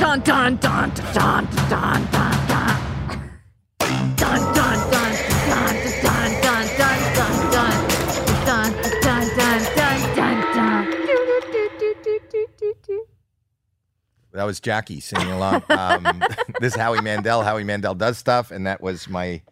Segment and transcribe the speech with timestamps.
[0.00, 2.76] Dun dun dun dun dun dun dun dun.
[4.16, 5.12] Dun dun dun
[5.50, 7.78] dun dun dun dun dun dun dun.
[8.46, 8.70] Dun
[9.04, 10.80] dun dun dun.
[14.32, 15.62] That was Jackie singing along.
[15.68, 16.22] Um,
[16.60, 17.42] this is Howie Mandel.
[17.42, 19.42] Howie Mandel does stuff, and that was my.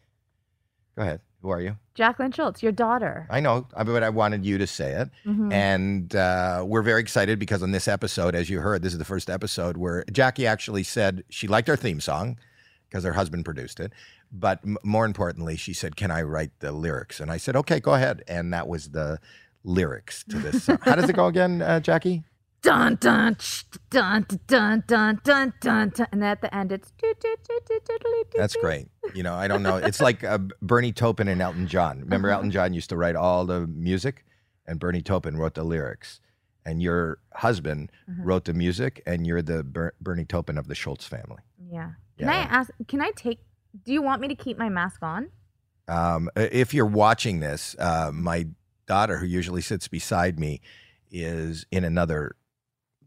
[0.97, 1.21] Go ahead.
[1.49, 1.79] Who are you?
[1.97, 3.27] Jackelyn Shultz, your daughter.
[3.31, 5.09] I know, but I wanted you to say it.
[5.25, 5.51] Mhm.
[5.51, 9.07] And uh, we're very excited because on this episode, as you heard, this is the
[9.07, 12.37] first episode where Jackie actually said she liked our theme song
[12.91, 13.95] because her husband produced it.
[14.31, 17.19] But m- more importantly, she said, Can I write the lyrics?
[17.19, 18.23] And I said, Okay, go ahead.
[18.29, 19.19] And that was the
[19.65, 20.79] lyrics to this song.
[20.83, 22.25] How does it go again, uh, Jackie?
[22.61, 23.37] Dun dun
[23.91, 26.07] dun dun dun dun dun dun.
[26.13, 26.93] And at the end, it's.
[28.37, 28.89] That's great.
[29.15, 29.77] You know, I don't know.
[29.77, 32.01] It's like uh, Bernie Taupin and Elton John.
[32.01, 32.37] Remember, Uh-huh.
[32.39, 34.25] Elton John used to write all the music,
[34.67, 36.21] and Bernie Taupin wrote the lyrics.
[36.67, 38.25] And your husband Mhm.
[38.27, 41.43] wrote the music, and you're the Ber- Bernie Taupin of the Shultz family.
[41.71, 41.93] Yeah.
[42.19, 42.71] Can I ask?
[42.89, 43.39] Can I take?
[43.85, 45.31] Do you want me to keep my mask on?
[45.87, 48.49] Um, if you're watching this, uh, my
[48.87, 50.61] daughter, who usually sits beside me,
[51.11, 52.37] is in another,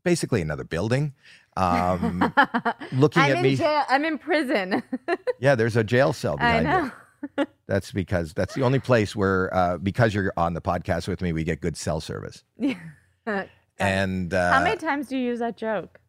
[0.04, 1.14] basically another building.
[1.58, 2.34] Um,
[2.94, 3.84] looking I'm at in me- Jail.
[3.90, 4.84] I'm in prison.
[5.40, 6.92] yeah, there's a jail cell I behind
[7.38, 7.46] you.
[7.68, 11.32] That's because that's the only place where, uh, because you're on the podcast with me,
[11.34, 12.44] we get good cell service.
[12.58, 13.46] Yeah.
[13.78, 16.00] And uh, How many times do you use that joke?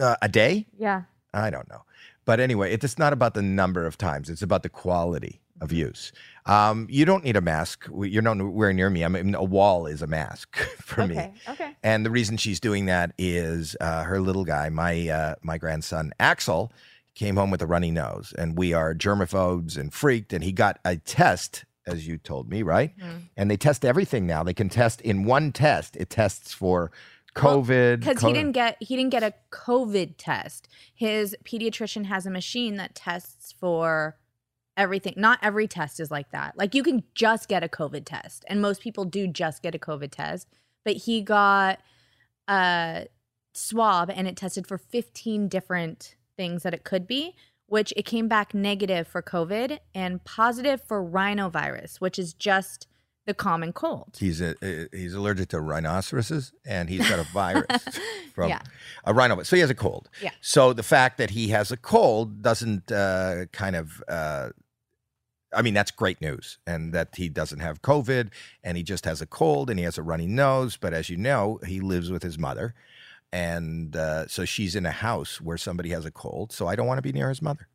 [0.00, 0.66] uh, a day?
[0.78, 1.02] Yeah.
[1.34, 1.82] I don't know.
[2.24, 6.12] But anyway, it's not about the number of times, it's about the quality of use.
[6.46, 7.86] Um, you don't need a mask.
[8.02, 9.04] You're not nowhere near me.
[9.04, 11.14] I mean, a wall is a mask for me.
[11.14, 11.32] okay.
[11.48, 11.76] Okay.
[11.82, 16.12] And the reason she's doing that is uh, her little guy, my uh, my grandson
[16.18, 16.72] Axel,
[17.14, 20.32] came home with a runny nose, and we are germaphobes and freaked.
[20.32, 22.96] And he got a test, as you told me, right?
[22.98, 23.28] Mhm.
[23.36, 24.42] And they test everything now.
[24.42, 25.96] They can test in one test.
[25.96, 26.90] It tests for
[27.36, 30.68] COVID Because co- he didn't get he didn't get a COVID test.
[30.94, 34.16] His pediatrician has a machine that tests for
[34.76, 35.14] everything.
[35.16, 36.56] Not every test is like that.
[36.56, 39.78] Like you can just get a COVID test, and most people do just get a
[39.78, 40.48] COVID test.
[40.84, 41.78] But he got
[42.48, 43.06] a
[43.54, 47.34] swab, and it tested for 15 different things that it could be.
[47.66, 52.86] Which it came back negative for COVID and positive for rhinovirus, which is just
[53.24, 54.16] the common cold.
[54.20, 54.54] He's a,
[54.92, 57.64] he's allergic to rhinoceroses, and he's got a virus
[58.34, 58.60] from Yeah.
[59.06, 59.42] a rhino.
[59.44, 60.10] So he has a cold.
[60.20, 60.32] Yeah.
[60.42, 64.02] So the fact that he has a cold doesn't uh, kind of.
[64.06, 64.50] Uh,
[65.54, 68.30] I mean, that's great news, and that he doesn't have COVID,
[68.62, 70.76] and he just has a cold, and he has a runny nose.
[70.76, 72.74] But as you know, he lives with his mother,
[73.32, 76.52] and uh, so she's in a house where somebody has a cold.
[76.52, 77.68] So I don't want to be near his mother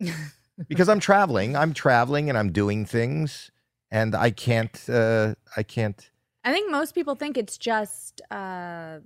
[0.68, 1.56] because I'm traveling.
[1.56, 3.50] I'm traveling, and I'm doing things,
[3.90, 4.78] and I can't.
[4.88, 6.10] Uh, I can't.
[6.44, 8.98] I think most people think it's just uh,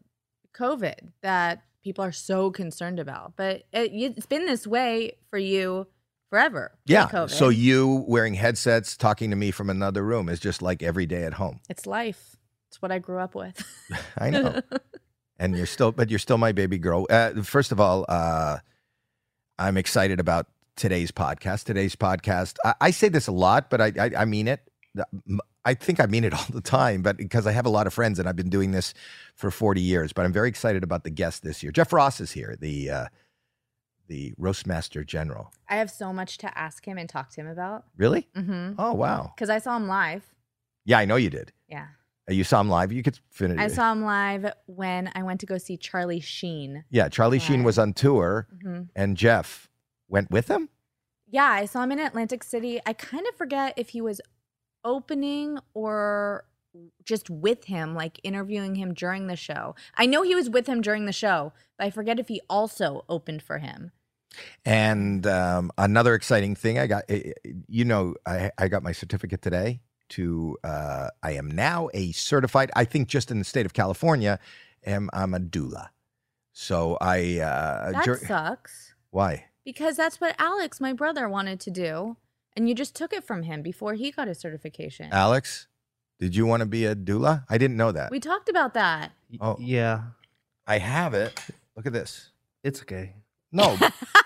[0.55, 5.87] COVID that people are so concerned about, but it, it's been this way for you
[6.32, 6.72] forever.
[6.87, 7.26] Yeah.
[7.26, 11.25] So you wearing headsets, talking to me from another room is just like every day
[11.25, 11.60] at home.
[11.69, 12.37] it's life.
[12.69, 13.62] It's what I grew up with.
[14.19, 14.62] I know.
[15.38, 17.06] and you're still, but you're still my baby girl.
[17.10, 18.56] Uh, first of all, uh,
[19.59, 21.65] I'm excited about today's podcast.
[21.65, 22.56] Today's podcast.
[22.64, 24.60] I, I say this a lot, but I, I, I mean it.
[25.66, 27.93] I think I mean it all the time, but because I have a lot of
[27.93, 28.94] friends and I've been doing this
[29.34, 30.14] for 40 years.
[30.14, 31.72] But I'm very excited about the guest this year.
[31.72, 33.06] Jeff Ross is here, the uh,
[34.09, 35.53] the roastmaster general.
[35.69, 37.85] I have so much to ask him and talk to him about.
[37.97, 38.29] Really?
[38.37, 38.75] Mm-hmm.
[38.79, 39.33] Oh wow.
[39.35, 40.25] Because I saw him live.
[40.85, 41.53] Yeah, I know you did.
[41.69, 41.87] Yeah.
[42.29, 42.93] Uh, You saw him live.
[42.93, 43.59] You could finish.
[43.59, 46.85] I saw him live when I went to go see Charlie Sheen.
[46.91, 49.69] Yeah, Charlie Sheen was on tour, hmm and Jeff
[50.09, 50.69] went with him.
[51.29, 52.81] Yeah, I saw him in Atlantic City.
[52.85, 54.21] I kind of forget if he was
[54.85, 56.45] opening or
[57.05, 59.75] just with him, like interviewing him during the show.
[59.97, 63.05] I know he was with him during the show, but I forget if he also
[63.09, 63.93] opened for him.
[64.65, 67.05] And um, another exciting thing, I got.
[67.09, 69.81] eh, eh, You know, I, I got my certificate today.
[70.11, 72.71] To uh, I am now a certified.
[72.77, 74.38] I think just in the state of California,
[74.84, 75.88] am I'm a doula.
[76.53, 77.38] So I.
[77.38, 79.47] Uh, That sucks why?
[79.64, 82.17] because that's what Alex, my brother, wanted to do.
[82.55, 85.08] And you just took it from him before he got his certification.
[85.12, 85.67] Alex,
[86.23, 87.45] did you want to be a doula?
[87.51, 88.13] I didn't know that.
[88.13, 89.11] we talked about that.
[89.41, 89.57] Oh.
[89.59, 90.03] Yeah,
[90.69, 91.37] I have it.
[91.77, 92.31] Look at this.
[92.63, 93.15] it's okay.
[93.51, 93.77] No,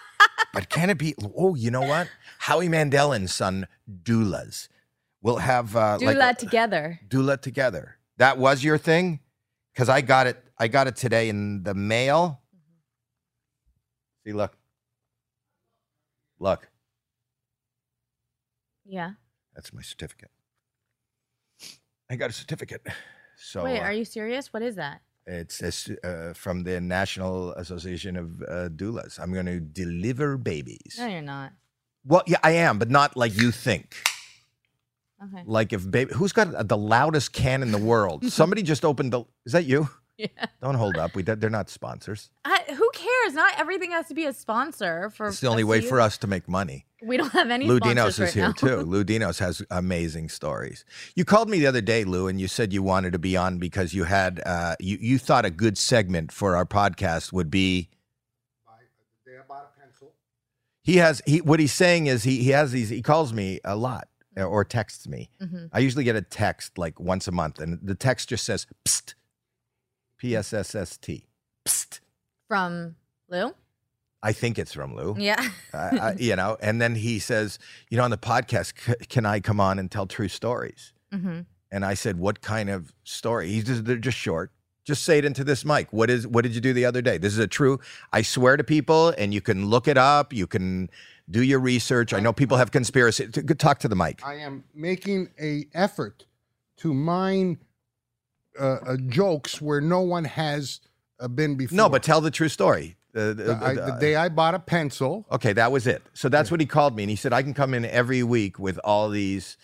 [0.52, 1.14] but can it be?
[1.34, 2.10] Oh, you know what?
[2.38, 3.66] Howie Mandel and son
[4.02, 4.68] doulas.
[5.22, 7.00] We'll have uh, Do like that together.
[7.08, 7.96] doula together.
[8.18, 9.20] That was your thing,
[9.72, 10.36] because I got it.
[10.58, 12.42] I got it today in the mail.
[14.26, 14.54] See, look,
[16.38, 16.68] look.
[18.84, 19.12] Yeah.
[19.54, 20.30] That's my certificate.
[22.10, 22.86] I got a certificate.
[23.38, 24.52] So Wait, uh, are you serious?
[24.52, 25.02] What is that?
[25.26, 29.18] It's it's, uh, from the National Association of uh, Doulas.
[29.18, 30.96] I'm going to deliver babies.
[30.98, 31.52] No, you're not.
[32.04, 33.96] Well, yeah, I am, but not like you think.
[35.22, 35.42] Okay.
[35.44, 38.24] Like if baby, who's got the loudest can in the world?
[38.32, 39.24] Somebody just opened the.
[39.44, 39.88] Is that you?
[40.16, 40.28] Yeah.
[40.62, 41.14] Don't hold up.
[41.14, 42.30] We they're not sponsors.
[42.44, 43.34] I, who cares?
[43.34, 45.28] Not everything has to be a sponsor for.
[45.28, 46.85] It's the only way for us to make money.
[47.02, 47.66] We don't have any.
[47.66, 48.52] Lou Dinos is right here now.
[48.52, 48.76] too.
[48.86, 50.84] Lou Dinos has amazing stories.
[51.14, 53.58] You called me the other day, Lou, and you said you wanted to be on
[53.58, 57.90] because you had uh, you you thought a good segment for our podcast would be.
[60.82, 63.74] He has he what he's saying is he he has these he calls me a
[63.74, 64.08] lot
[64.38, 65.30] uh, or texts me.
[65.42, 65.68] Mhm.
[65.72, 69.14] I usually get a text like once a month, and the text just says psst,
[70.16, 71.26] p s s s t,
[71.66, 71.98] psst.
[72.46, 72.94] From
[73.28, 73.52] Lou.
[74.22, 75.14] I think it's from Lou.
[75.18, 75.40] Yeah.
[75.72, 77.58] I, I, you know, and then he says,
[77.90, 80.92] you know, on the podcast, c- can I come on and tell true stories?
[81.12, 81.40] hmm
[81.70, 83.48] And I said, what kind of story?
[83.50, 84.50] He's just, they're just short.
[84.84, 85.92] Just say it into this mic.
[85.92, 86.26] What is?
[86.28, 87.18] What did you do the other day?
[87.18, 87.80] This is a true.
[88.12, 90.32] I swear to people, and you can look it up.
[90.32, 90.90] You can
[91.28, 92.14] do your research.
[92.14, 93.26] I know people have conspiracy.
[93.26, 94.24] t- Talk to the mic.
[94.24, 96.26] I am making a effort
[96.76, 97.58] to mine
[98.60, 100.80] uh, uh, jokes where no one has
[101.18, 101.76] uh, been before.
[101.76, 102.95] No, but tell the true story.
[103.16, 105.26] The- the- the, I, the- the day I bought a pencil.
[105.32, 106.02] Okay, that was it.
[106.12, 108.58] So that's what he called me, and he said I can come in every week
[108.58, 109.56] with all these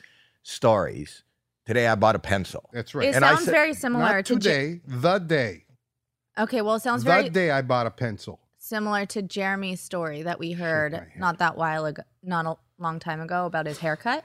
[0.42, 1.22] stories.
[1.66, 2.68] Today I bought a pencil.
[2.72, 3.08] That's right.
[3.08, 4.34] It And I sounds said- very similar Not to.
[4.34, 5.64] today, the day.
[6.38, 8.40] Okay, well, it sounds the very the day I bought a pencil.
[8.58, 13.20] similar to Jeremy's story that we heard not that while ago, not a long time
[13.20, 14.24] ago about his haircut.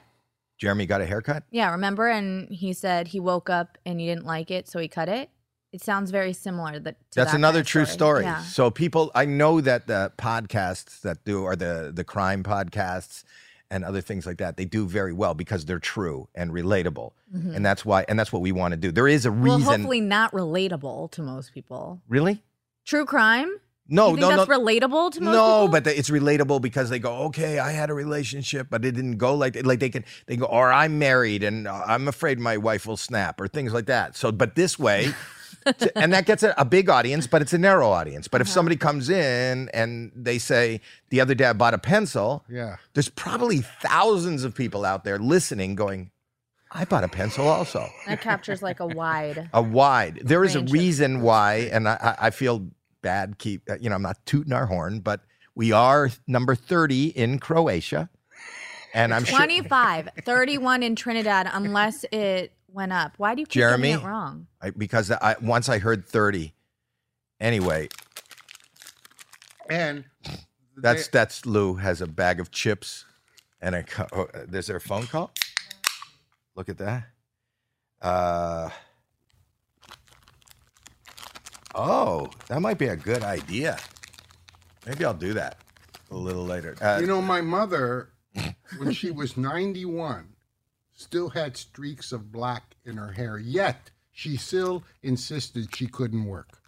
[0.58, 1.44] Jeremy got a haircut.
[1.50, 2.08] Yeah, remember?
[2.08, 5.28] And he said he woke up and he didn't like it, so he cut it.
[5.72, 6.78] It sounds very similar.
[6.78, 8.24] That to That's that another true story.
[8.24, 8.42] Yeah.
[8.42, 13.24] So people, I know that the podcasts that do, or the the crime podcasts
[13.70, 17.64] and other things like that, they do very well because they're true and relatable, and
[17.66, 18.90] that's why, and that's what we want to do.
[18.90, 19.42] There is a Mm-hmm.
[19.46, 19.72] Well, reason.
[19.72, 22.00] hopefully not relatable to most people.
[22.08, 22.42] really?
[22.86, 23.50] True crime?
[23.90, 24.58] No, no, that's no.
[24.58, 25.68] relatable to most no, people?
[25.68, 29.16] but the, it's relatable because they go, okay, I had a relationship, but it didn't
[29.18, 32.86] go like like they can they go, or I'm married and I'm afraid my wife
[32.86, 34.16] will snap, or things like that.
[34.16, 35.12] So, but this way,
[35.72, 38.28] t- and that gets a, a big audience, but it's a narrow audience.
[38.28, 40.80] But if somebody comes in and they say,
[41.10, 42.76] the other day I bought a pencil, Yeah.
[42.94, 46.10] there's probably thousands of people out there listening, going,
[46.70, 47.88] I bought a pencil also.
[48.06, 49.48] that captures like a wide.
[49.54, 50.20] A wide.
[50.22, 52.68] There is a Range of- reason why, and I, I I feel
[53.00, 53.38] bad.
[53.38, 55.22] Keep uh, you know, I'm not tooting our horn, but
[55.54, 58.10] we are number 30 in Croatia,
[58.92, 63.12] and I'm sure 25, 31 in Trinidad, unless it went up.
[63.16, 63.88] Why do you keep Jeremy?
[63.88, 64.46] getting it wrong?
[64.60, 66.54] I, because I once I heard 30.
[67.40, 67.88] Anyway,
[69.70, 70.04] And
[70.76, 73.04] that's they- that's Lou has a bag of chips,
[73.60, 75.32] and a co- oh, uh, is there a phone call?
[76.56, 77.04] Look at that.
[78.02, 78.70] Uh.
[81.74, 83.78] Oh, that might be a good idea.
[84.86, 85.58] Maybe I'll do that
[86.10, 86.74] a little later.
[86.80, 88.08] Uh, you know, my mother,
[88.78, 90.30] when she was 91,
[90.98, 96.60] still had streaks of black in her hair, yet she still insisted she couldn't work.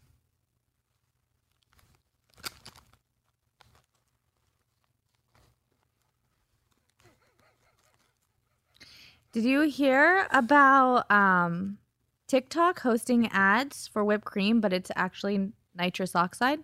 [9.33, 11.79] Did you hear about um,
[12.29, 16.61] TikTok hosting ads for whipped cream, but it's actually nitrous oxide?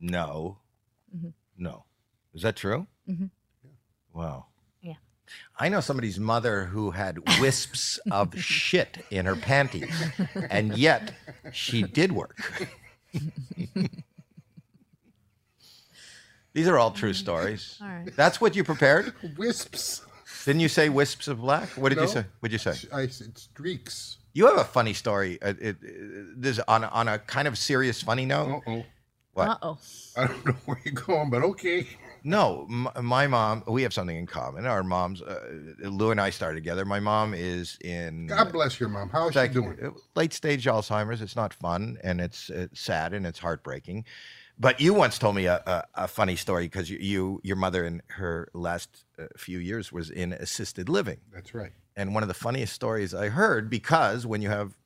[0.00, 0.58] No.
[1.14, 1.32] Mhm.
[1.56, 1.84] No.
[2.34, 2.86] Is that true?
[3.08, 3.30] Mhm.
[4.12, 4.46] Wow.
[5.26, 5.66] Yeah.
[5.66, 9.94] I know somebody's mother who had wisps of shit in her panties,
[10.50, 11.12] and yet
[11.52, 12.68] she did work.
[16.52, 17.78] These are all true stories.
[17.82, 18.16] All right.
[18.16, 19.12] That's what you prepared?
[19.36, 20.02] Wisps.
[20.46, 21.68] Didn't you say wisps of black?
[21.70, 22.24] What did you say?
[22.40, 22.88] What did you say?
[22.92, 24.18] I said streaks.
[24.32, 25.40] You have a funny story.
[25.42, 28.62] Uh, it, it, this on a, on a kind of serious, funny note.
[28.66, 28.84] Uh oh.
[29.32, 29.48] What?
[29.48, 29.78] Uh oh.
[30.16, 31.86] I don't know where you're going, but okay.
[32.26, 33.62] No, m- my mom.
[33.68, 34.66] We have something in common.
[34.66, 35.22] Our moms.
[35.22, 35.38] Uh,
[35.84, 36.84] Lou and I started together.
[36.84, 39.10] My mom is in God bless your mom.
[39.10, 39.78] How is she doing?
[39.80, 41.22] uh, late stage Alzheimer's.
[41.22, 44.04] It's not fun, and it's, it's sad and it's heartbreaking.
[44.58, 47.84] But you once told me a, a, a funny story because you, you, your mother
[47.84, 51.70] in her last uh, few years was in assisted living, That's right.
[51.94, 54.76] and one of the funniest stories I heard because when you have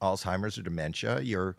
[0.00, 1.56] Alzheimer's or dementia, your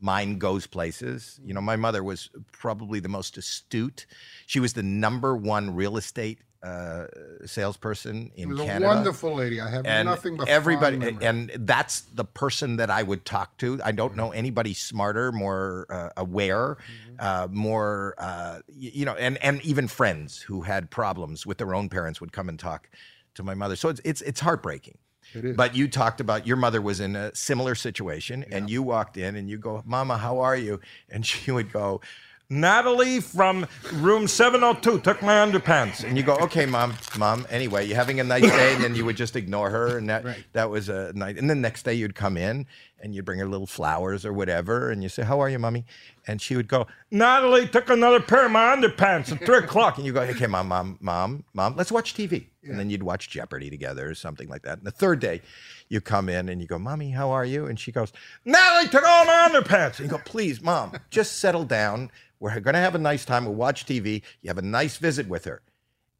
[0.00, 1.40] mind goes places.
[1.44, 4.06] You know, my mother was probably the most astute.
[4.46, 7.06] She was the number one real estate uh,
[7.46, 9.60] salesperson in was Canada a wonderful lady.
[9.60, 13.80] I have and nothing but everybody and that's the person that i would talk to
[13.84, 17.14] i don't know anybody smarter more uh, aware Mm-hmm.
[17.20, 21.88] uh, more uh, you know and and even friends who had problems with their own
[21.88, 22.90] parents would come and talk
[23.34, 24.98] to my mother so it's it's, it's heartbreaking.
[25.34, 29.36] But you talked about your mother was in a similar situation, and you walked in
[29.36, 32.00] and you go, "Mama, how are you?" And she would go,
[32.50, 37.46] "Natalie from room 702 took my underpants." And you go, "Okay, mom, mom.
[37.50, 40.24] Anyway, you're having a nice day?" And then you would just ignore her, and that
[40.24, 40.44] Right.
[40.54, 41.36] that was a night.
[41.36, 42.66] And then next day you'd come in
[43.00, 45.84] and you'd bring her little flowers or whatever, and you say, "How are you, mommy?"
[46.26, 50.06] And she would go, "Natalie took another pair of my underpants at three o'clock." And
[50.06, 53.70] you go, "Okay, mom, mom, mom, mom, let's watch TV." And then you'd watch Jeopardy
[53.70, 54.78] together or something like that.
[54.78, 55.40] And the third day,
[55.88, 58.12] you come in and you go, "Mommy, how are you?" And she goes,
[58.44, 62.10] "Natalie took all my underpants." And you go, "Please, mom, just settle down.
[62.40, 63.44] We're gonna have a nice time.
[63.44, 64.22] We'll watch TV.
[64.42, 65.62] You have a nice visit with her."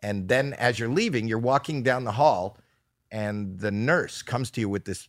[0.02, 2.56] And then as you're leaving, you're walking down the hall,
[3.10, 5.08] and the nurse comes to you with this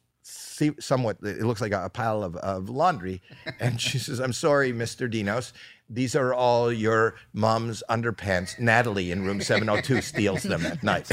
[0.80, 3.22] somewhat, it looks like a pile of, of laundry.
[3.60, 5.12] And she says, I'm sorry, Mr.
[5.12, 5.54] Dinos.
[5.90, 8.60] These are all your mom's underpants.
[8.60, 11.08] Natalie in room 702 steals them at night.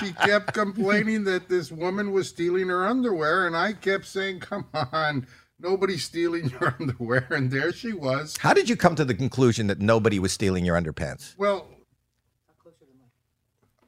[0.00, 4.66] she kept complaining that this woman was stealing her underwear, and I kept saying, "Come
[4.72, 5.26] on,
[5.60, 8.36] nobody's stealing your underwear." And there she was.
[8.38, 11.36] How did you come to the conclusion that nobody was stealing your underpants?
[11.36, 11.68] Well,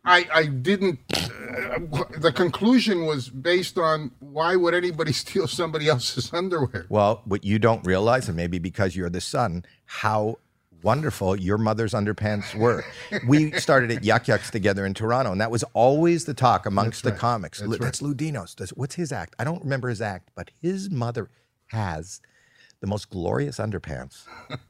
[0.06, 1.00] I I didn't.
[1.12, 6.86] Uh, the conclusion was based on why would anybody steal somebody else's underwear?
[6.88, 10.38] Well, what you don't realize, and maybe because you're the son, how
[10.82, 12.84] wonderful your mother's underpants were.
[13.26, 17.02] we started at Yuk Yuk's together in Toronto, and that was always the talk amongst
[17.02, 17.18] the right.
[17.18, 17.58] comics.
[17.58, 17.80] That's Lu- right.
[17.82, 18.54] That's Lou Dinos.
[18.54, 19.34] Does- What's his act?
[19.38, 21.28] I don't remember his act, but his mother
[21.68, 22.20] has
[22.80, 24.24] the most glorious underpants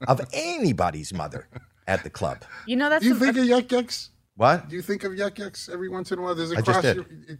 [0.09, 1.49] of anybody's mother
[1.87, 2.38] at the club.
[2.66, 4.11] You know that's Do you a- think of Yuk Yuk's?
[4.37, 4.69] What?
[4.69, 6.35] Do you think of Yuk Yuk's every once in a while?
[6.35, 6.83] There's a I just cross.
[6.83, 6.99] did.
[7.28, 7.38] it-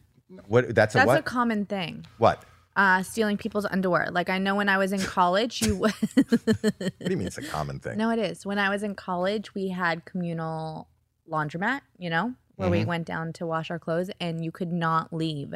[0.49, 0.75] What?
[0.75, 1.19] That's a that's what?
[1.21, 2.07] a common thing.
[2.19, 2.45] what?
[2.75, 4.09] Uh, stealing people's underwear.
[4.11, 5.77] Like I know when I was in college, you.
[5.77, 7.97] What do you mean it's a common thing?
[7.97, 8.45] no, it is.
[8.45, 10.89] When I was in college, we had communal
[11.31, 11.81] laundromat.
[11.99, 15.55] You know, where we went down to wash our clothes, and you could not leave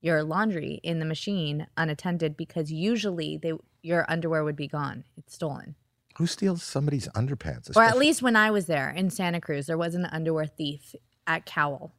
[0.00, 5.04] your laundry in the machine unattended because usually they your underwear would be gone.
[5.16, 5.74] It's stolen.
[6.18, 7.74] Who steals somebody's underpants?
[7.76, 10.94] Or at least when I was there in Santa Cruz, there was an underwear thief
[11.26, 11.92] at Cowell,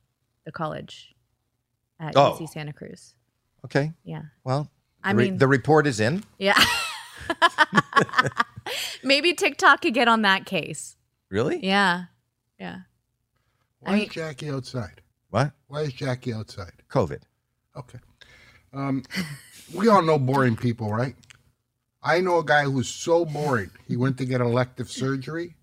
[0.45, 1.13] the college
[1.99, 2.37] at Oh.
[2.39, 3.13] UC Santa Cruz.
[3.65, 3.91] Okay.
[4.03, 4.21] Yeah.
[4.43, 4.71] Well,
[5.03, 6.23] I the, re- mean- the report is in.
[6.37, 6.57] Yeah.
[9.03, 10.95] Maybe TikTok could get on that case.
[11.29, 11.59] Really?
[11.63, 12.05] Yeah.
[12.59, 12.79] Yeah.
[13.79, 15.01] Why I mean- is Jackie outside?
[15.29, 15.51] What?
[15.67, 16.71] Why is Jackie outside?
[16.89, 17.21] COVID.
[17.75, 17.99] Okay.
[18.73, 19.03] Um,
[19.73, 21.15] we all know boring people, right?
[22.07, 23.71] I know a guy who's so boring.
[23.87, 25.55] He went to get elective surgery,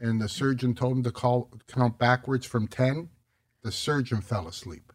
[0.00, 3.08] and the surgeon told him to call count backwards from ten.
[3.62, 4.92] The surgeon fell asleep.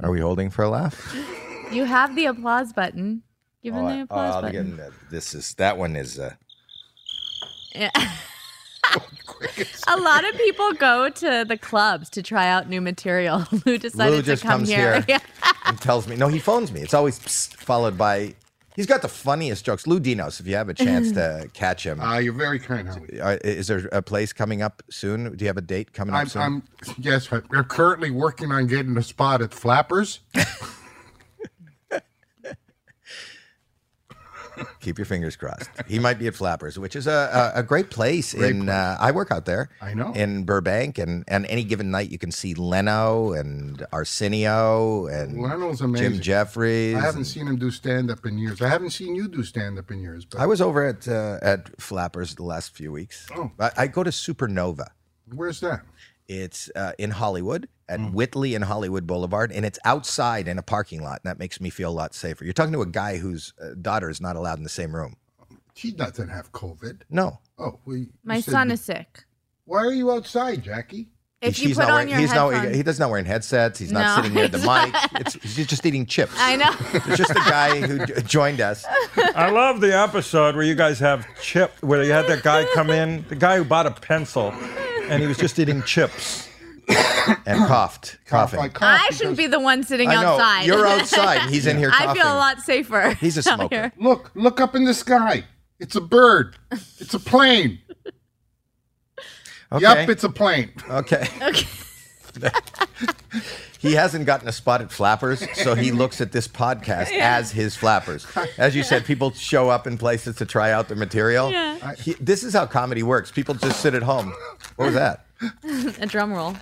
[0.00, 1.14] Are we holding for a laugh?
[1.70, 3.22] You have the applause button.
[3.62, 4.76] Give him Oh, the applause oh, I'll button.
[4.76, 6.18] get- this is that one is.
[6.18, 6.34] Uh,
[7.74, 7.90] Yeah.
[9.88, 13.44] A lot of people go to the clubs to try out new material.
[13.66, 15.02] Lou decided Lou just to come comes here.
[15.02, 15.20] here.
[15.66, 16.28] and tells me no.
[16.28, 16.80] He phones me.
[16.80, 18.34] It's always followed by.
[18.74, 19.86] He's got the funniest jokes.
[19.86, 20.40] Lou Dinos.
[20.40, 23.20] If you have a chance to catch him, Ah, you're very kind, Howie.
[23.20, 25.36] uh, is there a place coming up soon?
[25.36, 26.42] Do you have a date coming up I'm, soon?
[26.42, 26.62] I'm
[26.98, 27.30] yes.
[27.30, 30.20] We're currently working on getting a spot at Flappers.
[34.80, 35.68] Keep your fingers crossed.
[35.88, 38.34] He might be at Flappers, which is a a, a great place.
[38.34, 39.68] in Uh, I work out there.
[39.80, 40.12] I know.
[40.12, 45.80] in Burbank, and and any given night you can see Leno and Arsenio and Leno's
[45.80, 46.12] amazing.
[46.12, 46.96] Jim Jeffries.
[46.96, 48.60] I haven't and- seen him do stand up in years.
[48.62, 50.24] I haven't seen you do stand up in years.
[50.24, 53.26] But I was over at uh, at Flappers the last few weeks.
[53.36, 53.50] Oh.
[53.58, 54.88] I, I go to Supernova.
[55.34, 55.82] where's that?
[56.28, 58.12] It's uh, in Hollywood at Mm.
[58.12, 61.70] Whitley and Hollywood Boulevard, and it's outside in a parking lot, and that makes me
[61.70, 62.44] feel a lot safer.
[62.44, 65.16] You're talking to a guy whose uh, daughter is not allowed in the same room.
[65.74, 67.02] She doesn't have COVID.
[67.10, 69.24] No, Oh, well, My son you- is sick.
[69.64, 71.08] Why are you outside, Jackie?
[71.40, 72.74] If he's you put not on wearing, your he's headphones, not.
[72.74, 73.78] He does not wearing headsets.
[73.78, 74.94] He's not No, sitting near the mic.
[75.20, 76.32] It's, he's just eating chips.
[76.38, 76.70] I know.
[76.94, 78.86] It's just a guy who j- joined us.
[79.16, 82.88] I love the episode where you guys have chip, where you had that guy come
[82.88, 84.52] in, the guy who bought a pencil,
[85.08, 86.48] and he was just eating chips.
[87.46, 88.60] and coughed, coughing.
[88.60, 90.66] I cough I shouldn't be the one sitting I know outside.
[90.66, 91.38] you're outside.
[91.42, 92.08] and He's in here coughing.
[92.08, 93.14] I feel a lot safer.
[93.14, 93.68] He's a smoker.
[93.74, 93.92] here.
[93.98, 95.44] Look, look up in the sky.
[95.78, 96.56] It's a bird.
[96.70, 97.80] It's a plane.
[99.72, 99.82] Okay.
[99.82, 100.70] Yup, it's a plane.
[100.88, 101.26] okay.
[101.42, 101.66] Okay.
[103.84, 107.76] He hasn't gotten a spot at Flappers, so he looks at this podcast as his
[107.76, 108.26] Flappers.
[108.56, 111.50] As you said, people show up in places to try out their material.
[111.52, 111.94] Yeah.
[111.94, 113.30] He- this is how comedy works.
[113.30, 114.32] People just sit at home.
[114.76, 115.26] What was that?
[116.00, 116.56] A drum roll.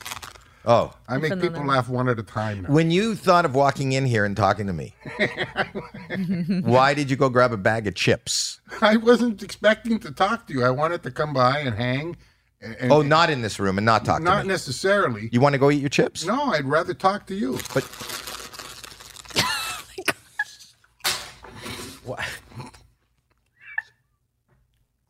[0.64, 1.50] Oh, I make Phenomenal.
[1.50, 2.68] people laugh one at a time now.
[2.70, 4.94] when you thought of walking in here and talking to me,
[6.62, 8.60] why did you go grab a bag of chips?
[8.80, 10.64] I wasn't expecting to talk to you.
[10.64, 12.16] I wanted to come by and hang
[12.62, 14.48] And, and Oh, not in this room and not talk not to me.
[14.48, 15.28] necessarily.
[15.32, 16.24] You want to go eat your chips?
[16.24, 17.58] No, I'd rather talk to you.
[17.74, 17.82] But
[22.04, 22.20] what?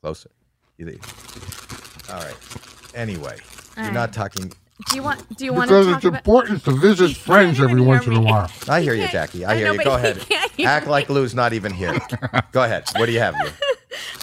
[0.03, 0.31] Closer.
[0.79, 2.09] You leave.
[2.11, 2.35] All right.
[2.95, 3.37] Anyway,
[3.77, 3.95] you're right.
[3.95, 4.53] not talking.
[4.91, 5.37] Do you want?
[5.37, 6.19] Do you want to Because talk it's about?
[6.19, 8.51] important to visit friends every once in a while.
[8.69, 9.45] I hear you, Jackie.
[9.45, 9.85] I I hear know, you.
[9.85, 10.19] Go he ahead.
[10.29, 10.93] can't hear Act me.
[10.93, 11.97] like Lou's not even here.
[12.53, 12.85] Go ahead.
[12.97, 13.35] What do you have?
[13.45, 13.51] Lou?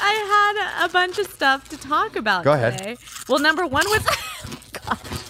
[0.02, 2.78] I had a bunch of stuff to talk about Go ahead.
[2.78, 2.98] today.
[3.28, 4.04] Well, number one was.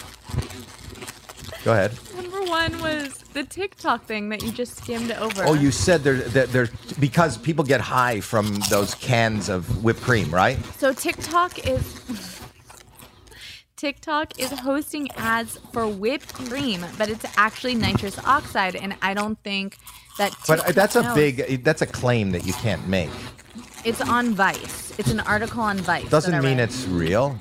[1.65, 1.91] Go ahead.
[2.15, 5.43] Number one was the TikTok thing that you just skimmed over.
[5.45, 6.69] Oh, you said there, that there,
[6.99, 10.57] because people get high from those cans of whipped cream, right?
[10.77, 12.39] So TikTok is
[13.75, 19.37] TikTok is hosting ads for whipped cream, but it's actually nitrous oxide, and I don't
[19.43, 19.77] think
[20.17, 20.33] that.
[20.47, 21.15] But uh, TikTok that's a knows.
[21.15, 23.09] big, that's a claim that you can't make.
[23.85, 24.93] It's on Vice.
[24.99, 26.09] It's an article on Vice.
[26.09, 27.37] Doesn't mean it's real.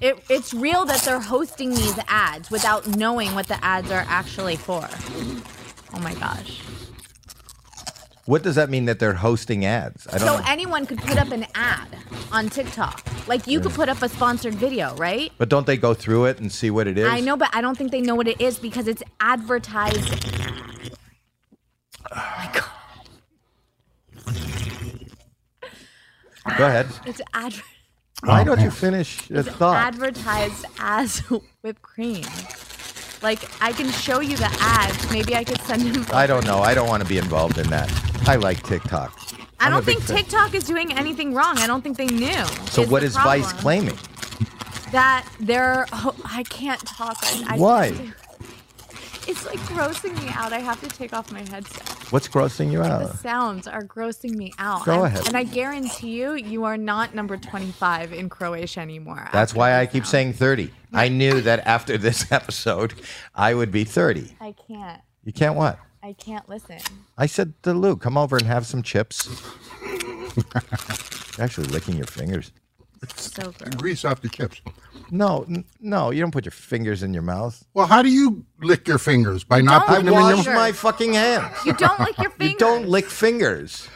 [0.00, 4.56] It, it's real that they're hosting these ads without knowing what the ads are actually
[4.56, 4.88] for.
[5.94, 6.60] Oh my gosh.
[8.26, 10.06] What does that mean that they're hosting ads?
[10.08, 10.44] I don't So know.
[10.46, 11.88] anyone could put up an ad
[12.30, 13.02] on TikTok.
[13.26, 15.32] Like you could put up a sponsored video, right?
[15.38, 17.08] But don't they go through it and see what it is?
[17.08, 20.26] I know, but I don't think they know what it is because it's advertised.
[22.10, 22.64] Oh my god.
[26.56, 26.86] Go ahead.
[27.06, 27.62] It's adver-
[28.24, 29.76] Why oh, don't you finish the it's thought?
[29.76, 31.18] advertised as
[31.62, 32.24] whipped cream.
[33.22, 35.10] Like I can show you the ads.
[35.10, 36.06] Maybe I could send him.
[36.12, 36.58] I don't know.
[36.60, 37.90] I don't want to be involved in that.
[38.28, 39.12] I like TikTok.
[39.60, 40.16] I I'm a don't big think fan.
[40.18, 41.58] TikTok is doing anything wrong.
[41.58, 42.44] I don't think they knew.
[42.70, 43.60] So is what the is Vice problem.
[43.62, 43.98] claiming?
[44.92, 45.86] That they're.
[45.92, 47.18] Oh, I can't talk.
[47.22, 48.12] I, I Why?
[49.26, 50.52] It's like grossing me out.
[50.52, 51.97] I have to take off my headset.
[52.10, 53.10] What's grossing you out?
[53.12, 54.84] The sounds are grossing me out.
[54.86, 55.26] Go I'm- ahead.
[55.26, 59.28] And I guarantee you, you are not number 25 in Croatia anymore.
[59.32, 60.70] That's why I keep saying 30.
[60.92, 62.94] I knew that after this episode,
[63.34, 64.36] I would be 30.
[64.40, 65.00] I can't.
[65.24, 65.78] You can't what?
[66.02, 66.78] I can't listen.
[67.18, 69.28] I said to Lou, come over and have some chips.
[71.38, 72.52] Actually licking your fingers.
[73.16, 73.74] So gross.
[73.76, 74.60] Grease off the chips.
[75.10, 77.64] No, n- no, you don't put your fingers in your mouth.
[77.74, 79.44] Well, how do you lick your fingers?
[79.44, 80.54] By not Don't putting them in wash your Sure.
[80.54, 81.54] my fucking hands.
[81.64, 82.50] You don't lick your fingers.
[82.52, 83.88] You don't lick fingers.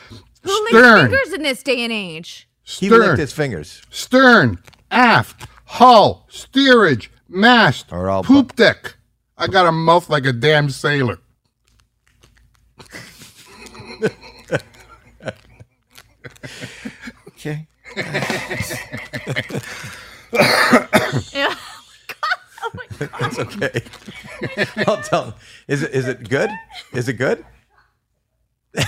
[0.42, 1.11] Who licks Stern.
[1.11, 2.48] fingers in this day and age?
[2.62, 3.83] He licked stern, his fingers.
[3.90, 4.59] stern,
[4.90, 8.94] aft, hull, steerage, mast, Or all poop deck.
[9.37, 11.18] I got a mouth like a damn sailor.
[17.29, 17.66] Okay.
[21.33, 21.55] Yeah.
[22.62, 23.11] oh my god.
[23.20, 23.83] It's okay.
[24.87, 25.35] I'll tell him.
[25.68, 26.50] Is it is it good?
[26.94, 27.44] Is it good?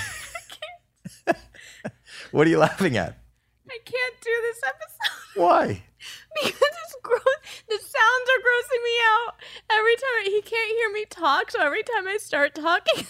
[2.31, 3.17] what are you laughing at?
[3.69, 5.83] I can't do this episode Why?
[6.35, 7.21] because it's gross.
[7.69, 9.35] The sounds are grossing me out
[9.71, 10.25] every time.
[10.25, 13.05] He can't hear me talk, so every time I start talking,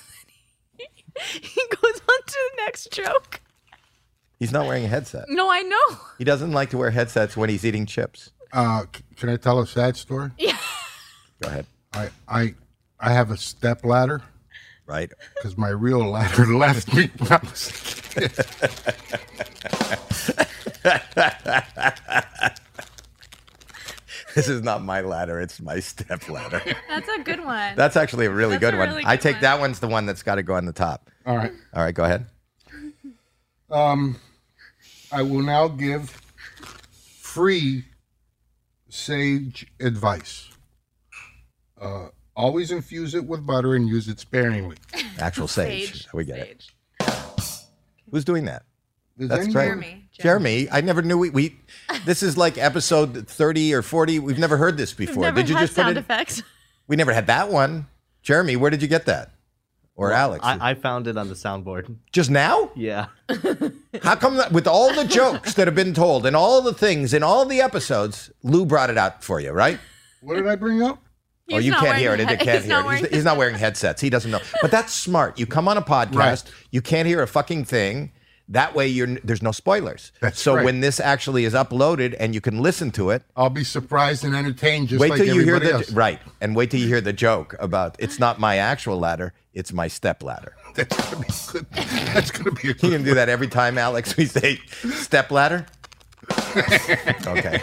[0.77, 3.39] he goes on to the next joke.
[4.39, 5.26] He's not wearing a headset.
[5.30, 5.98] No, I know.
[6.17, 8.32] He doesn't like to wear headsets when he's eating chips.
[8.52, 10.32] Uh, c- can I tell a sad story?
[10.38, 10.58] Yeah.
[11.41, 11.65] Go ahead.
[11.93, 12.56] I I
[13.00, 14.21] I have a step ladder
[14.88, 15.12] Right.
[15.36, 17.10] because my real ladder left me.
[17.17, 18.32] when I was a kid.
[24.36, 25.39] This is not my ladder.
[25.39, 26.62] It's my step ladder.
[26.89, 27.74] That's a good one.
[27.78, 28.89] That's actually a really That's good a one.
[28.89, 29.41] really I good take one.
[29.43, 31.10] that one's the one that's got to go on the top.
[31.26, 31.54] All right.
[31.74, 32.26] All right, go ahead.
[33.69, 34.17] Um,
[35.12, 36.10] I will now give
[36.91, 37.86] free
[38.89, 40.49] sage advice.
[41.80, 44.78] Uh, always infuse it with butter and use it sparingly.
[45.19, 45.91] Actual sage.
[46.04, 46.08] Sage.
[46.13, 46.65] We get it.
[48.12, 48.63] Who's doing that?
[49.17, 49.67] Does That's anyone- right.
[49.67, 50.01] Jeremy.
[50.17, 51.56] Jeremy, I never knew we, we
[52.06, 54.19] this is like episode 30 or 40.
[54.19, 55.23] We've never heard this We've before.
[55.23, 55.99] never did you had just put sound it?
[56.01, 56.41] effects.
[56.88, 57.88] We never had that one.
[58.21, 59.32] Jeremy, where did you get that?
[59.97, 60.43] Or Alex?
[60.45, 61.95] I, I found it on the soundboard.
[62.12, 62.69] just now?
[62.75, 63.05] Yeah.
[64.03, 67.13] How come that with all the jokes that have been told and all the things
[67.13, 69.79] in all the episodes, Lou brought it out for you, right?
[70.21, 71.01] What did I bring up?
[71.51, 72.17] oh, you can't hear it.
[72.19, 72.91] wearing It he- can't he's hear not it.
[72.91, 74.01] He's, wearing he's not wearing headsets.
[74.01, 74.39] He doesn't know.
[74.62, 75.39] But that's smart.
[75.39, 76.43] You come on a podcast, Right.
[76.71, 78.12] you can't hear a fucking thing.
[78.49, 80.12] That way, you're there's no spoilers.
[80.21, 80.65] That's so right.
[80.65, 84.36] when this actually is uploaded and you can listen to it, I'll be surprised and
[84.36, 85.91] entertained just wait like till you hear everybody the else.
[85.91, 89.73] right, and wait till you hear the joke about it's not my actual ladder, it's
[89.73, 90.55] my step ladder.
[90.75, 91.65] That's gonna be good.
[92.13, 94.15] That's gonna be a You can do that every time, Alex.
[94.17, 95.65] We say step ladder.
[97.27, 97.62] okay,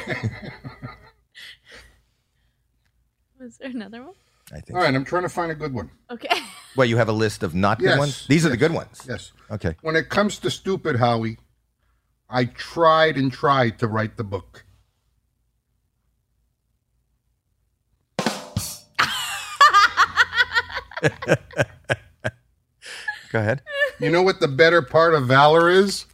[3.40, 4.14] Was there another one?
[4.52, 4.76] I think.
[4.76, 5.90] All right, I'm trying to find a good one.
[6.10, 6.28] Okay.
[6.74, 8.26] Well, you have a list of not good yes, ones?
[8.28, 9.02] These yes, are the good ones.
[9.06, 9.32] Yes.
[9.50, 9.76] Okay.
[9.82, 11.36] When it comes to stupid, Howie,
[12.30, 14.64] I tried and tried to write the book.
[23.32, 23.60] Go ahead.
[24.00, 26.06] You know what the better part of valor is?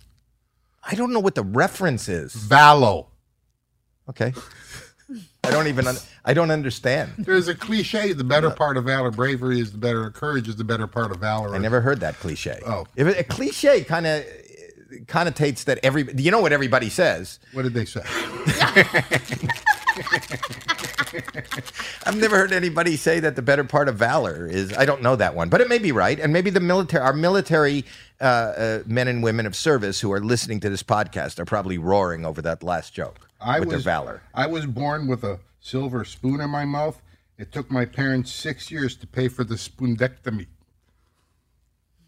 [0.83, 2.35] I don't know what the reference is.
[2.35, 3.05] Valor.
[4.09, 4.33] Okay.
[5.45, 5.87] I don't even.
[6.29, 7.15] I don't understand.
[7.17, 8.13] There's a cliche.
[8.13, 10.11] The better part of valor, bravery is the better.
[10.11, 11.55] Courage is the better part of valor.
[11.55, 12.61] I never heard that cliche.
[12.67, 12.87] Oh.
[12.97, 14.25] if it, a cliche kind of
[15.07, 16.07] connotates that every.
[16.15, 17.39] You know what everybody says.
[17.55, 18.03] What did they say?
[22.05, 24.77] I've never heard anybody say that the better part of valor is.
[24.77, 27.15] I don't know that one, but it may be right, and maybe the military, our
[27.15, 27.87] military
[28.21, 31.79] uh, uh, men and women of service who are listening to this podcast are probably
[31.79, 34.23] roaring over that last joke I with was their valor.
[34.35, 37.01] I was born with a silver spoon in my mouth.
[37.39, 40.47] It took my parents six years to pay for the spoondectomy.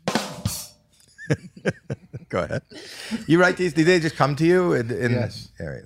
[2.29, 2.63] Go ahead.
[3.27, 3.73] You write these?
[3.73, 4.73] Did they just come to you?
[4.73, 5.51] In, in Yes.
[5.61, 5.85] area?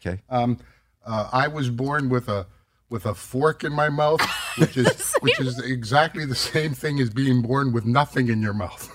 [0.00, 0.20] Okay.
[0.30, 0.58] Um,
[1.04, 2.46] uh, I was born with a
[2.90, 4.20] with a fork in my mouth,
[4.56, 8.54] which is which is exactly the same thing as being born with nothing in your
[8.54, 8.94] mouth.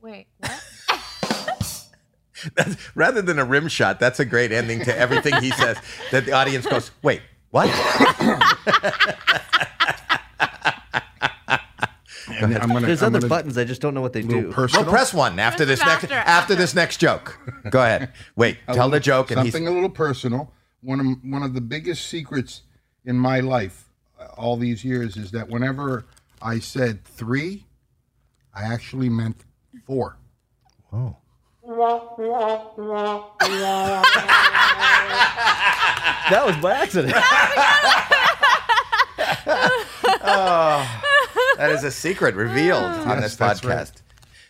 [0.00, 0.62] Wait, what?
[2.54, 5.78] That's, rather than a rim shot, that's a great ending to everything he says.
[6.10, 7.68] That the audience goes, "Wait, what?"
[12.28, 13.56] And I'm gonna, There's I'm other gonna- buttons.
[13.56, 14.50] I just don't know what they do.
[14.52, 14.84] personal.
[14.84, 16.54] Well, press one after this This is next after- after, after.
[16.56, 17.38] this next joke.
[17.70, 18.12] Go ahead.
[18.34, 20.52] Wait, tell the joke, and he's something a little personal.
[20.82, 22.62] One of one of the biggest secrets
[23.04, 23.88] in my life,
[24.20, 26.04] uh, all these years, is that whenever
[26.42, 27.64] I said three,
[28.52, 29.44] I actually meant
[29.86, 30.16] four.
[30.92, 31.16] oh.
[36.30, 37.14] That was by accident.
[41.58, 43.68] That is a secret revealed on Yes, this that's podcast.
[43.68, 43.90] right.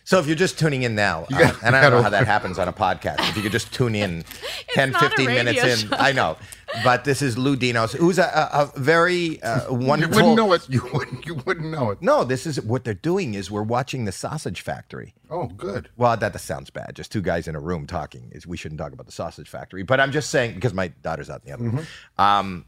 [0.03, 2.09] So if you're just tuning in now, uh, gotta- and I don't know gotta- how
[2.09, 4.25] that happens on a podcast, if you could just tune in
[4.73, 5.95] 10, not a 15 minutes radio in, show.
[5.97, 6.37] I know.
[6.83, 10.15] But this is Lou Dinos, who's a, a, a very uh, You wonderful.
[10.17, 10.67] wouldn't know it.
[10.69, 11.25] You wouldn't.
[11.25, 12.01] You wouldn't know it.
[12.01, 15.13] No, this is what they're doing is we're watching the Sausage Factory.
[15.29, 15.89] Oh, good.
[15.95, 16.95] Well, that, that sounds bad.
[16.95, 18.29] Just two guys in a room talking.
[18.33, 19.83] Is we shouldn't talk about the Sausage Factory.
[19.83, 21.87] But I'm just saying because my daughter's out in the other room.
[22.17, 22.65] Um,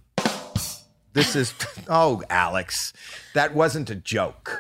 [1.14, 1.54] this is
[1.90, 2.94] oh, Alex,
[3.34, 4.60] that wasn't a joke.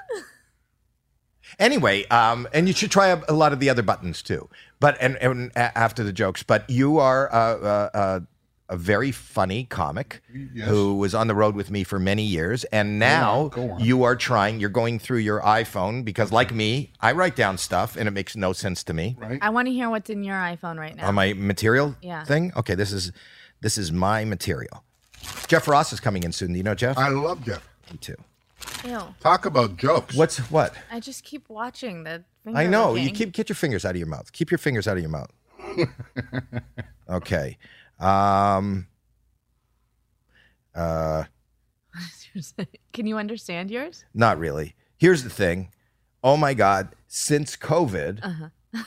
[1.57, 4.49] Anyway, um, and you should try a, a lot of the other buttons too.
[4.79, 8.19] But and, and a- after the jokes, but you are uh, uh, uh,
[8.69, 10.21] a very funny comic
[10.53, 10.67] Yes.
[10.67, 13.79] who was on the road with me for many years, and now on, go on.
[13.83, 14.59] you are trying.
[14.59, 18.35] You're going through your iPhone because, like me, I write down stuff and it makes
[18.35, 19.39] no sense to me Right.
[19.41, 21.07] I want to hear what's in your iPhone right now.
[21.07, 22.23] on my material Yeah.
[22.23, 22.53] thing.
[22.55, 23.11] Okay, this is
[23.61, 24.83] this is my material.
[25.47, 26.51] Jeff Ross is coming in soon.
[26.53, 26.97] Do you know Jeff?
[26.97, 27.67] I love Jeff.
[27.91, 28.15] me too.
[28.85, 29.01] Ew.
[29.19, 30.15] Talk about jokes.
[30.15, 30.73] What's what?
[30.91, 32.23] I just keep watching the.
[32.53, 32.95] I know.
[32.95, 34.31] You keep get your fingers out of your mouth.
[34.31, 35.31] Keep your fingers out of your mouth.
[37.09, 37.57] okay.
[37.99, 38.87] Um
[40.75, 41.23] uh
[42.93, 44.05] Can you understand yours?
[44.13, 44.75] not really.
[44.97, 45.71] Here's the thing.
[46.23, 48.51] Oh my god, since COVID,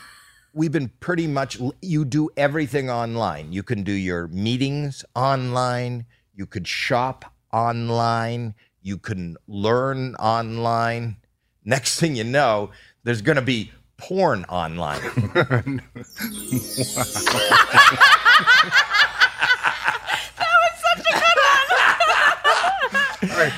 [0.53, 3.51] we've been pretty much you do everything online.
[3.51, 11.17] You can do your meetings online, you could shop online, you can learn online.
[11.65, 12.71] Next thing you know,
[13.03, 15.01] there's going to be porn online.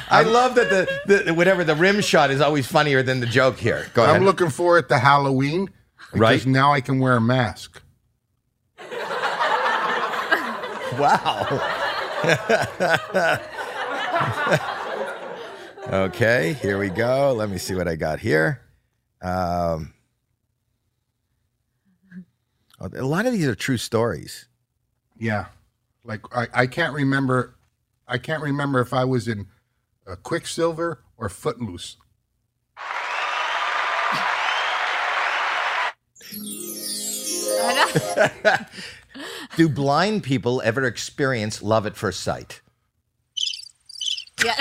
[0.10, 0.70] I love that
[1.06, 3.88] the, the whatever the rim shot is always funnier than the joke here.
[3.94, 4.16] Go ahead.
[4.16, 5.70] I'm looking forward to Halloween.
[6.12, 6.46] Because Right.
[6.46, 7.82] now I can wear a mask.
[10.98, 11.62] Wow.
[15.92, 17.34] okay, here we go.
[17.34, 18.62] Let me see what I got here.
[19.22, 19.94] Um,
[22.80, 24.48] oh, a lot of these are true stories.
[25.18, 25.46] Yeah.
[26.04, 27.56] Like I, I can't remember
[28.08, 29.48] I can't remember if I was in
[30.08, 31.98] uh, Quicksilver or Footloose.
[39.56, 42.62] Do blind people ever experience love at first sight?
[44.44, 44.54] yeah.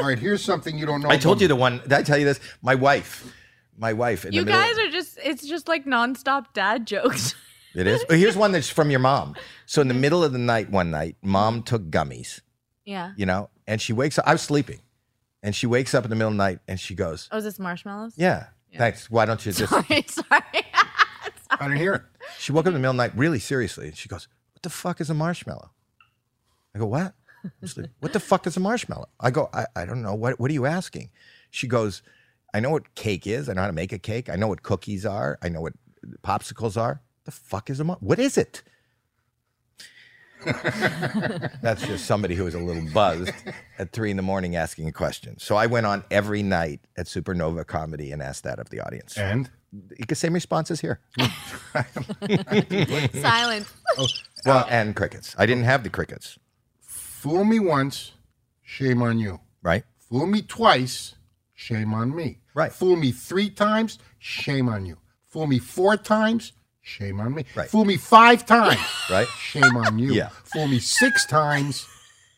[0.00, 1.10] All right, here's something you don't know.
[1.10, 1.78] I told about you the one.
[1.80, 2.40] Did I tell you this?
[2.62, 3.32] My wife.
[3.76, 4.24] My wife.
[4.24, 5.18] In you the middle, guys are just.
[5.22, 7.34] It's just like nonstop dad jokes.
[7.74, 8.04] It is.
[8.10, 9.36] Oh, here's one that's from your mom.
[9.66, 11.64] So in the middle of the night, one night, mom mm-hmm.
[11.64, 12.40] took gummies.
[12.84, 13.12] yeah.
[13.16, 14.26] you know, and she wakes up.
[14.26, 14.80] I was sleeping,
[15.42, 17.44] and she wakes up in the middle of the night and she goes, Oh, is
[17.44, 18.14] this marshmallows?
[18.16, 19.10] "Yeah, thanks.
[19.10, 20.66] Why don't you just?" Sorry, sorry.
[21.50, 22.02] I didn't hear it.
[22.38, 24.62] She woke up in the middle of the night really seriously, and she goes, "What
[24.62, 25.70] the fuck is a marshmallow?"
[26.74, 27.92] I go, "What?" I'm sleeping.
[28.00, 29.08] What the fuck is a marshmallow?
[29.18, 30.14] I go, I, I don't know.
[30.14, 31.10] What What are you asking?
[31.50, 32.02] She goes,
[32.52, 33.48] I know what cake is.
[33.48, 34.28] I know how to make a cake.
[34.28, 35.38] I know what cookies are.
[35.42, 35.72] I know what
[36.22, 37.00] popsicles are.
[37.24, 38.62] The fuck is a mar- What is it?
[40.44, 43.34] That's just somebody who was a little buzzed
[43.78, 45.38] at three in the morning asking a question.
[45.38, 49.18] So I went on every night at Supernova Comedy and asked that of the audience.
[49.18, 51.00] And You get same responses here.
[53.14, 53.70] Silence.
[53.98, 54.06] Oh,
[54.46, 55.34] well, uh, and crickets.
[55.38, 56.38] I didn't have the crickets,
[56.80, 58.12] fool me once,
[58.62, 59.40] shame on you.
[59.62, 59.84] right?
[60.08, 61.14] Fool me twice,
[61.54, 62.38] shame on me.
[62.54, 62.72] Right.
[62.72, 64.96] Fool me three times, shame on you.
[65.28, 66.52] Fool me four times,
[66.82, 67.44] shame on me.
[67.54, 67.68] Right.
[67.68, 69.26] Fool me five times, Right?
[69.38, 70.12] shame on you.
[70.14, 70.28] Yeah.
[70.44, 71.86] Fool me six times,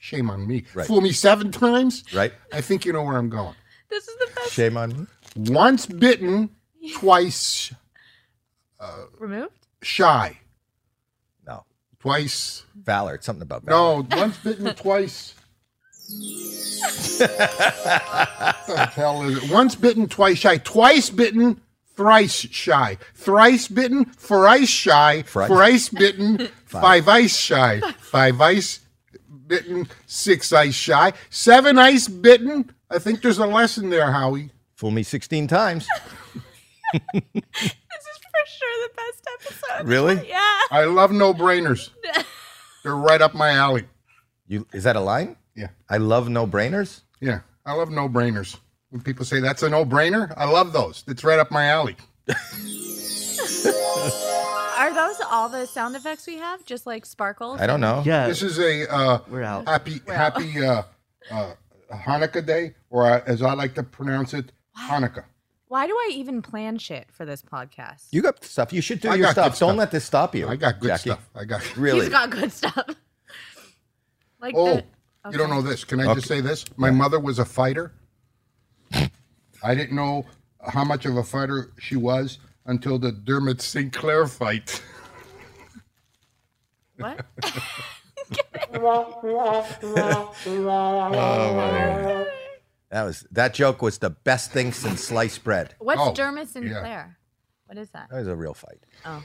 [0.00, 0.64] shame on me.
[0.74, 0.86] Right.
[0.86, 2.32] Fool me seven times, Right?
[2.52, 3.54] I think you know where I'm going.
[3.90, 4.52] This is the best.
[4.52, 5.50] Shame on me.
[5.52, 6.50] Once bitten,
[6.94, 7.72] twice
[8.80, 9.52] uh, Removed?
[9.82, 10.38] shy.
[11.46, 11.64] No.
[12.00, 12.64] Twice.
[12.74, 13.14] Valor.
[13.14, 14.02] It's something about valor.
[14.02, 15.34] No, once bitten, twice.
[16.08, 17.18] what
[18.66, 19.50] the hell is it?
[19.50, 20.56] Once bitten, twice shy.
[20.58, 21.60] Twice bitten,
[21.96, 22.98] thrice shy.
[23.14, 25.22] Thrice bitten, thrice shy.
[25.22, 25.48] Thrice.
[25.48, 27.80] Thrice bitten, five ice shy.
[28.00, 28.80] Five ice
[29.46, 31.12] bitten, six ice shy.
[31.30, 32.70] Seven ice bitten.
[32.90, 34.50] I think there's a lesson there, Howie.
[34.74, 35.88] Fool me 16 times.
[37.02, 39.88] This is for sure the best episode.
[39.88, 40.28] Really?
[40.28, 40.60] Yeah.
[40.70, 41.88] I love no brainers.
[42.82, 43.84] They're right up my alley.
[44.46, 45.36] You is that a line?
[45.54, 45.68] Yeah.
[45.88, 47.02] I love no brainers.
[47.20, 48.58] Yeah, I love no brainers.
[48.92, 51.02] When people say that's a no brainer, I love those.
[51.08, 51.96] It's right up my alley.
[54.78, 56.62] Are those all the sound effects we have?
[56.66, 57.58] Just like sparkles?
[57.58, 58.02] I don't know.
[58.04, 59.66] Yeah, This is a uh, we're out.
[59.66, 60.82] happy happy uh,
[61.30, 61.54] uh,
[61.90, 65.24] Hanukkah day, or uh, as I like to pronounce it, Hanukkah.
[65.68, 68.08] Why do I even plan shit for this podcast?
[68.10, 68.74] You got stuff.
[68.74, 69.52] You should do I your got stuff.
[69.54, 70.48] good Don't let this stop you.
[70.48, 71.10] I got good Jackie.
[71.10, 71.30] stuff.
[71.34, 71.76] I got.
[71.78, 72.00] Really?
[72.00, 72.86] He's got good stuff.
[74.38, 75.84] Like Oh, the, you don't know this?
[75.84, 76.64] Can I just say this?
[76.76, 77.92] My mother was a fighter.
[79.62, 80.26] I didn't know
[80.66, 84.82] how much of a fighter she was until the Dermot Sinclair fight.
[86.96, 87.24] what?
[91.14, 92.26] oh,
[92.90, 95.74] That was that joke was the best thing since sliced bread.
[95.78, 96.52] What's Oh, Dermot yeah.
[96.52, 97.18] Sinclair?
[97.66, 98.08] What is that?
[98.10, 98.84] That was a real fight.
[99.04, 99.22] Oh.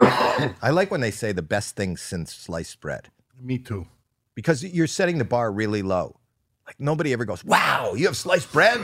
[0.00, 3.08] I like when they say the best thing since sliced bread
[3.40, 3.86] Me too.
[4.34, 6.16] because you're setting the bar really low.
[6.66, 8.80] Like nobody ever goes, "Wow, you have sliced bread?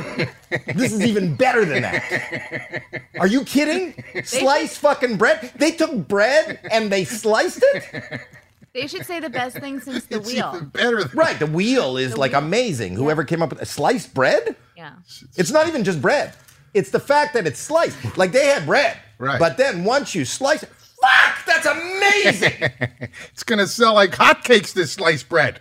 [0.75, 2.83] this is even better than that."
[3.19, 3.95] Are you kidding?
[4.25, 5.51] Sliced fucking bread?
[5.57, 8.21] They took bread and they sliced it?
[8.75, 10.53] They should say the best thing since the It's wheel.
[10.55, 11.05] even better.
[11.05, 12.95] Than Right, the wheel is like amazing.
[12.95, 14.55] Whoever came up with sliced bread?
[14.77, 14.93] Yeah.
[15.37, 16.35] It's not even just bread.
[16.73, 18.17] It's the fact that it's sliced.
[18.17, 18.97] Like they had bread.
[19.19, 19.39] Right.
[19.41, 22.71] But then once you slice it, fuck, that's amazing.
[23.33, 24.73] It's gonna sell like hotcakes.
[24.75, 25.61] This sliced bread.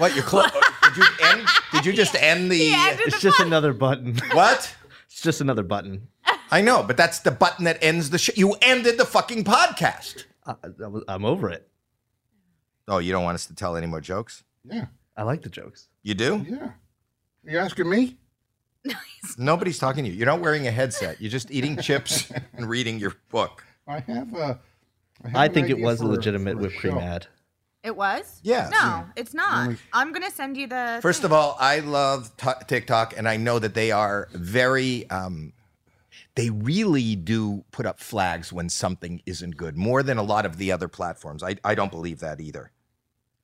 [0.00, 0.50] What, you close?
[0.52, 1.48] Oh, did you end?
[1.72, 2.72] Did you just end the.
[2.74, 4.16] ended It's just another button.
[4.32, 4.74] what?
[5.06, 6.08] It's just another button.
[6.50, 8.32] I know, but that's the button that ends the show.
[8.36, 10.24] You ended the fucking podcast.
[10.46, 11.68] I, I was- I'm over it.
[12.88, 14.42] Oh, you don't want us to tell any more jokes?
[14.64, 14.86] Yeah,
[15.16, 15.86] I like the jokes.
[16.02, 16.44] You do?
[16.48, 16.70] yeah.
[17.44, 18.16] You asking me?
[19.38, 20.16] Nobody's talking to you.
[20.16, 21.20] You're not wearing a headset.
[21.20, 23.64] You're just eating chips and reading your book.
[23.86, 24.58] I have a.
[25.24, 27.00] I, have I think it was a legitimate for whipped cream show.
[27.00, 27.26] ad.
[27.82, 28.40] It was?
[28.42, 28.68] Yeah.
[28.70, 29.74] No, it's not.
[29.92, 30.98] I'm going to send you the.
[31.00, 35.08] First of all, I love t- TikTok, and I know that they are very.
[35.08, 35.54] Um,
[36.34, 40.58] they really do put up flags when something isn't good, more than a lot of
[40.58, 41.42] the other platforms.
[41.42, 42.70] I, I don't believe that either.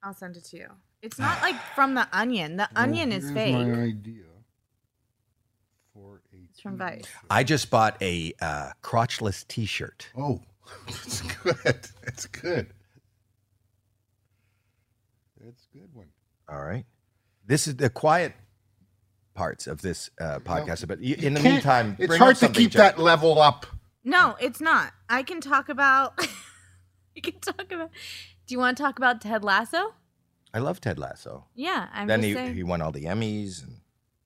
[0.02, 0.68] I'll send it to you.
[1.02, 2.56] It's not like from the onion.
[2.56, 3.54] The onion is Here's fake.
[3.54, 4.24] my idea.
[5.94, 7.04] For a It's from Vice.
[7.30, 10.08] I just bought a uh, crotchless T-shirt.
[10.16, 10.40] Oh,
[10.86, 11.88] that's good.
[12.04, 12.72] That's good.
[15.44, 16.06] That's a good one.
[16.48, 16.84] All right,
[17.46, 18.34] this is the quiet
[19.34, 20.86] parts of this uh, podcast.
[20.88, 22.96] But in the meantime, it's bring hard up to keep Jack.
[22.96, 23.66] that level up.
[24.04, 24.92] No, it's not.
[25.08, 26.26] I can talk about.
[27.14, 27.90] you can talk about.
[28.46, 29.94] Do you want to talk about Ted Lasso?
[30.54, 31.44] I love Ted Lasso.
[31.54, 32.54] Yeah, I'm then just he, saying.
[32.54, 33.62] he won all the Emmys.
[33.62, 33.80] And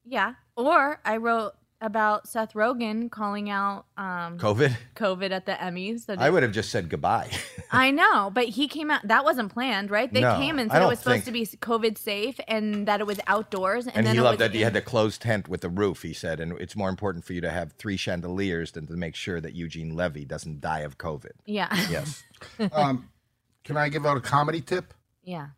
[0.05, 4.77] yeah, or I wrote about Seth Rogen calling out um, COVID.
[4.97, 6.01] COVID at the Emmys.
[6.07, 7.31] So I would have just said goodbye.
[7.71, 9.07] I know, but he came out.
[9.09, 10.13] That wasn't planned, right?
[10.13, 13.01] They No, came and said it don't was supposed to be COVID safe and that
[13.01, 13.87] it was outdoors.
[13.87, 15.69] And, And, then he it loved was that he had the closed tent with the
[15.71, 16.03] roof.
[16.03, 19.15] He said, and it's more important for you to have three chandeliers than to make
[19.15, 21.33] sure that Eugene Levy doesn't die of COVID.
[21.47, 22.23] Yeah, Yes.
[22.73, 23.09] Um,
[23.65, 24.93] can I give out a comedy tip?
[25.23, 25.49] yeah.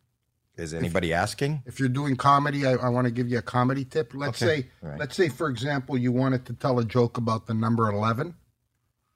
[0.62, 1.62] Is anybody asking?
[1.66, 4.12] If you're doing comedy, I, I want to give you a comedy tip.
[4.14, 4.62] Let's Okay.
[4.62, 4.98] say, All right.
[5.00, 8.34] let's say, for example, you wanted to tell a joke about the number eleven.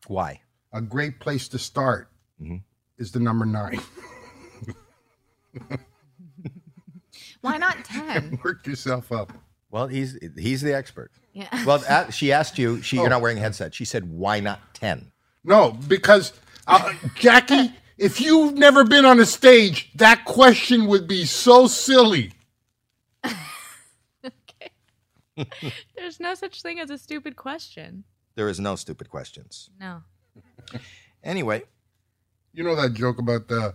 [0.09, 0.40] Why?
[0.72, 2.11] A great place to start
[2.42, 2.56] Mm-hmm.
[2.98, 3.80] is the number nine.
[7.40, 8.38] Why not ten?
[8.44, 9.32] Work yourself up.
[9.70, 11.11] Well, he's he's the expert.
[11.32, 11.48] Yeah.
[11.66, 12.82] Well, a- she asked you.
[12.82, 13.02] She, Oh.
[13.02, 13.74] you're not wearing a headset.
[13.74, 15.12] She said, "Why not 10?
[15.44, 16.32] No, because
[16.66, 22.32] uh, Jackie, If you've never been on a stage, that question would be so silly.
[24.24, 24.70] Okay.
[25.96, 28.04] There's no such thing as a stupid question.
[28.35, 29.70] There is no stupid questions.
[29.80, 30.02] No.
[31.24, 31.62] Anyway,
[32.52, 33.74] You know that joke about the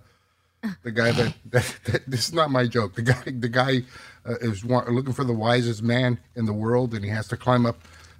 [0.83, 2.95] the guy that, that, that this is not my joke.
[2.95, 3.81] The guy the guy
[4.25, 7.37] uh, is wa- looking for the wisest man in the world, and he has to
[7.37, 7.77] climb up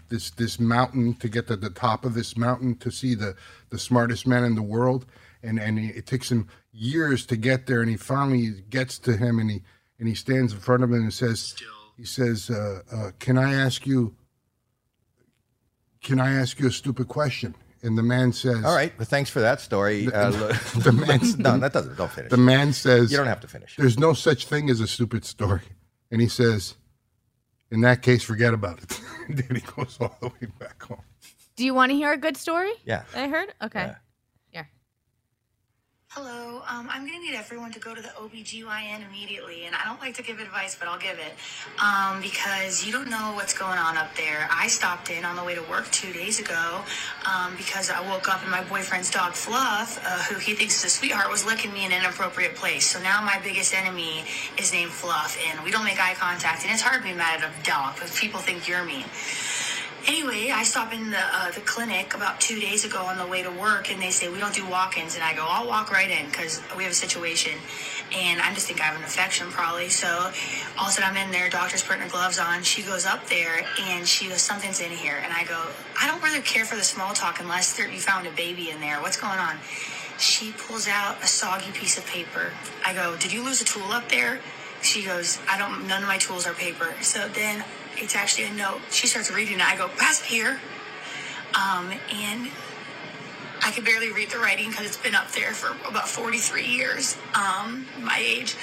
[0.09, 3.35] this this mountain to get to the top of this mountain to see the
[3.69, 5.05] the smartest man in the world.
[5.43, 9.39] And and it takes him years to get there, and he finally gets to him,
[9.39, 9.61] and he
[9.99, 11.55] and he stands in front of him and says,
[11.97, 14.15] he says, uh, uh, "Can I ask you?
[16.03, 18.93] Can I ask you a stupid question?" And the man says, all right.
[18.99, 20.05] Well, thanks for that story.
[20.13, 20.29] Uh,
[20.75, 21.97] The man's no, that doesn't.
[21.97, 22.29] Don't finish.
[22.29, 23.75] The man says, You don't have to finish.
[23.75, 25.61] There's no such thing as a stupid story.
[26.11, 26.75] And he says,
[27.71, 29.01] In that case, forget about it.
[29.27, 31.01] and then he goes all the way back home.
[31.55, 32.71] Do you want to hear a good story?
[32.85, 33.01] Yeah.
[33.15, 33.51] I heard?
[33.63, 33.85] Okay.
[33.85, 33.95] Yeah.
[36.13, 39.63] Hello, um, I'm going to need everyone to go to the OBGYN immediately.
[39.63, 41.31] And I don't like to give advice, but I'll give it.
[41.81, 44.45] Um, because you don't know what's going on up there.
[44.51, 46.81] I stopped in on the way to work two days ago
[47.25, 50.83] um, because I woke up and my boyfriend's dog, Fluff, uh, who he thinks is
[50.83, 52.85] a sweetheart, was licking me in an inappropriate place.
[52.87, 54.25] So now my biggest enemy
[54.59, 55.37] is named Fluff.
[55.47, 56.63] And we don't make eye contact.
[56.63, 59.05] And it's hard to be mad at a dog because people think you're mean.
[60.07, 63.43] Anyway, I stop in the uh, the clinic about two days ago on the way
[63.43, 66.09] to work, and they say we don't do walk-ins, and I go, I'll walk right
[66.09, 67.53] in because we have a situation,
[68.11, 69.89] and I just think I have an infection probably.
[69.89, 72.63] So all of a sudden I'm in there, doctor's putting her gloves on.
[72.63, 75.67] She goes up there and she goes, something's in here, and I go,
[75.99, 78.79] I don't really care for the small talk unless there, you found a baby in
[78.79, 79.01] there.
[79.01, 79.57] What's going on?
[80.17, 82.53] She pulls out a soggy piece of paper.
[82.85, 84.39] I go, did you lose a tool up there?
[84.81, 86.93] She goes, I don't, none of my tools are paper.
[87.01, 87.63] So then
[87.97, 88.81] it's actually a note.
[88.91, 89.65] She starts reading it.
[89.65, 90.59] I go, pass it here.
[91.53, 92.49] Um, and
[93.63, 97.17] I can barely read the writing because it's been up there for about 43 years,
[97.35, 98.55] um, my age.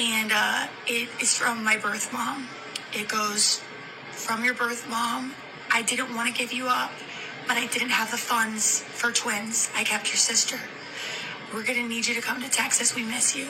[0.00, 2.48] And uh, it is from my birth mom.
[2.92, 3.62] It goes,
[4.10, 5.34] from your birth mom,
[5.70, 6.90] I didn't want to give you up,
[7.46, 9.70] but I didn't have the funds for twins.
[9.74, 10.58] I kept your sister.
[11.52, 12.94] We're going to need you to come to Texas.
[12.94, 13.48] We miss you.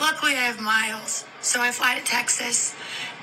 [0.00, 2.74] Luckily, I have miles, so I fly to Texas.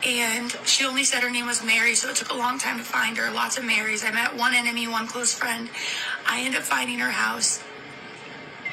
[0.05, 2.83] And she only said her name was Mary, so it took a long time to
[2.83, 3.31] find her.
[3.31, 4.03] Lots of Marys.
[4.03, 5.69] I met one enemy, one close friend.
[6.27, 7.63] I end up finding her house,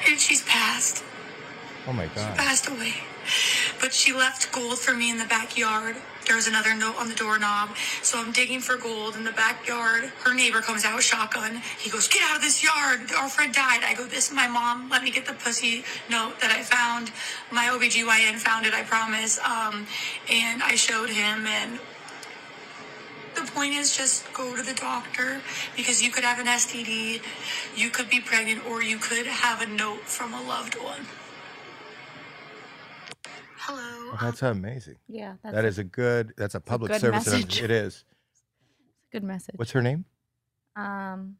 [0.07, 1.03] and she's passed.
[1.87, 2.17] Oh my God.
[2.37, 2.93] She passed away.
[3.81, 5.95] But she left gold for me in the backyard.
[6.25, 7.75] There was another note on the doorknob.
[8.01, 10.11] So I'm digging for gold in the backyard.
[10.23, 11.61] Her neighbor comes out, with shotgun.
[11.77, 13.11] He goes, Get out of this yard.
[13.17, 13.81] Our friend died.
[13.83, 14.89] I go, This is my mom.
[14.89, 17.11] Let me get the pussy note that I found.
[17.51, 19.39] My OBGYN found it, I promise.
[19.39, 19.87] Um,
[20.31, 21.79] and I showed him, and
[23.35, 25.41] the point is just go to the doctor
[25.75, 27.21] because you could have an STD,
[27.75, 31.05] you could be pregnant, or you could have a note from a loved one.
[33.65, 34.09] Hello.
[34.11, 34.95] Well, that's amazing.
[35.07, 35.35] Yeah.
[35.43, 36.33] That's That a is a good.
[36.37, 37.25] That's a public good service.
[37.27, 37.61] message.
[37.61, 38.03] It is.
[38.09, 39.55] A good message.
[39.57, 40.05] What's her name?
[40.75, 41.37] Um,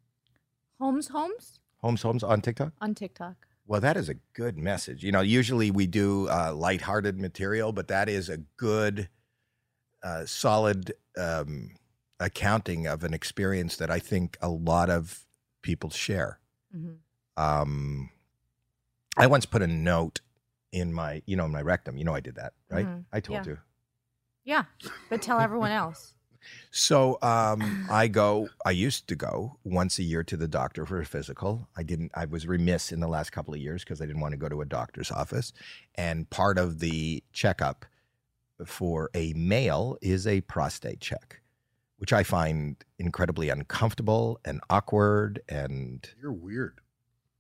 [0.80, 2.74] Holmes Holmes Holmes Holmes on TikTok.
[2.82, 3.36] on TikTok.
[3.68, 5.04] Well, that is a good message.
[5.04, 9.10] You know, usually we do uh, lighthearted material, but that is a good,
[10.04, 11.72] uh, solid um,
[12.20, 15.26] accounting of an experience that I think a lot of
[15.64, 16.40] people share.
[16.76, 16.98] Mhm.
[17.38, 18.12] Um,
[19.18, 20.22] I once put a note
[20.76, 21.98] in my, you know, in my rectum.
[21.98, 22.86] You know, I did that, right?
[22.86, 23.06] Mhm.
[23.14, 23.54] I told Yeah.
[23.54, 23.58] you.
[24.44, 24.64] Yeah,
[25.10, 26.12] but tell everyone else.
[26.70, 28.50] So um, I go.
[28.64, 31.68] I used to go once a year to the doctor for a physical.
[31.76, 32.12] I didn't.
[32.14, 34.48] I was remiss in the last couple of years because I didn't want to go
[34.50, 35.54] to a doctor's office.
[35.96, 37.88] And part of the checkup
[38.64, 41.42] for a male is a prostate check,
[41.98, 45.42] which I find incredibly uncomfortable and awkward.
[45.50, 46.80] And You're weird.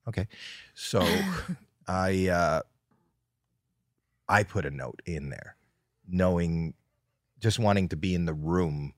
[0.07, 0.27] okay,
[0.73, 0.99] so
[1.87, 2.61] I uh,
[4.27, 5.55] I put a note in there,
[6.07, 6.73] knowing,
[7.39, 8.93] just wanting to be in the room.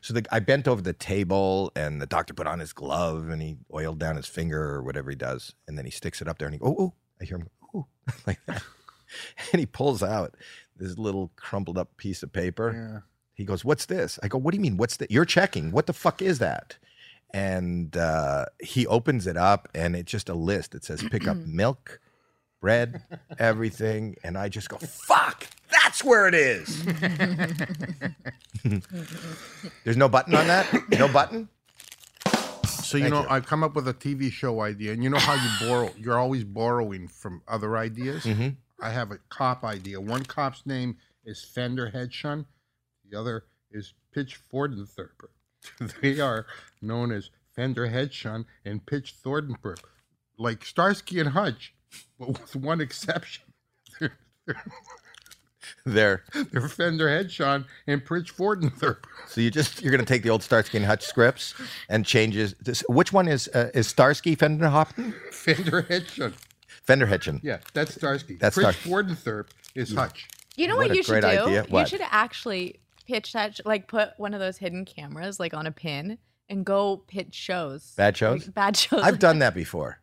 [0.00, 3.40] So the, I bent over the table, and the doctor put on his glove, and
[3.40, 6.38] he oiled down his finger or whatever he does, and then he sticks it up
[6.38, 7.86] there, and he oh oh, I hear him oh
[8.26, 8.62] like that,
[9.52, 10.34] and he pulls out
[10.76, 12.72] this little crumpled up piece of paper.
[12.74, 13.00] Yeah.
[13.34, 14.76] He goes, "What's this?" I go, "What do you mean?
[14.76, 15.10] What's that?
[15.10, 15.70] You're checking.
[15.70, 16.76] What the fuck is that?"
[17.32, 20.74] And uh, he opens it up, and it's just a list.
[20.74, 22.00] It says, "Pick up milk,
[22.60, 23.02] bread,
[23.38, 25.46] everything," and I just go, "Fuck!
[25.70, 26.84] That's where it is."
[29.84, 30.66] There's no button on that.
[30.90, 31.48] No button.
[32.66, 33.28] So you Thank know, you.
[33.28, 35.90] I come up with a TV show idea, and you know how you borrow?
[35.96, 38.24] You're always borrowing from other ideas.
[38.24, 38.56] Mhm.
[38.80, 40.00] I have a cop idea.
[40.00, 42.46] One cop's name is Fender Headshun.
[43.10, 45.28] The other is Pitch Thornthurper.
[46.00, 46.46] they are
[46.80, 49.76] known as Fender Headshun and Pitch Thornthurper.
[50.38, 51.74] like Starsky and Hutch,
[52.18, 53.44] but with one exception.
[55.84, 56.24] There.
[56.52, 59.04] They're Fender Headshot and Pritch Fordenthorpe.
[59.26, 61.54] So you just you're going to take the old Starsky and Hutch scripts
[61.88, 62.54] and changes.
[62.60, 65.14] This, which one is uh, is Starsky Fender Hopton?
[65.30, 66.34] Fender Headshot.
[66.82, 67.40] Fender Hitchin.
[67.42, 68.36] Yeah, that's Starsky.
[68.36, 70.28] That's Pritch Star- Fordenthorpe is Hutch.
[70.56, 71.26] You know What what, you should do?
[71.26, 71.62] idea.
[71.64, 71.88] You What?
[71.88, 76.18] should actually pitch that, like put one of those hidden cameras like on a pin
[76.48, 77.92] and go pitch shows.
[77.96, 78.46] Bad shows?
[78.46, 79.00] Like, bad shows.
[79.02, 80.00] I've done that before.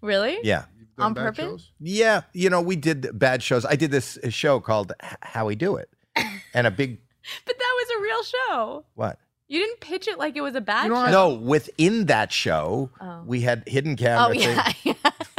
[0.00, 0.38] really?
[0.42, 0.64] Yeah.
[0.98, 1.44] On purpose?
[1.44, 1.70] shows?
[1.80, 3.64] Yeah, you know, we did bad shows.
[3.64, 4.92] I did this show called
[5.22, 5.90] How We Do It,
[6.54, 6.98] and a big
[7.46, 8.84] But that was a real show.
[8.94, 9.18] what?
[9.50, 11.10] You didn't pitch it like it was a bad You know, show.
[11.10, 13.22] No, within that show, Oh.
[13.24, 14.26] we had hidden camera.
[14.28, 14.72] Oh yeah.
[14.84, 14.92] yeah.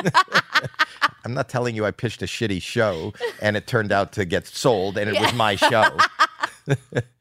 [1.25, 4.47] I'm not telling you I pitched a shitty show and it turned out to get
[4.47, 5.83] sold and it was my show.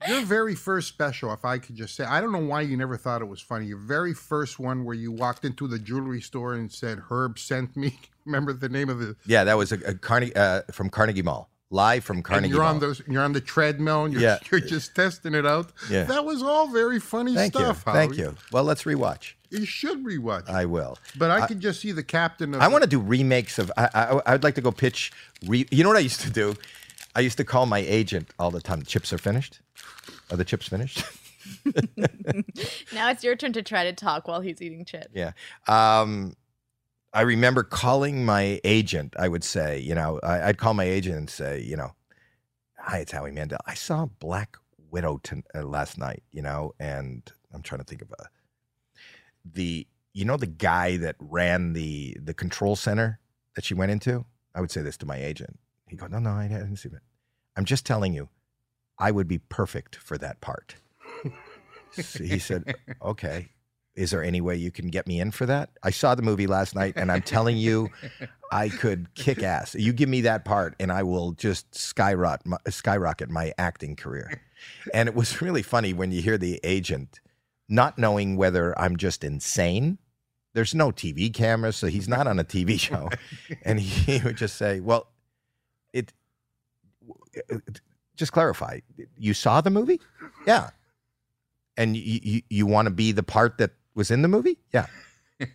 [0.08, 2.96] Your very first special, if I could just say, I don't know why you never
[2.96, 3.66] thought it was funny.
[3.66, 7.76] Your very first one where you walked into the jewelry store and said, Herb sent
[7.76, 7.98] me.
[8.24, 9.16] Remember the name of the.
[9.26, 12.58] yeah, that was a, a Carnegie uh, from Carnegie Mall, live from And Carnegie you're
[12.62, 12.74] Mall.
[12.74, 14.38] on the you're on the treadmill and you're, Yeah.
[14.50, 15.72] you're just testing it out.
[15.90, 16.04] Yeah.
[16.04, 17.82] That was all very funny Thank stuff.
[17.86, 18.34] you, thank you.
[18.52, 19.32] Well, let's rewatch.
[19.50, 20.46] You should rewatch.
[20.50, 20.98] I will.
[21.16, 23.72] but I, could just see the captain of I the- want to do remakes of.
[23.78, 25.10] I, I I would like to go pitch.
[25.46, 26.54] Re, you know what I used to do?
[27.18, 28.84] I used to call my agent all the time.
[28.84, 29.58] Chips are finished.
[30.30, 31.02] Are the chips finished?
[32.92, 35.08] now it's your turn to try to talk while he's eating chips.
[35.12, 35.32] Yeah.
[35.66, 36.36] Um,
[37.12, 39.14] I remember calling my agent.
[39.18, 41.90] I would say, you know, I, I'd call my agent and say, you know,
[42.78, 43.58] hi, it's Howie Mandel.
[43.66, 44.56] I saw Black
[44.92, 48.26] Widow ton uh, last night, you know, and I'm trying to think of a
[49.44, 53.18] the you know the guy that ran the the control center
[53.56, 54.24] that she went into.
[54.54, 55.58] I would say this to my agent.
[55.88, 57.02] He goes, no, no, I didn't see it.
[57.58, 58.28] I'm just telling you,
[59.00, 60.76] I would be perfect for that part.
[61.90, 63.48] So he said, okay.
[63.96, 65.70] Is there any way you can get me in for that?
[65.82, 67.90] I saw the movie last night, and I'm telling you,
[68.52, 69.74] I could kick ass.
[69.74, 74.40] You give me that part, and I will just skyrocket my, skyrocket my acting career.
[74.94, 77.20] And it was really funny when you hear the agent
[77.68, 79.98] not knowing whether I'm just insane.
[80.54, 83.08] There's no TV camera, so he's not on a TV show,
[83.64, 85.17] and he would just say, "Well, it."
[88.16, 88.80] Just clarify.
[89.16, 90.00] You saw the movie?
[90.46, 90.70] Yeah.
[91.76, 94.58] And you you, you want to be the part that was in the movie?
[94.72, 94.86] Yeah.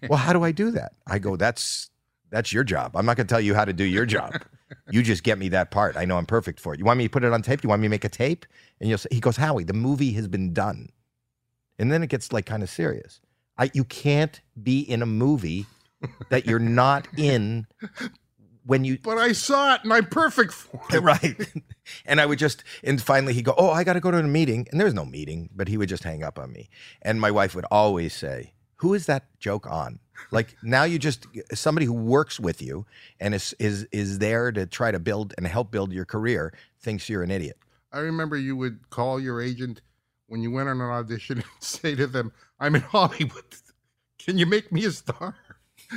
[0.07, 0.93] Well, how do I do that?
[1.07, 1.89] I go, that's
[2.29, 2.95] that's your job.
[2.95, 4.31] I'm not going to tell you how to do your job.
[4.89, 5.97] You just get me that part.
[5.97, 6.79] I know I'm perfect for it.
[6.79, 7.63] You want me to put it on tape?
[7.63, 8.45] You want me to make a tape?
[8.79, 10.89] And you'll say, he goes, Howie, the movie has been done.
[11.77, 13.19] And then it gets like kind of serious.
[13.57, 15.65] I, you can't be in a movie
[16.29, 17.67] that you're not in
[18.65, 20.99] when you But I saw it and I'm perfect for it.
[21.01, 21.35] right.
[22.05, 24.23] And I would just, and finally he'd go, Oh, I got to go to a
[24.23, 24.67] meeting.
[24.71, 26.69] And there was no meeting, but he would just hang up on me.
[27.01, 29.99] And my wife would always say, Who is that joke on?
[30.31, 32.85] Like now you just, somebody who works with you
[33.19, 37.09] and is, is, is there to try to build and help build your career thinks
[37.09, 37.57] you're an idiot.
[37.91, 39.81] I remember you would call your agent
[40.27, 43.43] when you went on an audition and say to them, I'm in Hollywood.
[44.17, 45.35] Can you make me a star?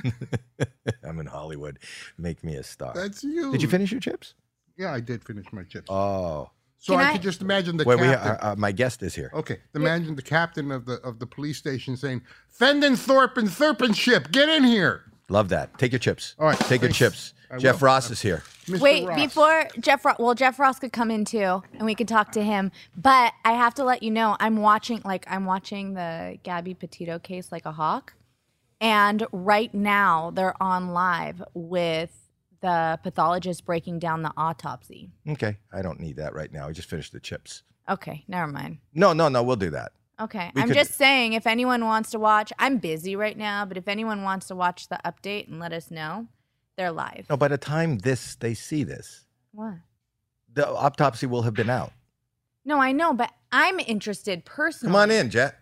[1.07, 1.79] I'm in Hollywood.
[2.19, 2.93] Make me a star.
[2.95, 3.53] That's you.
[3.53, 4.35] Did you finish your chips?
[4.77, 5.87] Yeah, I did finish my chips.
[5.91, 6.51] Oh.
[6.79, 8.31] so Can I, I- could just imagine the Wait, we, captain.
[8.31, 9.31] uh, uh, my guest is here.
[9.35, 14.31] okay, imagine the captain of the of the police station saying, "Fenden Thorpe and Thurpenship,
[14.33, 15.77] get in here." Love that.
[15.79, 16.37] Take your chips.
[16.39, 16.99] All right, Take your thanks.
[16.99, 17.35] chips.
[17.51, 17.87] I Jeff will.
[17.87, 18.45] Ross is here.
[18.67, 18.79] Mr.
[18.81, 19.17] Wait, Ross.
[19.21, 22.43] before Jeff, Ro- well, Jeff Ross could come in too, and we could talk to
[22.45, 22.71] him.
[22.97, 27.19] But I have to let you know, I'm watching, like, I'm watching the Gabby Petito
[27.19, 28.15] case like a hawk,
[28.81, 32.29] and right now they're on live with
[32.61, 35.11] the pathologist breaking down the autopsy.
[35.29, 35.59] Okay.
[35.73, 36.69] I don't need that right now.
[36.69, 37.63] I just finished the chips.
[37.89, 38.79] Okay, never mind.
[38.95, 39.43] No, no, no.
[39.43, 39.93] We'll do that.
[40.19, 43.67] Okay, We I'm could- just saying, if anyone wants to watch, I'm busy right now,
[43.67, 46.27] but if anyone wants to watch the update and let us know,
[46.77, 47.27] they're live.
[47.29, 49.75] No, by the time this they see this, What?
[50.53, 51.93] the autopsy will have been out.
[52.65, 54.91] No, I know, but I'm interested personally.
[54.93, 55.57] Come on in, Jet.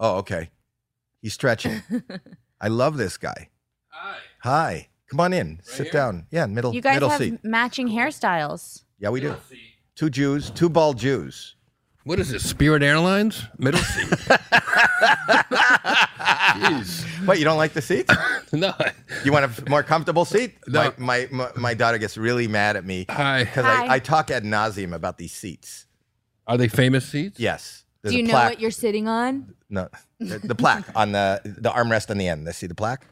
[0.00, 0.50] Oh, okay.
[1.20, 1.82] He's stretching.
[2.60, 3.48] I love this guy.
[3.88, 4.16] Hi.
[4.42, 4.88] Hi.
[5.10, 5.60] Come on in.
[5.62, 6.26] Sit down.
[6.30, 7.40] Yeah, middle You guys middle have seat.
[7.42, 8.82] matching hairstyles.
[8.98, 9.34] Yeah, we do.
[9.94, 11.56] Two Jews, two bald Jews.
[12.04, 12.48] What is this?
[12.48, 13.42] Spirit Airlines?
[13.58, 14.08] Middle seat.
[15.58, 17.04] Jeez.
[17.26, 18.08] What, you don't like the seat?
[18.50, 18.72] No.
[19.26, 20.56] You want a more comfortable seat?
[20.66, 20.90] No.
[20.96, 23.44] My, my, my, my daughter gets really mad at me Hi.
[23.44, 25.84] because I, I talk ad nauseum about these seats.
[26.46, 27.38] Are they famous seats?
[27.38, 27.84] Yes.
[28.00, 28.52] There's Do you know plaque.
[28.52, 29.54] what you're sitting on?
[29.68, 29.88] No,
[30.20, 32.44] the, the plaque on the the armrest on the end.
[32.44, 33.06] Let's see the plaque.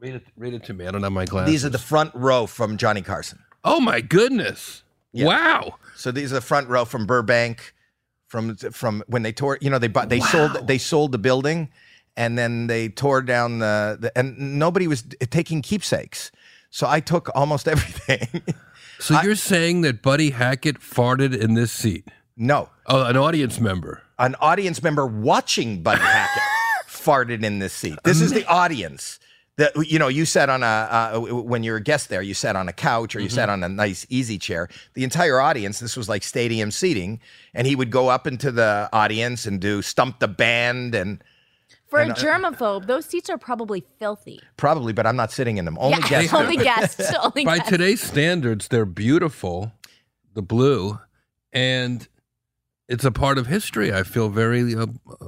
[0.00, 0.86] Read it, read it to me.
[0.86, 1.52] I don't have my glasses.
[1.52, 3.40] These are the front row from Johnny Carson.
[3.64, 4.84] Oh my goodness!
[5.12, 5.26] Yeah.
[5.26, 5.74] Wow.
[5.96, 7.74] So these are the front row from Burbank,
[8.28, 9.58] from from when they tore.
[9.60, 11.68] You know, they bought, they sold they sold the building,
[12.16, 16.30] and then they tore down the, the and nobody was taking keepsakes.
[16.70, 18.42] So I took almost everything.
[19.00, 22.06] So you're saying that Buddy Hackett farted in this seat?
[22.36, 24.02] no, Oh, an audience member.
[24.18, 26.42] An audience member watching Buddy Hackett
[26.88, 27.98] farted in this seat.
[28.04, 29.20] This is the um, audience.
[29.56, 32.54] That you know, you sat on a uh, when you're a guest there, you sat
[32.54, 33.64] on a couch or you sat mm-hmm.
[33.64, 34.68] on a nice easy chair.
[34.94, 37.20] The entire audience, this was like stadium seating,
[37.54, 41.24] and he would go up into the audience and do stump the band and
[41.88, 44.40] For a uh, germaphobe, those seats are probably filthy.
[44.56, 45.76] probably, but I'm not sitting in them.
[45.80, 46.34] Only yeah, guests.
[46.34, 47.12] only guests.
[47.20, 47.70] Only By guests.
[47.70, 49.72] today's standards, they're beautiful,
[50.34, 51.00] the blue,
[51.52, 52.06] and
[52.88, 53.92] it's a part of history.
[53.92, 54.86] I feel very uh,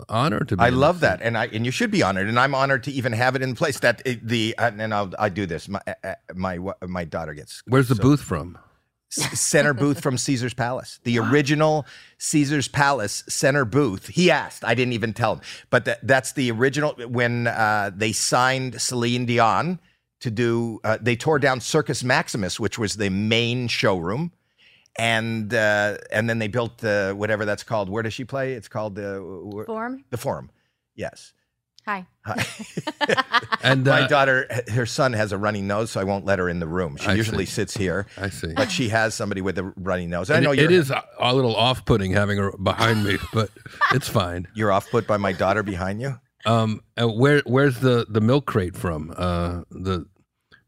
[0.09, 0.63] honored to be.
[0.63, 3.13] I love that, and I and you should be honored, and I'm honored to even
[3.13, 3.81] have it in place.
[3.81, 5.69] That it, the uh, and I'll I do this.
[5.69, 8.59] My uh, my my daughter gets Where's the so- booth from?
[9.13, 11.85] center booth from Caesar's Palace, the original
[12.19, 14.07] Caesar's Palace center booth.
[14.07, 16.95] He asked, I didn't even tell him, but that, that's the original.
[17.09, 19.81] When uh, they signed Celine Dion
[20.21, 24.31] to do, uh, they tore down Circus Maximus, which was the main showroom.
[24.99, 27.88] And uh, and then they built the whatever that's called.
[27.88, 28.53] Where does she play?
[28.55, 29.20] It's called the
[29.55, 30.05] wh- Form.
[30.11, 30.51] the Forum.
[30.95, 31.32] Yes.
[31.86, 32.07] Hi.
[32.26, 32.45] Hi.
[33.62, 36.49] and My uh, daughter, her son has a runny nose, so I won't let her
[36.49, 36.97] in the room.
[36.99, 37.53] She I usually see.
[37.53, 38.53] sits here, I see.
[38.55, 40.28] but she has somebody with a runny nose.
[40.28, 43.49] And I know it- it is a, a little off-putting having her behind me, but
[43.95, 44.47] it's fine.
[44.55, 46.20] you're off put by my daughter behind you.
[46.45, 49.14] Um, uh, where where's the the milk crate from?
[49.16, 50.07] Uh, the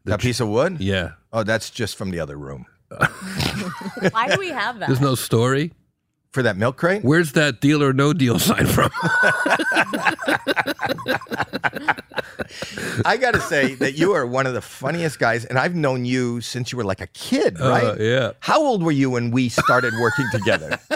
[0.04, 0.78] That piece of wood?
[0.80, 1.12] yeah.
[1.32, 2.64] Oh, that's just from the other room.
[4.11, 4.88] Why do we have that?
[4.88, 5.72] There's no story.
[6.32, 7.05] For that milk crate?
[7.05, 8.90] Where's that deal or no deal sign from?
[13.05, 16.05] I got to say that you are one of the funniest guys, and I've known
[16.05, 17.84] you since you were like a kid, right?
[17.84, 18.32] Uh, yeah.
[18.40, 20.78] How old were you when we started working together?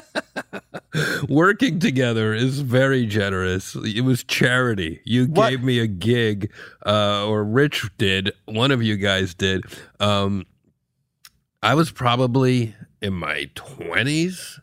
[1.29, 3.75] Working together is very generous.
[3.85, 5.01] It was charity.
[5.05, 5.51] You What?
[5.51, 6.51] gave me a gig,
[6.87, 8.33] uh, or Rich did.
[8.47, 9.65] One of you guys did.
[10.01, 10.47] Um,
[11.67, 14.61] I was probably in my twenties.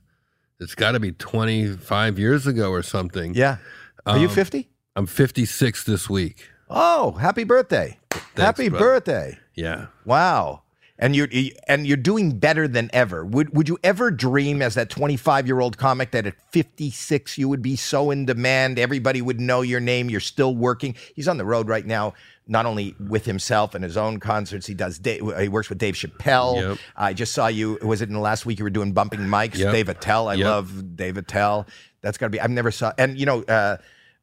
[0.62, 3.34] It's got to be twenty five years ago or something.
[3.36, 3.58] yeah.
[4.06, 4.70] Are you Um, 50?
[4.95, 6.47] I'm fifty six this week.
[6.70, 7.99] Oh, happy birthday.
[8.38, 8.86] happy brother.
[8.86, 9.38] birthday.
[9.54, 9.88] Yeah.
[10.06, 10.62] Wow.
[11.00, 11.28] And you're
[11.68, 13.26] and you're doing better than ever.
[13.26, 17.50] Would would you ever dream as that 25 year old comic that at 56 you
[17.50, 20.96] would be so in demand, everybody would know your name, you're still working.
[21.16, 22.14] He's on the road right now,
[22.48, 24.68] not only with himself and his own concerts.
[24.68, 25.00] He does.
[25.00, 26.62] Dave, he works with Dave Chappelle.
[26.62, 26.78] Yep.
[26.96, 27.80] I just saw you.
[27.82, 29.56] Was it in the last week you were doing bumping mics?
[29.58, 29.72] Yep.
[29.74, 30.28] Dave Attell.
[30.28, 30.46] I Yep.
[30.46, 31.66] love Dave Attell.
[32.02, 32.39] That's got to be.
[32.39, 32.94] I've never saw.
[33.00, 33.78] And you know, uh,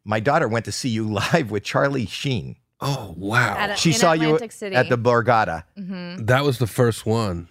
[0.04, 2.56] my daughter went to see you live with Charlie Sheen.
[2.82, 3.56] Oh wow.
[3.56, 4.76] At a- She saw Atlantic you City.
[4.76, 5.64] at the Borgata.
[6.26, 7.48] that was the first one.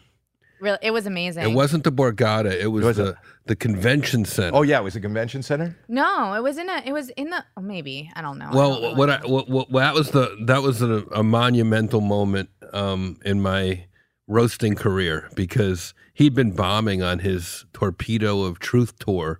[0.61, 1.43] Really, it was amazing.
[1.49, 2.51] It wasn't the Borgata.
[2.51, 3.15] It was, was the it?
[3.45, 4.57] the convention center.
[4.57, 5.77] Oh yeah, it was a convention center.
[5.87, 6.81] No, it was in a.
[6.85, 7.45] It was in the.
[7.55, 8.47] Oh, maybe I don't know.
[8.47, 9.27] I don't Well, really what I know.
[9.29, 13.85] what, what that was the that was a, a monumental moment um, in my
[14.27, 19.39] roasting career because he'd been bombing on his torpedo of truth tour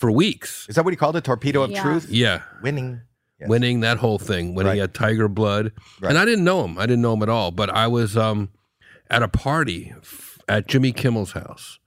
[0.00, 0.66] for weeks.
[0.68, 1.22] Is that what he called it?
[1.22, 1.82] Torpedo of Yeah.
[1.82, 2.08] Truth?
[2.10, 3.02] Yeah, Winning.
[3.38, 3.48] Yes.
[3.50, 4.74] winning that whole thing when Right.
[4.74, 6.08] he had Tiger Blood, Right.
[6.08, 6.78] and I didn't know him.
[6.78, 7.50] I didn't know him at all.
[7.50, 8.48] But I was um,
[9.10, 11.78] at a party f- at Jimmy Kimmel's house,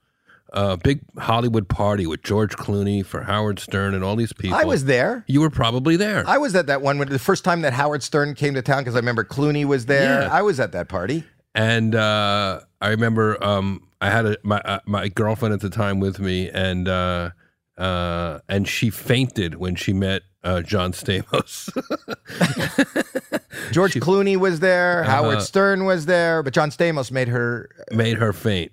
[0.52, 4.56] a big Hollywood party with George Clooney for Howard Stern and all these people.
[4.56, 5.24] I was there.
[5.26, 6.22] You were probably there.
[6.26, 8.82] I was at that one when the first time that Howard Stern came to town
[8.82, 10.22] because I remember Clooney was there.
[10.22, 10.28] Yeah.
[10.32, 11.24] I was at that party.
[11.54, 15.98] and uh, I remember um, I had a, my uh, my girlfriend at the time
[15.98, 17.30] with me, and uh,
[17.76, 21.70] uh, and she fainted when she met uh, John Stamos.
[23.72, 25.02] George Clooney was there.
[25.02, 25.10] Uh-huh.
[25.10, 26.42] Howard Stern was there.
[26.42, 28.72] But John Stamos made her Made her faint.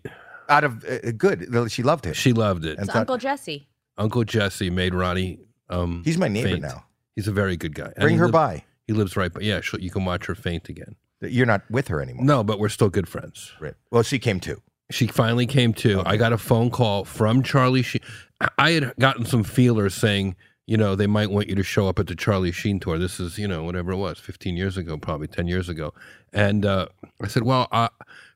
[0.49, 1.47] out of uh, good.
[1.72, 2.15] She loved it.
[2.15, 2.78] She loved it.
[2.78, 3.68] And It's thought- Uncle Jesse.
[3.97, 5.39] Uncle Jesse made Ronnie.
[5.70, 6.61] Um, He's my neighbor faint.
[6.61, 6.86] now.
[7.15, 7.88] He's a very good guy.
[7.88, 8.63] And Bring he her lives- by.
[8.86, 9.41] He lives right by.
[9.41, 10.95] Yeah, you can watch her faint again.
[11.22, 12.24] You're not with her anymore.
[12.24, 13.51] No, but we're still good friends.
[13.59, 13.74] Right.
[13.91, 14.61] Well, she came too.
[14.91, 16.01] She finally came to.
[16.05, 18.01] I got a phone call from Charlie Sheen.
[18.39, 20.36] I- I had gotten some feelers saying,
[20.68, 22.99] you know, they might want you to show up at the Charlie Sheen tour.
[22.99, 25.93] This is, you know, whatever it was, 15 years ago, probably 10 years ago.
[26.34, 26.88] And uh,
[27.22, 27.88] I said, well, uh,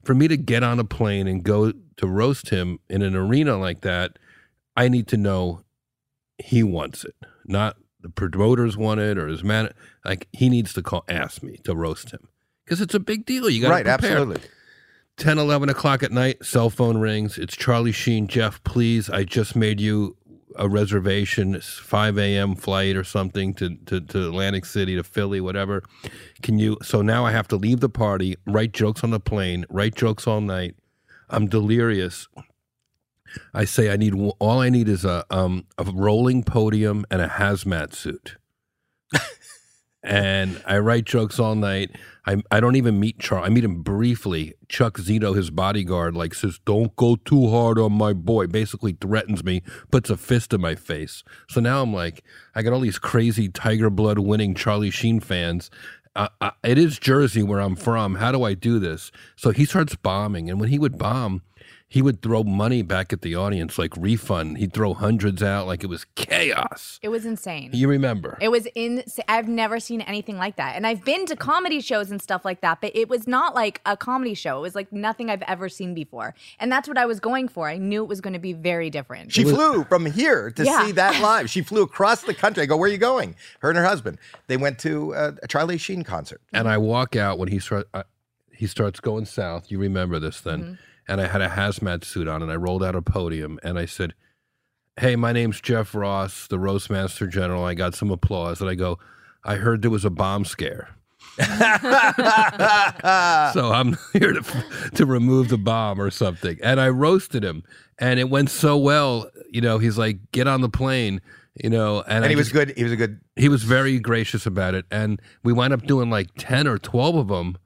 [0.04, 3.58] for me to get on a plane and go to roast him in an arena
[3.58, 4.18] like that,
[4.76, 5.62] I need to know
[6.38, 7.16] he wants it,
[7.46, 9.72] not the promoters want it or his man.
[10.06, 12.30] Like he needs to call, ask me to roast him
[12.66, 13.50] because it's a big deal.
[13.50, 13.86] You got Right.
[13.86, 14.12] prepare.
[14.18, 14.42] Absolutely.
[15.18, 17.38] 10, 11 o'clock at night, cell phone rings.
[17.38, 18.28] It's Charlie Sheen.
[18.28, 20.16] Jeff, please, I just made you
[20.56, 22.56] a reservation, 5 a.m.
[22.56, 25.84] flight or something to, to, to Atlantic City, to Philly, whatever.
[26.42, 26.78] Can you?
[26.82, 30.28] So now I have to leave the party, write jokes on the plane, write jokes
[30.28, 30.76] all night.
[31.30, 32.28] I'm delirious.
[33.54, 37.28] I say I need all I need is a um a rolling podium and a
[37.28, 38.38] hazmat suit.
[40.04, 41.92] and I write jokes all night.
[42.26, 43.48] I I don't even meet Charlie.
[43.48, 44.54] I meet him briefly.
[44.68, 49.44] Chuck Zito, his bodyguard, like says, "Don't go too hard on my boy." Basically threatens
[49.44, 49.62] me,
[49.92, 51.24] puts a fist in my face.
[51.50, 52.24] So now I'm like,
[52.56, 55.70] I got all these crazy Tiger Blood winning Charlie Sheen fans.
[56.16, 58.16] Uh, uh, it is Jersey where I'm from.
[58.16, 59.12] How do I do this?
[59.36, 61.42] So he starts bombing, and when he would bomb,
[61.94, 64.58] he would throw money back at the audience, like refund.
[64.60, 67.00] He'd throw hundreds out, like it was chaos.
[67.04, 67.72] It was insane.
[67.74, 68.38] You remember?
[68.40, 69.26] It was insane.
[69.28, 70.78] I've never seen anything like that.
[70.78, 73.82] And I've been to comedy shows and stuff like that, but it was not like
[73.86, 74.60] a comedy show.
[74.60, 76.34] It was like nothing I've ever seen before.
[76.62, 77.68] And that's what I was going for.
[77.68, 79.34] I knew it was going to be very different.
[79.34, 80.86] She flew from here to Yeah.
[80.86, 81.50] see that live.
[81.50, 82.64] She flew across the country.
[82.64, 83.36] I go, where are you going?
[83.60, 84.18] Her and her husband.
[84.48, 86.40] They went to uh, a Charlie Sheen concert.
[86.54, 88.04] and I walk out when he start uh,
[88.54, 89.70] he starts going south.
[89.72, 90.80] You remember this then?
[91.08, 93.86] And I had a hazmat suit on, and I rolled out a podium, and I
[93.86, 94.14] said,
[95.00, 99.00] "Hey, my name's Jeff Ross, the Roastmaster General." I got some applause, and I go,
[99.44, 100.90] "I heard there was a bomb scare."
[101.38, 101.46] so
[103.72, 104.44] I'm here to
[104.96, 106.58] to remove the bomb or something.
[106.64, 107.64] And I roasted him,
[108.00, 109.30] and it went so well.
[109.50, 111.22] You know, he's like, "Get on the plane,"
[111.56, 112.74] you know, and, And he was good.
[112.78, 113.20] He was a good.
[113.36, 117.16] he was very gracious about it and we wound up doing like 10 or 12
[117.16, 117.58] of them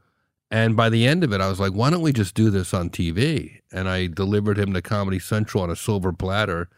[0.52, 2.74] and by the end of it i was like why don't we just do this
[2.74, 6.70] on tv and i delivered him to comedy central on a silver platter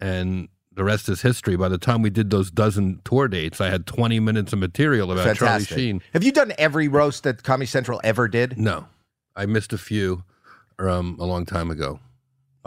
[0.00, 3.70] and the rest is history by the time we did those dozen tour dates i
[3.70, 5.76] had 20 minutes of material about charlie Fantastic.
[5.78, 8.58] sheen Have you done every roast that Comedy Central ever did?
[8.58, 8.86] no
[9.34, 10.22] i missed a few
[10.78, 12.00] um, a long time ago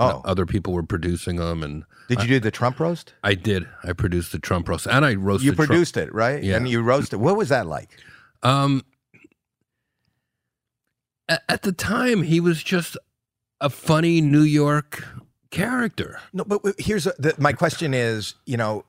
[0.02, 3.14] Oh, other people were producing them and did you do the Trump roast?
[3.24, 6.42] i did i produced the trump roast and i roasted You Trump- produced it, right?
[6.42, 6.56] Yeah.
[6.56, 7.16] And you roasted.
[7.20, 7.22] It.
[7.22, 7.90] What was that like?
[8.42, 8.84] Um,
[11.48, 12.98] at the time, he was just
[13.62, 15.04] a funny New York
[15.52, 16.20] character.
[16.34, 18.86] No, but here's a, the, my question: Is you know,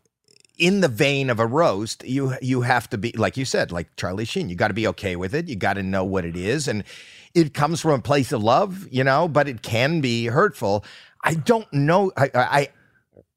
[0.59, 3.95] in the vein of a roast, you you have to be like you said, like
[3.97, 4.49] Charlie Sheen.
[4.49, 5.49] You got to be okay with it.
[5.49, 6.85] You got to know what it is, and
[7.35, 9.29] it comes from a place of love, you know.
[9.29, 10.85] But it can be hurtful.
[11.23, 12.13] I don't know.
[12.17, 12.69] I I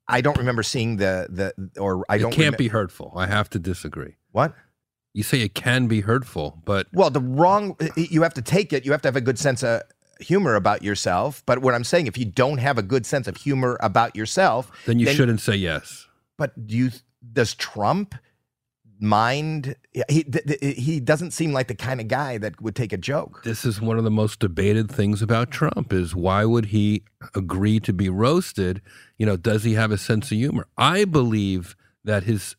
[0.08, 2.32] I don't remember seeing the the or I it don't.
[2.32, 3.14] can't remem- be hurtful.
[3.16, 4.16] I have to disagree.
[4.32, 4.54] what.
[5.14, 8.84] You say it can be hurtful, but Well, the wrong, you have to take it.
[8.84, 9.84] You have to have a good sense of
[10.20, 11.43] humor about yourself.
[11.45, 14.72] But what I'm saying, if you don't have a good sense of humor about yourself,
[14.86, 16.07] then you shouldn't say yes.
[16.38, 16.91] But do you,
[17.32, 18.16] does Trump
[18.99, 19.76] mind?
[20.09, 20.26] He,
[20.59, 23.43] he doesn't seem like the kind of guy that would take a joke.
[23.43, 27.03] This is one of the most debated things about Trump is why would he
[27.36, 28.82] agree to be roasted?
[29.20, 30.68] You know, does he have a sense of humor?
[30.76, 32.55] I believe that his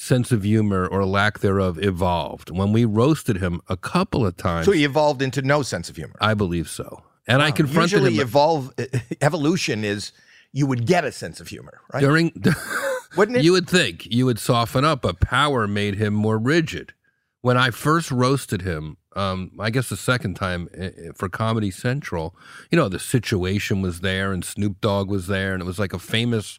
[0.00, 2.50] sense of humor or lack thereof evolved.
[2.50, 5.96] When we roasted him a couple of times, So he evolved into no sense of
[5.96, 6.14] humor.
[6.20, 7.02] I believe so.
[7.26, 7.56] And I Wow.
[7.56, 8.72] confronted Usually him evolve,
[9.20, 10.12] evolution is
[10.52, 12.00] you would get a sense of humor, right?
[12.00, 12.32] during
[13.16, 13.44] Wouldn't it?
[13.44, 16.92] You would think you would soften up, but power made him more rigid.
[17.40, 21.70] When I first roasted him, um, I guess the second time eh, eh, for Comedy
[21.70, 22.36] Central,
[22.70, 25.92] you know, the situation was there and Snoop Dogg was there, and it was like
[25.92, 26.58] a famous,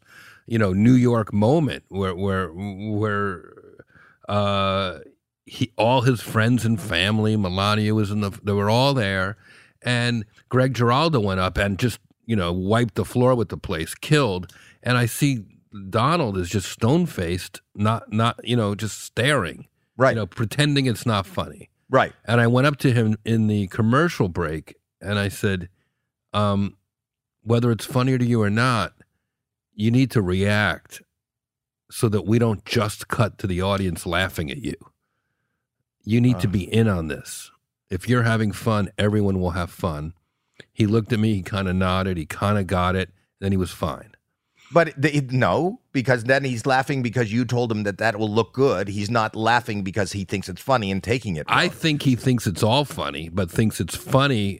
[0.50, 3.54] you know, New York moment where where where
[4.28, 5.00] uh,
[5.46, 9.38] he all his friends and family, Melania was in the, they were all there,
[9.82, 13.94] and Greg Giraldo went up and just you know wiped the floor with the place,
[13.96, 15.46] killed, and I see
[15.90, 20.12] Donald is just stone faced, not not you know just staring, Right.
[20.12, 21.70] You know, pretending it's not funny.
[21.90, 22.14] right.
[22.26, 25.68] And I went up to him in the commercial break and I said,
[26.34, 26.78] um,
[27.44, 28.94] whether it's funnier to you or not,
[29.80, 31.02] you need to react
[31.90, 34.76] so that we don't just cut to the audience laughing at you.
[36.04, 36.52] You need to Uh.
[36.52, 37.50] be in on this.
[37.90, 40.14] If you're having fun, everyone will have fun.
[40.74, 43.10] He looked at me, he kind of nodded, he kind of got it,
[43.40, 44.12] then he was fine.
[44.72, 48.54] But the, no, because then he's laughing because you told him that that will look
[48.54, 48.88] good.
[48.90, 51.46] He's not laughing because he thinks it's funny and taking it.
[51.48, 54.60] I think he thinks it's all funny, but thinks it's funny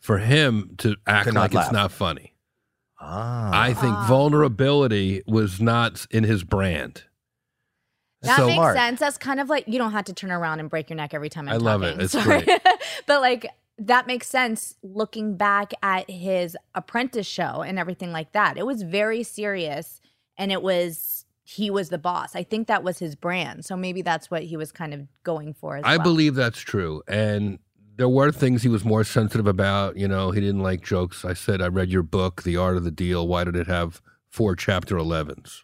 [0.00, 1.66] for him to act To like laugh.
[1.66, 2.32] it's not funny.
[3.00, 3.50] Ah.
[3.52, 4.06] I think Ah.
[4.08, 7.04] vulnerability was not in his brand.
[8.22, 8.76] That so makes smart.
[8.76, 9.00] sense.
[9.00, 11.28] That's kind of like you don't have to turn around and break your neck every
[11.28, 12.00] time I'm I love talking.
[12.00, 12.04] it.
[12.04, 12.42] It's Sorry.
[12.42, 12.60] great.
[13.06, 13.46] but like
[13.78, 18.56] that makes sense looking back at his apprentice show and everything like that.
[18.56, 20.00] It was very serious
[20.38, 22.34] and it was he was the boss.
[22.34, 23.64] I think that was his brand.
[23.64, 26.04] So maybe that's what he was kind of going for as I well.
[26.04, 27.02] believe that's true.
[27.06, 27.58] And
[27.96, 29.96] there were things he was more sensitive about.
[29.96, 31.24] You know, he didn't like jokes.
[31.24, 33.26] I said, I read your book, The Art of the Deal.
[33.26, 35.62] Why did it have four chapter 11s?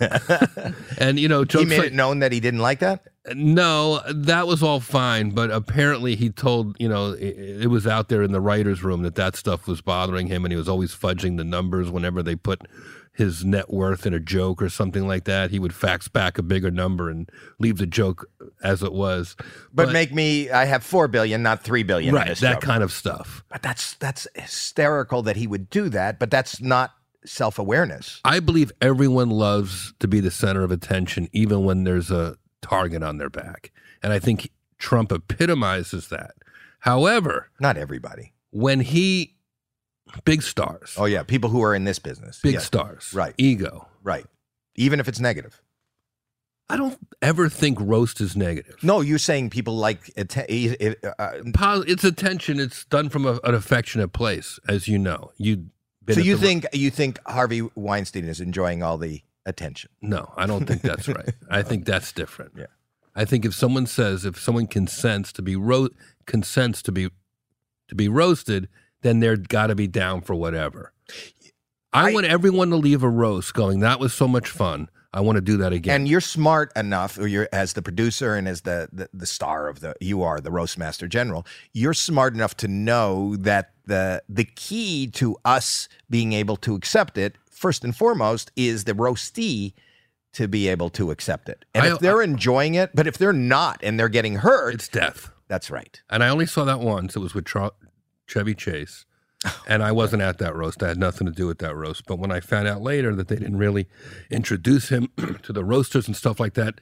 [0.98, 3.06] and, you know, he made like, it known that he didn't like that.
[3.34, 8.08] No, that was all fine, but apparently he told you know it, it was out
[8.08, 10.92] there in the writers' room that that stuff was bothering him, and he was always
[10.92, 12.62] fudging the numbers whenever they put
[13.14, 16.42] his net worth in a joke or something like that, he would fax back a
[16.42, 18.26] bigger number and leave the joke
[18.62, 19.36] as it was.
[19.72, 22.08] But, make me I have four billion, not three billion.
[22.10, 22.60] in right that joke.
[22.62, 23.44] kind of stuff.
[23.50, 26.18] But that's that's hysterical that he would do that.
[26.18, 26.92] But that's not
[27.24, 28.20] self awareness.
[28.24, 33.02] I believe everyone loves to be the center of attention, even when there's a target
[33.02, 33.72] on their back.
[34.02, 36.32] And I think Trump epitomizes that.
[36.80, 38.32] However, Not everybody.
[38.50, 39.36] when he,
[40.24, 42.40] big stars, Oh yeah, people who are in this business.
[42.42, 43.34] big Yeah, stars, Right.
[43.38, 43.88] Ego.
[44.02, 44.26] Right.
[44.74, 45.60] Even if it's negative.
[46.68, 48.76] I don't ever think roast is negative.
[48.82, 52.58] No, you're saying people like atten- uh, uh, it's attention.
[52.60, 55.32] It's done from a, an affectionate place, as you know.
[55.36, 55.66] You.
[56.10, 59.90] So you think you think Harvey Weinstein is enjoying all the attention?
[60.00, 61.34] No, I don't think that's right.
[61.50, 62.52] I think that's different.
[62.56, 62.66] Yeah.
[63.14, 65.90] I think if someone says if someone consents to be ro-
[66.26, 67.10] consents to be
[67.88, 68.68] to be roasted,
[69.02, 70.92] then they're got to be down for whatever.
[71.92, 73.80] I, I- want everyone to leave a roast going.
[73.80, 74.88] That was so much fun.
[75.14, 75.94] I want to do that again.
[75.94, 79.68] And you're smart enough, or you're as the producer and as the, the the star
[79.68, 81.46] of the you are the roast master general.
[81.74, 87.18] You're smart enough to know that the the key to us being able to accept
[87.18, 89.74] it first and foremost is the roastee
[90.32, 91.66] to be able to accept it.
[91.74, 94.88] And I- if they're enjoying it, but if they're not and they're getting hurt, it's
[94.88, 95.30] death.
[95.46, 96.00] that's right.
[96.08, 97.16] And I only saw that once.
[97.16, 97.72] It was with Char-
[98.32, 99.04] Chevy Chase.
[99.44, 100.84] Oh, and I wasn't at that roast.
[100.84, 102.06] I had nothing to do with that roast.
[102.06, 103.88] But when I found out later that they didn't really
[104.30, 105.08] introduce him
[105.42, 106.74] to the roasters and stuff like that,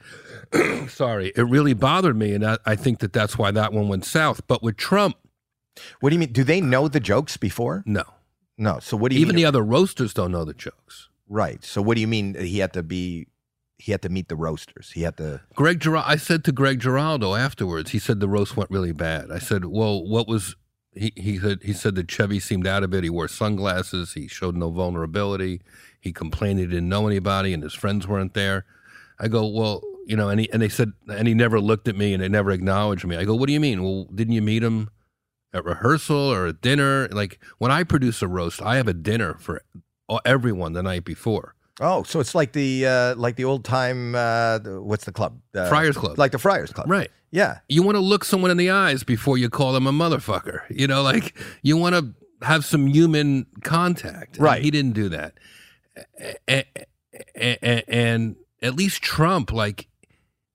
[0.87, 2.33] sorry, it really bothered me.
[2.35, 4.45] And I, I think that that's why that one went south.
[4.47, 5.17] But with Trump,
[6.01, 6.31] What do you mean?
[6.33, 7.83] Do they know the jokes before?
[7.87, 8.03] no.
[8.59, 8.77] No.
[8.79, 9.41] So what do you Even mean?
[9.43, 11.09] the other roasters don't know the jokes.
[11.27, 11.63] right.
[11.65, 13.25] So what do you mean he had to be
[13.79, 14.91] he had to meet the roasters?
[14.91, 18.55] He had to Greg Giraldo, I said to Greg Giraldo afterwards, he said the roast
[18.55, 19.31] went really bad.
[19.31, 20.55] I said, well, what was,
[20.93, 23.03] he, he said, he said that Chevy seemed out of it.
[23.03, 24.13] He wore sunglasses.
[24.13, 25.61] He showed no vulnerability.
[25.99, 28.65] He complained he didn't know anybody and his friends weren't there.
[29.19, 31.95] I go, well, you know, and he, and they said, and he never looked at
[31.95, 33.15] me and they never acknowledged me.
[33.15, 33.83] I go, what do you mean?
[33.83, 34.89] Well, didn't you meet him
[35.53, 37.07] at rehearsal or at dinner?
[37.11, 39.61] Like when I produce a roast, I have a dinner for
[40.25, 41.55] everyone the night before.
[41.81, 45.39] Oh, so it's like the uh, like the old time uh, what's the club?
[45.55, 46.17] Uh, Friars Club.
[46.19, 46.89] Like the Friars Club.
[46.89, 47.09] Right.
[47.31, 47.59] Yeah.
[47.69, 50.61] you want to look someone in the eyes before you call them a motherfucker.
[50.69, 52.13] You know, like you want to
[52.45, 54.35] have some human contact.
[54.37, 54.61] And Right.
[54.61, 55.33] he didn't do that.
[56.47, 56.65] And,
[57.87, 59.87] and at least Trump, like,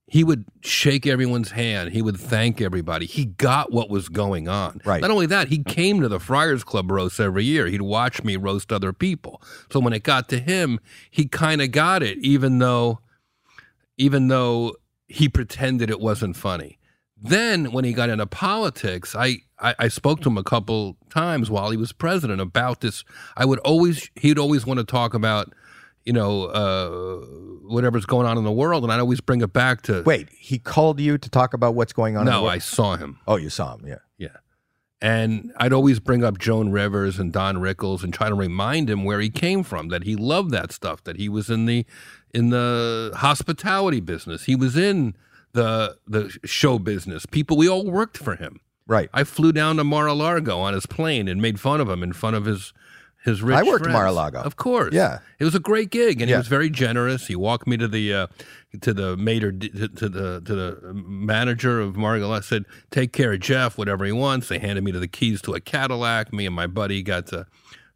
[0.08, 1.90] he would shake everyone's hand.
[1.90, 3.06] He would thank everybody.
[3.06, 4.80] He got what was going on.
[4.84, 5.02] Right.
[5.02, 7.66] Not only that, he came to the Friars Club roast every year.
[7.66, 9.42] He'd watch me roast other people.
[9.70, 10.78] So when it got to him,
[11.10, 13.00] he kind of got it, even though,
[13.96, 14.76] even though
[15.08, 16.78] he pretended it wasn't funny.
[17.20, 21.50] Then when he got into politics, I, I, I spoke to him a couple times
[21.50, 23.04] while he was president about this.
[23.36, 25.52] I would always he'd always want to talk about,
[26.06, 27.26] you know, uh,
[27.68, 30.58] whatever's going on in the world, and I'd always bring it back to Wait, he
[30.58, 32.22] called you to talk about what's going on.
[32.22, 32.54] in the no, world?
[32.54, 33.18] I saw him.
[33.26, 33.86] Oh, you saw him.
[33.86, 33.98] Yeah.
[34.16, 34.28] Yeah.
[35.02, 39.04] And I'd always bring up Joan Rivers and Don Rickles and try to remind him
[39.04, 41.84] where he came from, that he loved that stuff, that he was in the
[42.32, 44.44] in the hospitality business.
[44.44, 45.14] He was in
[45.52, 47.26] the the show business.
[47.26, 48.60] People we all worked for him.
[48.86, 49.10] Right.
[49.12, 52.36] I flew down to Mar-a-Lago on his plane and made fun of him in front
[52.36, 52.72] of his
[53.26, 53.92] his rich I worked friends.
[53.92, 54.40] Mar-a-Lago.
[54.40, 54.94] Of course.
[54.94, 55.18] Yeah.
[55.38, 56.36] It was a great gig, and Yeah.
[56.36, 57.26] he was very generous.
[57.26, 58.26] He walked me to the uh,
[58.80, 62.44] to the mater to, to the to the manager of Margaret.
[62.44, 65.52] Said, "Take care of Jeff, whatever he wants." They handed me to the keys to
[65.54, 66.32] a Cadillac.
[66.32, 67.46] Me and my buddy got to,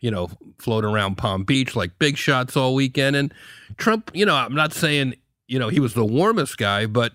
[0.01, 0.28] you know,
[0.59, 3.16] float around Palm Beach like big shots all weekend.
[3.16, 3.33] And
[3.78, 5.14] Trump, you know, I'm not saying
[5.49, 7.12] you know he was the warmest guy, but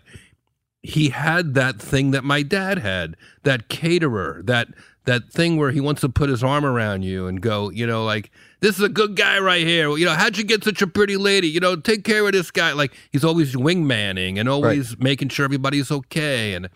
[0.82, 4.68] he had that thing that my dad had, that caterer, that
[5.06, 8.03] that thing where he wants to put his arm around you and go, you know,
[8.03, 9.95] like this is a good guy right here.
[9.97, 11.47] You know, how'd you get such a pretty lady?
[11.47, 12.74] You know, take care of this guy.
[12.74, 16.53] Like he's always wingmanning and always making sure everybody's okay.
[16.53, 16.70] And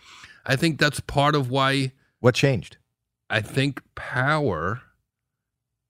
[0.46, 2.78] I think that's part of why What changed?
[3.30, 4.82] I think power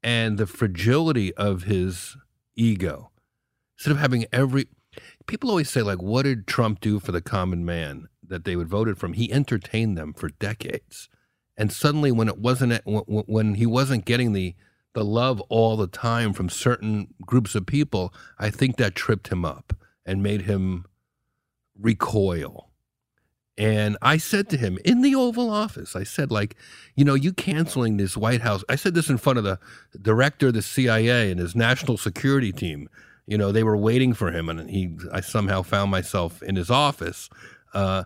[0.04, 2.18] and the fragility of his
[2.56, 3.12] ego.
[3.78, 4.68] Instead of having every
[5.28, 8.70] people always say like what did Trump do for the common man that they would
[8.70, 9.14] voted from?
[9.14, 11.10] He entertained them for decades.
[11.60, 14.56] And suddenly when it wasn't when, he wasn't getting the
[14.94, 19.46] the love all the time from certain groups of people, I think that tripped him
[19.46, 20.86] up and made him
[21.78, 22.70] recoil.
[23.58, 26.56] And I said to him in the Oval Office, I said, like,
[26.96, 28.64] you know, you canceling this White House.
[28.70, 29.60] I said this in front of the
[30.02, 32.88] director of the CIA and his national security team.
[33.28, 36.72] You know, they were waiting for him, and he, I somehow found myself in his
[36.72, 37.30] office.
[37.74, 38.06] Uh,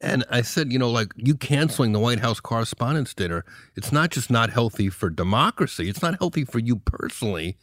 [0.00, 3.44] and I said, you know, like you canceling the White House Correspondents' Dinner,
[3.74, 7.56] it's not just not healthy for democracy, it's not healthy for you personally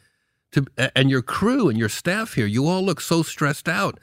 [0.55, 0.65] to
[0.95, 3.99] and your crew and your staff here, you all look so stressed out.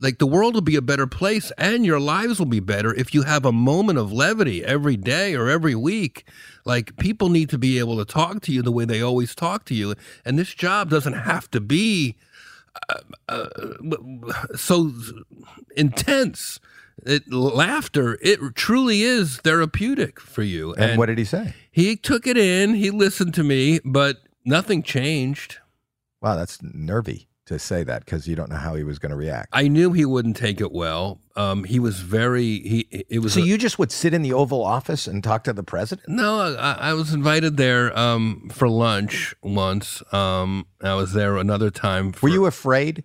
[0.00, 3.12] Like the world will be a better place and your lives will be better if
[3.12, 6.24] you have a moment of levity every day or every week.
[6.64, 9.64] Like people need to be able to talk to you the way they always talk
[9.66, 9.94] to you.
[10.24, 12.14] And this job doesn't have to be
[12.88, 13.48] uh, uh,
[14.56, 14.92] so
[15.76, 16.60] intense.
[17.06, 20.74] It, laughter, it truly is therapeutic for you.
[20.74, 21.54] And, what did he say?
[21.70, 25.58] He took it in, he listened to me, but nothing changed.
[26.20, 29.16] Wow, that's nervy to say that because you don't know how he was going to
[29.16, 29.48] react.
[29.52, 31.18] I knew he wouldn't take it well.
[31.34, 32.86] Um, he was very he.
[33.08, 35.52] It was So a- you just would sit in the Oval Office and talk to
[35.54, 36.08] the president?
[36.08, 36.56] no.
[36.58, 40.02] I, I was invited there um, for lunch once.
[40.12, 42.12] Um, I was there another time.
[42.12, 43.04] For, Were you afraid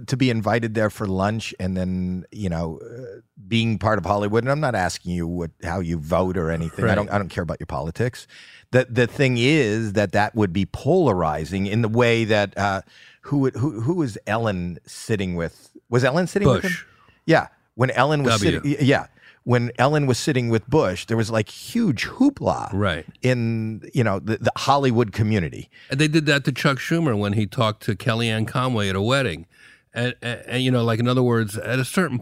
[0.00, 4.44] to be invited there for lunch and then, you know, uh, being part of Hollywood?
[4.44, 6.84] And I'm not asking you what how you vote or anything.
[6.86, 8.26] I don't I don't care about your politics.
[8.70, 12.82] The the thing is that that would be polarizing in the way that uh,
[13.22, 15.70] who would- who who was Ellen sitting with?
[15.90, 16.70] Was Ellen sitting with him?
[16.70, 16.84] Bush?
[17.26, 18.60] Yeah, when Ellen was W.
[18.62, 19.06] sitting, yeah,
[19.44, 23.06] when Ellen was sitting with Bush, there was like huge hoopla, Right.
[23.22, 25.70] in you know the, the Hollywood community.
[25.90, 29.02] And they did that to Chuck Schumer when he talked to Kellyanne Conway at a
[29.02, 29.46] wedding.
[29.94, 32.18] And, and, and, you know, like in other words, at a certain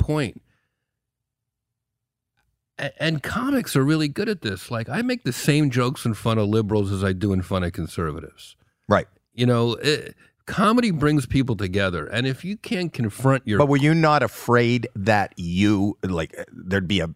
[2.99, 4.71] and comics are really good at this.
[4.71, 7.65] Like I make the same jokes in front of liberals as I do in front
[7.65, 8.57] of conservatives.
[8.89, 9.07] Right.
[9.35, 10.15] You know, it,
[10.47, 14.89] comedy brings people together, and if you can't confront your But were you not afraid
[14.95, 17.15] that you like there'd be a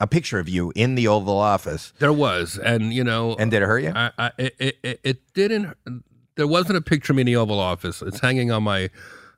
[0.00, 1.92] a picture of you in the Oval Office?
[2.00, 3.92] there was, and you know, And did it hurt you?
[3.94, 5.76] I, I, it, it, it didn't.
[6.34, 8.02] There wasn't a picture of me in the Oval Office.
[8.02, 8.90] It's hanging on my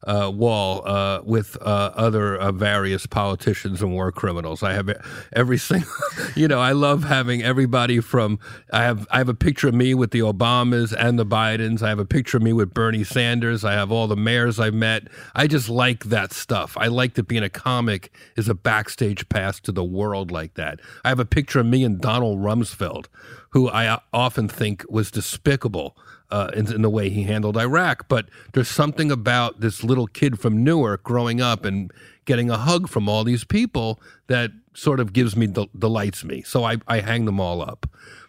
[0.06, 4.62] uh, wall uh, with uh, other uh, various politicians and war criminals.
[4.62, 4.90] I have
[5.32, 5.90] every single.
[6.34, 8.38] You know, I love having everybody from.
[8.72, 11.82] I have I have a picture of me with the Obamas and the Bidens.
[11.82, 13.64] I have a picture of me with Bernie Sanders.
[13.64, 15.08] I have all the mayors I've met.
[15.34, 16.76] I just like that stuff.
[16.78, 20.80] I like that being a comic is a backstage pass to the world like that.
[21.04, 23.06] I have a picture of me and Donald Rumsfeld,
[23.50, 25.96] who I uh, often think was despicable
[26.30, 28.08] uh, in, in the way he handled Iraq.
[28.08, 31.92] But there's something about this little kid from Newark growing up and
[32.24, 36.42] getting a hug from all these people that sort of gives me del- delights me.
[36.42, 37.88] So I, I hang them all up.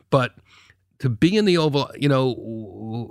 [0.10, 0.36] But
[1.00, 2.34] to be in the Oval, you know,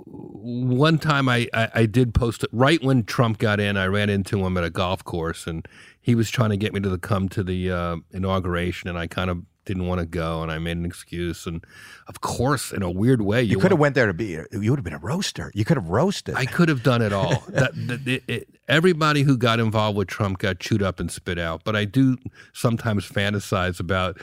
[0.03, 3.77] one time I, I, I did post it right when Trump got in.
[3.77, 5.65] I ran into him at a golf course, and
[6.01, 9.07] he was trying to get me to the, come to the uh, inauguration, and I
[9.07, 11.45] kind of didn't want to go, and I made an excuse.
[11.45, 11.63] And
[12.07, 14.37] of course, in a weird way, You you, could have went there to be.
[14.51, 15.51] You would have been a roaster.
[15.53, 16.35] You could have roasted.
[16.35, 17.43] I could have done it all.
[17.49, 21.37] that, that- it- it- everybody who got involved with Trump got chewed up and spit
[21.39, 21.63] out.
[21.63, 22.17] But I do
[22.53, 24.19] sometimes fantasize about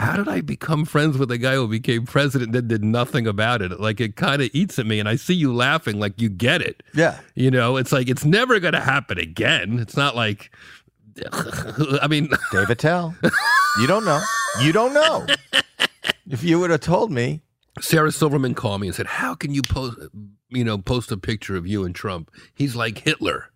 [0.00, 3.62] how did I become friends with a guy who became president that did nothing about
[3.62, 3.80] it?
[3.80, 6.62] Like it kind of eats at me, and I see you laughing like you get
[6.62, 6.82] it.
[6.94, 7.18] yeah.
[7.34, 9.78] You know, it's like it's never going to happen again.
[9.80, 10.52] It's not like,
[11.32, 13.14] I mean, Dave Attell.
[13.80, 14.20] you don't know.
[14.62, 15.26] You don't know.
[16.30, 17.40] if you would have told me,
[17.80, 19.96] Sarah Silverman called me and said, "How can you post,
[20.48, 22.30] you know, post a picture of you and Trump?
[22.54, 23.50] He's like Hitler."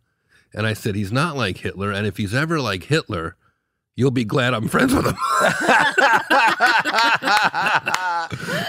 [0.55, 3.37] And I said, "He's not like Hitler, and if he's ever like Hitler,
[3.97, 5.17] you'll be glad I'm friends with him."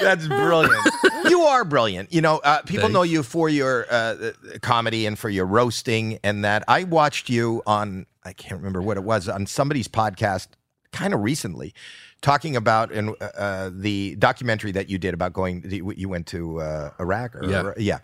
[0.01, 0.89] That's brilliant.
[1.29, 2.11] you are brilliant.
[2.13, 2.93] You know, uh, people Thanks.
[2.93, 4.31] know you for your uh,
[4.61, 8.97] comedy and for your roasting, and that I watched you on, I can't remember what
[8.97, 10.47] it was, on somebody's podcast
[10.91, 11.73] kind of recently,
[12.21, 16.61] talking about in, uh, uh, the documentary that you did about going, you went to
[16.61, 17.35] uh, Iraq.
[17.35, 17.73] Or, Yeah.
[17.77, 17.99] yeah.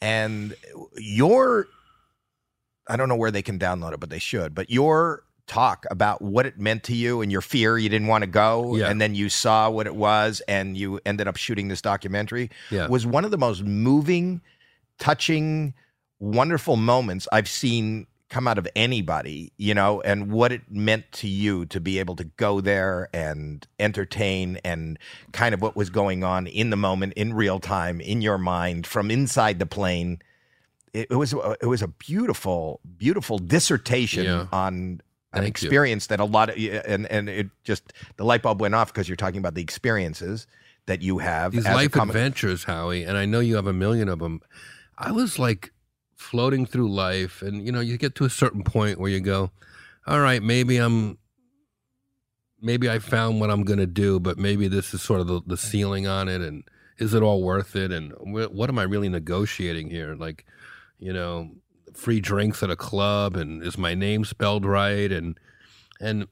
[0.00, 0.54] And
[0.96, 1.66] your,
[2.86, 6.22] I don't know where they can download it, but they should, but your talk about
[6.22, 8.88] what it meant to you and your fear you didn't want to go Yeah.
[8.88, 12.86] and then you saw what it was and you ended up shooting this documentary Yeah.
[12.88, 14.40] was one of the most moving
[14.98, 15.74] touching
[16.18, 21.28] wonderful moments i've seen come out of anybody you know and what it meant to
[21.28, 24.98] you to be able to go there and entertain and
[25.30, 28.88] kind of what was going on in the moment in real time in your mind
[28.88, 30.18] from inside the plane
[30.92, 34.46] it, it was a- it was a beautiful beautiful dissertation Yeah.
[34.52, 35.00] on an
[35.32, 35.48] Thank you.
[35.68, 39.08] experience that a lot of and and it just the light bulb went off because
[39.08, 40.48] you're talking about the experiences
[40.86, 44.08] that you have These life comic- adventures, Howie, and I know you have a million
[44.08, 44.40] of them.
[44.98, 45.70] I was like
[46.24, 49.50] floating through life, and you know, you get to a certain point where you go,
[50.06, 51.18] "All right, maybe I'm."
[52.60, 55.42] Maybe I found what I'm going to do, but maybe this is sort of the,
[55.46, 56.40] the ceiling on it.
[56.40, 56.64] And
[56.96, 57.92] is it all worth it?
[57.92, 60.14] And wh- what am I really negotiating here?
[60.14, 60.46] Like,
[60.98, 61.50] you know,
[61.92, 65.12] free drinks at a club, and is my name spelled right?
[65.12, 65.38] And
[66.00, 66.26] and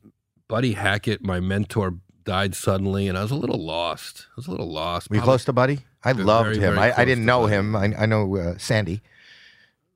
[0.49, 4.27] Buddy Hackett, my mentor, died suddenly, and I was a little lost.
[4.31, 5.11] I was a little lost.
[5.11, 5.81] Were you Probably- close to Buddy?
[6.03, 6.61] I Very, loved him.
[6.75, 7.55] very I, I didn't know Buddy.
[7.57, 7.77] him.
[7.77, 9.03] I, I know uh, Sandy.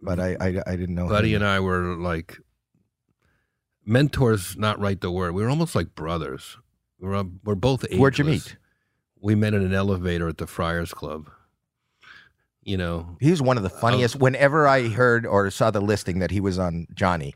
[0.00, 1.08] But I I, I didn't know.
[1.08, 1.42] Buddy him.
[1.42, 2.38] and I were like
[3.84, 4.56] mentors.
[4.56, 5.34] Not right the word.
[5.34, 6.56] We were almost like brothers.
[6.98, 7.84] We're we're both.
[7.84, 8.00] Ageless.
[8.00, 8.56] Where'd you meet?
[9.20, 11.30] We met in an elevator at the Friars Club.
[12.62, 14.16] You know, He was one of the funniest.
[14.16, 17.32] Whenever I heard or saw the listing that he was on Johnny,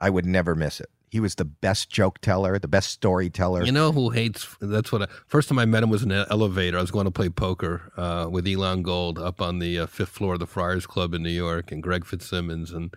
[0.00, 0.90] I would never miss it.
[1.12, 3.64] He was the best joke teller, the best storyteller.
[3.64, 4.56] You know who hates?
[4.62, 5.02] That's what.
[5.02, 6.78] I, first time I met him was in an elevator.
[6.78, 10.08] I was going to play poker uh, with Elon Gold up on the uh, fifth
[10.08, 12.94] floor of the Friars Club in New York, and Greg Fitzsimmons and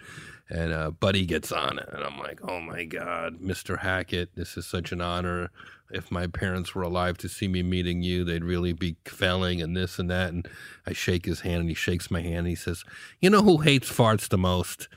[0.49, 3.79] and uh, Buddy gets on it, and I'm like, oh my god, Mr.
[3.79, 5.51] Hackett, this is such an honor.
[5.91, 9.77] If my parents were alive to see me meeting you, they'd really be kvelling and
[9.77, 10.33] this and that.
[10.33, 10.47] And
[10.87, 12.83] I shake his hand, and he shakes my hand, and he says,
[13.21, 14.87] "You know who hates farts the most?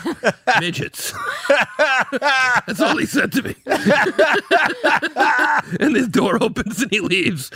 [0.60, 1.12] Midgets."
[2.66, 3.54] That's all he said to me.
[5.80, 7.50] and his door opens and he leaves.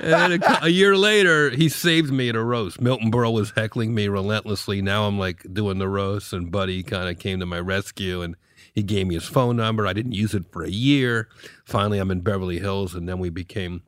[0.00, 2.80] and a, a year later, he saved me at a roast.
[2.80, 4.82] Milton Berle was heckling me relentlessly.
[4.82, 8.36] Now I'm like doing the roast, and Buddy kind of came to my rescue and
[8.72, 9.86] he gave me his phone number.
[9.86, 11.28] I didn't use it for a year.
[11.64, 13.82] Finally, I'm in Beverly Hills, and then we became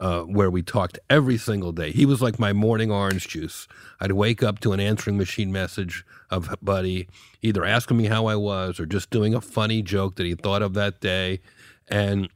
[0.00, 1.92] uh, where we talked every single day.
[1.92, 3.68] He was like my morning orange juice.
[4.00, 7.08] I'd wake up to an answering machine message of Buddy,
[7.40, 10.62] either asking me how I was or just doing a funny joke that he thought
[10.62, 11.40] of that day.
[11.88, 12.28] And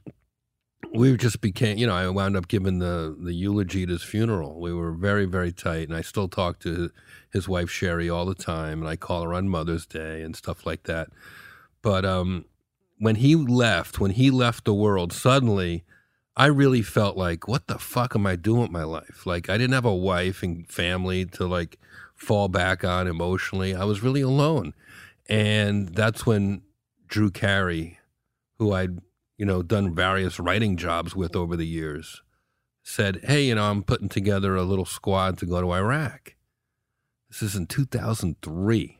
[0.93, 4.61] we just became, you know, I wound up giving the, the eulogy at his funeral.
[4.61, 5.89] We were very, very tight.
[5.89, 6.91] And I still talk to
[7.33, 8.79] his wife, Sherry, all the time.
[8.79, 11.09] And I call her on Mother's Day and stuff like that.
[11.81, 12.45] But um,
[12.97, 15.83] when he left, when he left the world, suddenly
[16.35, 19.25] I really felt like, what the fuck am I doing with my life?
[19.25, 21.79] Like, I didn't have a wife and family to like
[22.15, 23.73] fall back on emotionally.
[23.73, 24.73] I was really alone.
[25.27, 26.61] And that's when
[27.07, 27.99] Drew Carey,
[28.59, 28.99] who I'd,
[29.37, 32.21] you know, done various writing jobs with over the years,
[32.83, 36.35] said, Hey, you know, I'm putting together a little squad to go to Iraq.
[37.29, 38.96] This is in 2003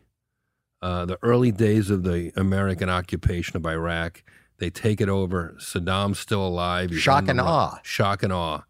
[0.81, 4.23] uh, the early days of the American occupation of Iraq.
[4.59, 5.55] They take it over.
[5.59, 6.89] Saddam's still alive.
[6.89, 7.79] He's Shock and awe.
[7.83, 8.63] Shock and awe.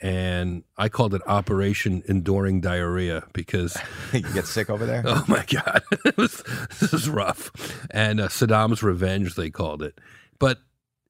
[0.00, 3.76] And I called it Operation Enduring Diarrhea because,
[4.12, 5.02] you get sick over there.
[5.06, 6.42] oh my God, it was,
[6.80, 7.50] this is rough.
[7.90, 9.98] And uh, Saddam's Revenge, they called it.
[10.38, 10.58] But,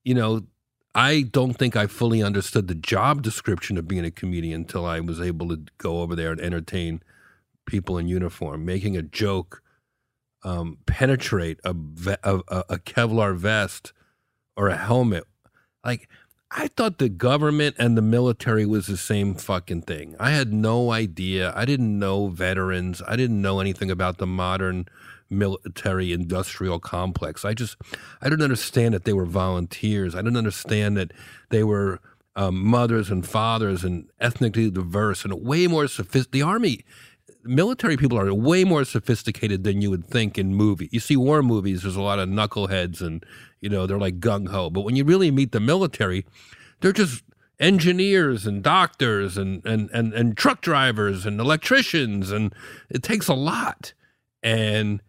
[0.05, 0.47] you know,
[0.95, 5.01] I don't think I fully understood the job description of being a comedian until I
[5.01, 7.03] was able to go over there and entertain
[7.67, 9.63] people in uniform, making a joke
[10.47, 11.75] um, penetrate a,
[12.23, 13.93] a, a Kevlar vest
[14.57, 15.25] or a helmet.
[15.85, 16.09] Like,
[16.53, 20.15] I thought the government and the military was the same fucking thing.
[20.21, 21.53] I had no idea.
[21.57, 23.03] I didn't know veterans.
[23.09, 24.87] I didn't know anything about the modern
[25.29, 27.45] military industrial complex.
[27.45, 27.77] I just,
[28.23, 30.15] I didn't understand that they were volunteers.
[30.15, 31.11] I didn't understand that
[31.51, 31.99] they were
[32.37, 36.31] um, mothers and fathers and ethnically diverse and way more sophisticated.
[36.33, 36.85] The army,
[37.47, 40.89] military people are way more sophisticated than you would think in movie.
[40.93, 43.25] You see war movies, there's a lot of knuckleheads and
[43.61, 44.71] you know they're like gung ho.
[44.71, 46.27] But when you really meet the military,
[46.81, 47.23] they're just
[47.59, 52.55] engineers and doctors and and and, and truck drivers and electricians and
[52.91, 53.93] it takes a lot.
[54.43, 55.03] And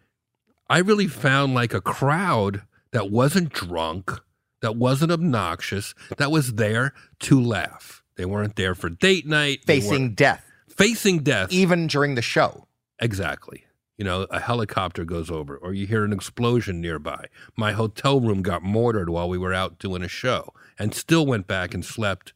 [0.68, 2.62] I really found like a crowd
[2.92, 4.12] that wasn't drunk,
[4.60, 8.02] that wasn't obnoxious, that was there to laugh.
[8.16, 9.60] They weren't there for date night.
[9.64, 10.47] Facing death,
[10.78, 11.52] facing death.
[11.52, 12.66] even during the show.
[12.98, 13.64] Exactly.
[13.96, 17.26] You know, a helicopter goes over, or you hear an explosion nearby.
[17.56, 21.48] My hotel room got mortared while we were out doing a show, and still went
[21.48, 22.32] back and slept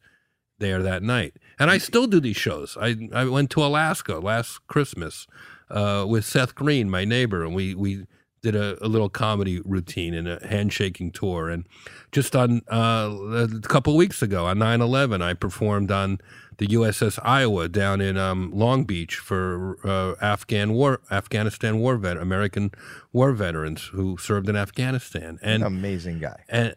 [0.59, 1.37] there that night.
[1.57, 2.77] And I still do these shows.
[2.79, 5.25] I I went to Alaska last Christmas
[5.69, 8.07] uh, with Seth Green, my neighbor, and we we
[8.43, 11.49] did a, a little comedy routine and a handshaking tour.
[11.49, 11.65] And
[12.11, 16.19] just on uh, a couple weeks ago, on 9-11, I performed on
[16.57, 22.17] the USS Iowa down in um, Long Beach for uh, Afghan war, Afghanistan war vet,
[22.17, 22.71] American
[23.11, 25.39] war veterans who served in Afghanistan.
[25.41, 26.43] And Amazing guy.
[26.49, 26.75] and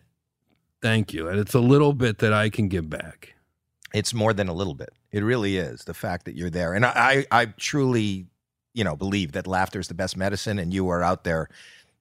[0.80, 1.28] thank you.
[1.28, 3.34] And it's a little bit that I can give back.
[3.92, 4.90] It's more than a little bit.
[5.10, 8.26] It really is the fact that you're there, and I, I, I truly,
[8.76, 11.48] you know, believe that laughter is the best medicine, and you are out there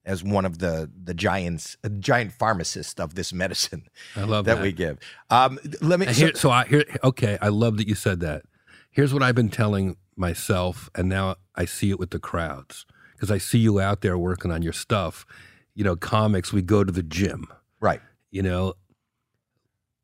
[0.04, 3.82] as one of the the giants, a giant pharmacist of this medicine
[4.14, 4.62] I love that, that.
[4.62, 4.98] we give.
[5.30, 6.06] Um, let me.
[6.06, 8.42] And so- so I here okay, I love that you said that.
[8.90, 13.30] Here's what I've been telling myself, and now I see it with the crowds because
[13.30, 15.26] I see you out there working on your stuff.
[15.74, 16.52] You know, comics.
[16.52, 17.46] We go to the gym.
[17.80, 18.00] right.
[18.30, 18.74] You know,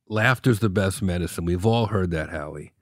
[0.09, 1.45] laughter's the best medicine.
[1.45, 2.73] We've all heard that, Howie.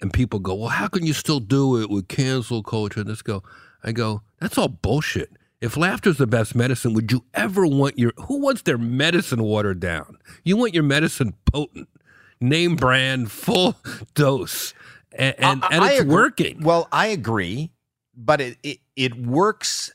[0.00, 3.00] And people go, well, how can you still do it with cancel culture?
[3.00, 3.42] And this go,
[3.84, 5.30] I go, that's all bullshit.
[5.60, 9.78] If laughter's the best medicine, would you ever want your who wants their medicine watered
[9.78, 10.16] down?
[10.42, 11.86] You want your medicine potent,
[12.40, 13.76] name brand, full
[14.14, 14.72] dose,
[15.12, 16.62] and and, I- and it's working.
[16.62, 17.72] Well, I agree,
[18.16, 19.92] but it it, it works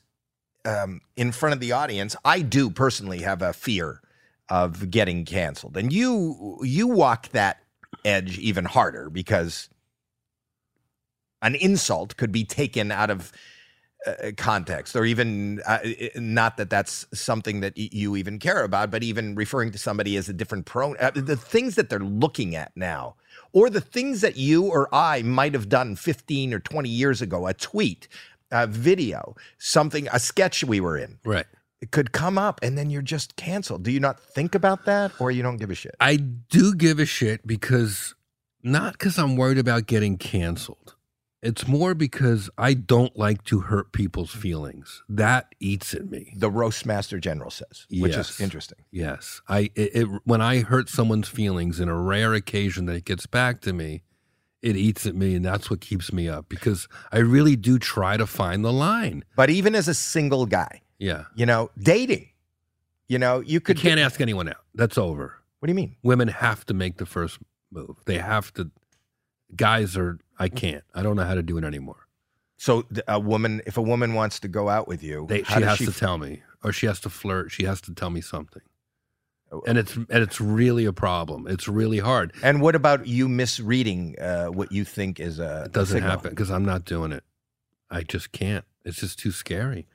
[0.65, 2.15] um, in front of the audience.
[2.23, 4.01] I do personally have a fear
[4.49, 7.63] of getting canceled, and you you walk that
[8.03, 9.67] edge even harder because
[11.45, 13.31] an insult could be taken out of
[14.07, 15.79] uh, context or even uh,
[16.15, 20.15] not that that's something that y- you even care about but even referring to somebody
[20.17, 23.15] as a different pronoun uh, the things that they're looking at now
[23.51, 27.47] or the things that you or i might have done 15 or 20 years ago
[27.47, 28.07] a tweet
[28.51, 31.47] a video something a sketch we were in Right.
[31.81, 35.11] it could come up and then you're just canceled do you not think about that
[35.19, 38.13] or you don't give a shit I do give a shit because
[38.61, 40.94] not because I'm worried about getting canceled.
[41.45, 45.03] It's more because I don't like to hurt people's feelings.
[45.07, 46.33] That eats at me.
[46.35, 48.31] the roast master general says which Yes.
[48.31, 52.85] is interesting Yes, I it, it when I hurt someone's feelings in a rare occasion
[52.87, 54.01] that it gets back to me,
[54.61, 58.17] it eats at me, and that's what keeps me up because I really do try
[58.17, 59.23] to find the line.
[59.35, 62.29] but even as a single guy Yeah, you know dating
[63.07, 64.63] you know you you could can't ask anyone out.
[64.73, 65.37] That's over.
[65.59, 67.37] what do you mean Women have to make the first
[67.71, 67.97] move.
[68.05, 68.71] They have to.
[69.55, 70.19] Guys are.
[70.37, 70.83] I can't.
[70.93, 72.07] I don't know how to do it anymore.
[72.57, 75.77] So a woman, if a woman wants to go out with you, They, she has
[75.77, 77.51] she to f- tell me, or she has to flirt.
[77.51, 78.61] She has to tell me something,
[79.51, 81.47] Oh, and it's and it's really a problem.
[81.47, 82.33] It's really hard.
[82.41, 85.63] And what about you misreading uh, what you think is a?
[85.65, 87.23] It doesn't a happen because I'm not doing it.
[87.91, 88.65] I just can't.
[88.83, 89.87] It's just too scary.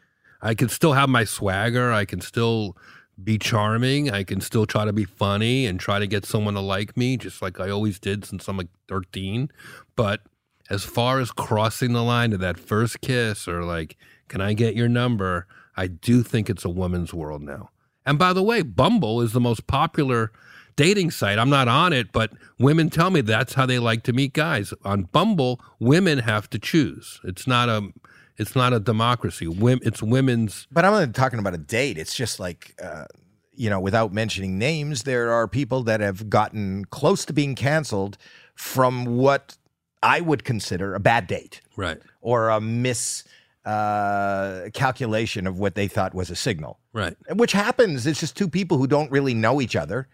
[0.43, 1.93] I can still have my swagger.
[1.93, 2.77] I can still
[3.25, 4.11] be charming.
[4.11, 7.17] I can still try to be funny and try to get someone to like me,
[7.17, 9.51] just like I always did since I'm like 13.
[9.97, 10.21] But
[10.69, 13.97] as far as crossing the line to that first kiss or like,
[14.29, 15.47] can I get your number?
[15.77, 17.71] I do think it's a woman's world now.
[18.07, 20.33] And by the way, Bumble is the most popular
[20.77, 21.39] dating site.
[21.39, 24.73] I'm not on it, but women tell me that's how they like to meet guys.
[24.85, 27.21] On Bumble, women have to choose.
[27.25, 27.93] It's not a
[28.41, 29.47] it's not a democracy.
[29.83, 31.99] It's women's But I'm not talking about a date.
[31.99, 33.05] It's just like, uh,
[33.53, 38.17] you know, without mentioning names, there are people that have gotten close to being canceled
[38.55, 39.59] from what
[40.03, 43.25] I would consider a bad date right, or a mis
[43.67, 46.81] uh, calculation of what they thought was a signal.
[46.95, 47.15] right.
[47.35, 48.07] which happens.
[48.07, 50.09] It's just two people who don't really know each other,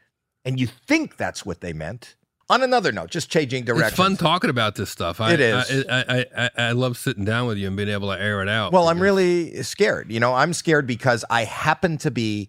[0.44, 2.15] and you think that's what they meant.
[2.48, 3.88] On another note, just changing direction.
[3.88, 5.20] It's fun talking about this stuff.
[5.20, 5.84] I, It is.
[5.88, 8.48] I, I, I, I love sitting down with you and being able to air it
[8.48, 8.72] out.
[8.72, 10.12] Well, I'm really scared.
[10.12, 12.48] You know, I'm scared because I happen to be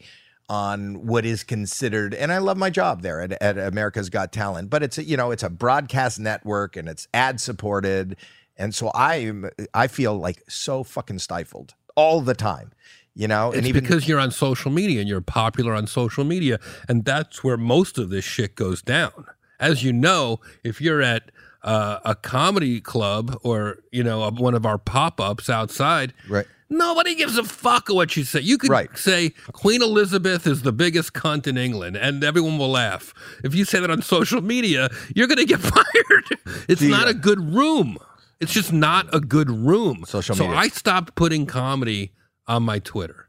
[0.50, 4.70] on what is considered, and I love my job there at, at America's Got Talent,
[4.70, 8.16] but it's a, you know it's a broadcast network and it's ad supported,
[8.56, 12.72] and so I'm, I feel like so fucking stifled all the time.
[13.14, 16.24] You know, It's and even because you're on social media and you're popular on social
[16.24, 19.26] media, and that's where most of this shit goes down.
[19.60, 21.32] As you know, if you're at
[21.64, 26.46] uh, a comedy club or you know a- one of our pop-ups outside, right.
[26.70, 28.40] nobody gives a fuck what you say.
[28.42, 28.96] You could Right.
[28.98, 33.14] say Queen Elizabeth is the biggest cunt in England, and everyone will laugh.
[33.44, 36.26] If you say that on social media, you're going to get fired.
[36.70, 37.98] It's The, not uh, a good room.
[38.40, 40.04] It's just not a good room.
[40.06, 40.52] Social media.
[40.52, 40.58] so.
[40.58, 42.14] I stopped putting comedy
[42.48, 43.27] on my Twitter.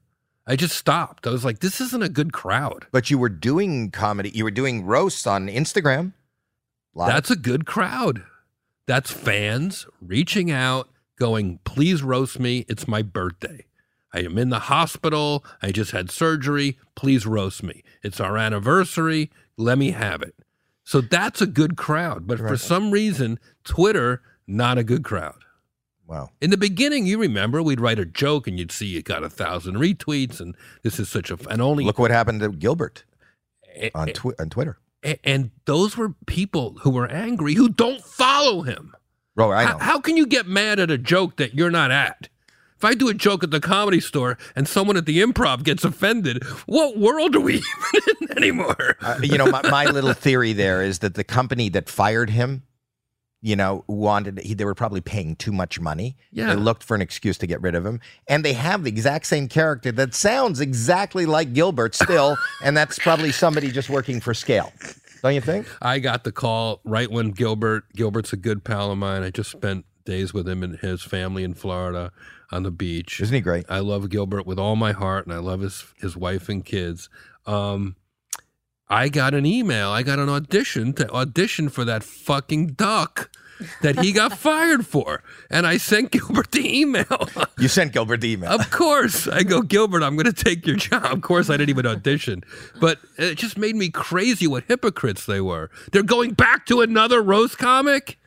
[0.48, 1.26] I just stopped.
[1.26, 2.86] I was like, this isn't a good crowd.
[2.90, 4.30] But you were doing comedy.
[4.34, 6.14] You were doing roasts on Instagram.
[6.94, 7.12] Live.
[7.12, 8.24] That's a good crowd.
[8.86, 10.88] That's fans reaching out,
[11.18, 12.64] going, please roast me.
[12.66, 13.66] It's my birthday.
[14.14, 15.44] I am in the hospital.
[15.60, 16.78] I just had surgery.
[16.94, 17.84] Please roast me.
[18.02, 19.30] It's our anniversary.
[19.58, 20.34] Let me have it.
[20.82, 22.26] So that's a good crowd.
[22.26, 25.44] But for some reason, Twitter, not a good crowd.
[26.08, 26.30] Wow.
[26.40, 29.30] In the beginning, you remember we'd write a joke and you'd see it got a
[29.30, 33.04] thousand retweets, and this is such a and only Look what happened to Gilbert
[33.94, 34.78] on twi- on Twitter.
[35.22, 38.94] and those were people who were angry who don't follow him.
[39.36, 39.70] Bro, I know.
[39.72, 42.28] How, how can you get mad at a joke that you're not at?
[42.76, 45.84] If I do a joke at the comedy store and someone at the improv gets
[45.84, 47.54] offended, what world are we
[47.94, 48.96] even in anymore?
[49.00, 52.62] Uh, you know, my, my little theory there is that the company that fired him,
[53.40, 56.16] you know, wanted he, they were probably paying too much money.
[56.32, 56.48] Yeah.
[56.48, 59.26] They looked for an excuse to get rid of him, and they have the exact
[59.26, 64.34] same character that sounds exactly like Gilbert still, and that's probably somebody just working for
[64.34, 64.72] scale.
[65.22, 65.66] Don't you think?
[65.82, 69.22] I got the call right when Gilbert Gilbert's a good pal of mine.
[69.22, 72.12] I just spent days with him and his family in Florida
[72.50, 73.20] on the beach.
[73.20, 73.66] Isn't he great?
[73.68, 77.08] I love Gilbert with all my heart, and I love his his wife and kids.
[77.46, 77.96] Um,
[78.90, 79.90] I got an email.
[79.90, 83.30] I got an audition to audition for that fucking duck
[83.82, 87.28] that he got fired for, and I sent Gilbert the email.
[87.58, 88.50] You sent Gilbert the email.
[88.50, 90.02] of course, I go Gilbert.
[90.02, 91.04] I'm going to take your job.
[91.04, 92.44] Of course, I didn't even audition,
[92.80, 94.46] but it just made me crazy.
[94.46, 95.70] What hypocrites they were.
[95.92, 98.18] They're going back to another roast comic.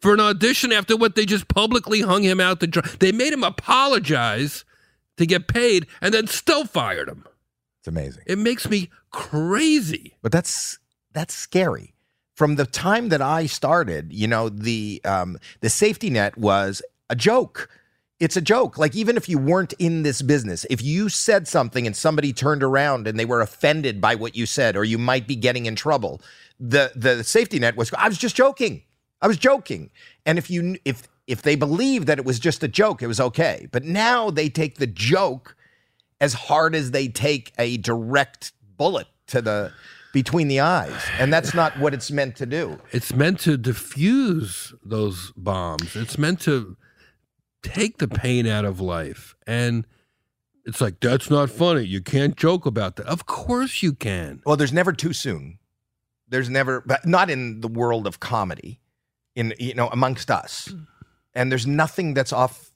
[0.00, 2.88] for an audition after what they just publicly hung him out to dry.
[2.98, 4.64] They made him apologize
[5.16, 7.24] to get paid and then still fired him.
[7.80, 8.24] It's amazing.
[8.26, 10.16] It makes me crazy.
[10.22, 10.78] But that's
[11.12, 11.94] that's scary.
[12.34, 17.16] From the time that I started, you know, the um, the safety net was a
[17.16, 17.68] joke.
[18.20, 18.78] It's a joke.
[18.78, 22.62] Like even if you weren't in this business, if you said something and somebody turned
[22.64, 25.76] around and they were offended by what you said, or you might be getting in
[25.76, 26.20] trouble,
[26.58, 27.92] the the safety net was.
[27.96, 28.82] I was just joking.
[29.20, 29.90] I was joking.
[30.26, 33.20] And if you if if they believed that it was just a joke, it was
[33.20, 33.68] okay.
[33.70, 35.54] But now they take the joke
[36.20, 39.72] as hard as they take a direct bullet to the
[40.12, 42.80] between the eyes, and that's not what it's meant to do.
[42.92, 45.94] It's meant to diffuse those bombs.
[45.94, 46.76] It's meant to
[47.62, 49.34] take the pain out of life.
[49.46, 49.86] And
[50.64, 51.84] it's like, that's not funny.
[51.84, 53.06] You can't joke about that.
[53.06, 54.42] Of course you can.
[54.44, 55.58] Well, there's never too soon.
[56.28, 58.80] There's never, but not in the world of comedy,
[59.34, 60.74] in you know amongst us.
[61.34, 62.70] And there's nothing that's off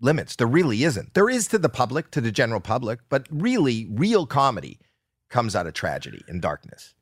[0.00, 0.36] limits.
[0.36, 1.14] There really isn't.
[1.14, 4.78] There is to the public, to the general public, but really, real comedy
[5.28, 6.94] comes out of tragedy and darkness.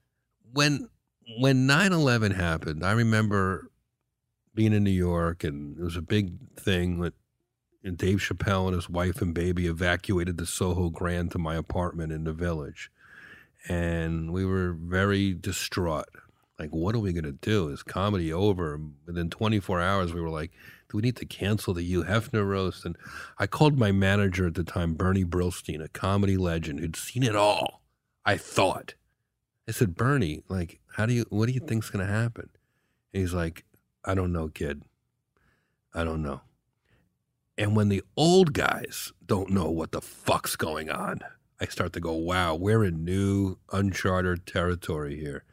[0.52, 0.88] When
[1.38, 3.70] when 9/11 happened, I remember
[4.54, 7.14] being in New York and it was a big thing with
[7.84, 12.12] and Dave Chappelle and his wife and baby evacuated the Soho Grand to my apartment
[12.12, 12.90] in the village.
[13.68, 16.08] And we were very distraught.
[16.58, 17.68] Like, what are we going to do?
[17.68, 18.80] Is comedy over?
[19.06, 20.50] Within 24 hours, we were like,
[20.88, 22.84] do we need to cancel the Hugh Hefner roast?
[22.84, 22.96] And
[23.38, 27.36] I called my manager at the time, Bernie Brillstein, a comedy legend who'd seen it
[27.36, 27.82] all.
[28.24, 28.94] I thought.
[29.68, 32.48] I said, Bernie, like, how do you, what do you think's going to happen?
[33.12, 33.64] And he's like,
[34.04, 34.82] I don't know, kid.
[35.94, 36.40] I don't know.
[37.58, 41.20] And when the old guys don't know what the fuck's going on,
[41.60, 45.44] I start to go, wow, we're in new, uncharted territory here.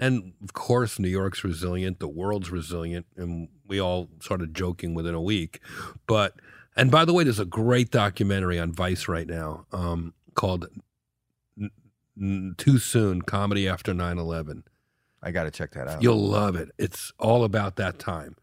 [0.00, 5.14] And of course, New York's resilient, the world's resilient, and we all started joking within
[5.14, 5.60] a week.
[6.06, 6.34] But,
[6.74, 10.66] and by the way, there's a great documentary on Vice right now um, called
[11.60, 11.70] N-
[12.18, 14.64] N- Too Soon Comedy After 9 11.
[15.22, 16.02] I got to check that out.
[16.02, 16.70] You'll love it.
[16.78, 18.36] It's all about that time.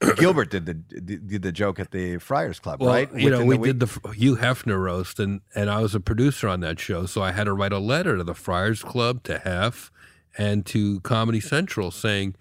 [0.16, 3.14] Gilbert did the did the joke at the Friars Club, Well, right?
[3.14, 6.48] you know, we the did the Hugh Hefner roast, and and I was a producer
[6.48, 9.40] on that show, so I had to write a letter to the Friars Club, to
[9.40, 9.90] Hef,
[10.36, 12.34] and to Comedy Central saying,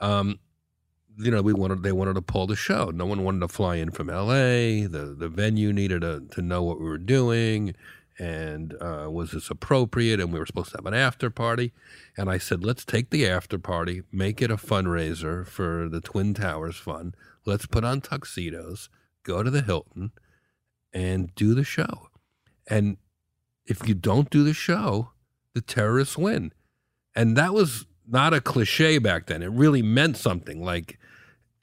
[0.00, 0.38] um,
[1.16, 2.90] you know, we wanted they wanted to pull the show.
[2.90, 4.86] No one wanted to fly in from L.A.
[4.86, 7.74] The the venue needed to to know what we were doing,
[8.18, 10.20] and uh, was this appropriate?
[10.20, 11.72] And we were supposed to have an after party.
[12.16, 16.34] And I said, let's take the after party, make it a fundraiser for the Twin
[16.34, 17.16] Towers Fund.
[17.44, 18.88] Let's put on tuxedos,
[19.22, 20.12] go to the Hilton,
[20.92, 22.08] and do the show.
[22.68, 22.96] And
[23.66, 25.10] if you don't do the show,
[25.54, 26.52] the terrorists win.
[27.14, 29.42] And that was not a cliche back then.
[29.42, 30.62] It really meant something.
[30.64, 30.98] Like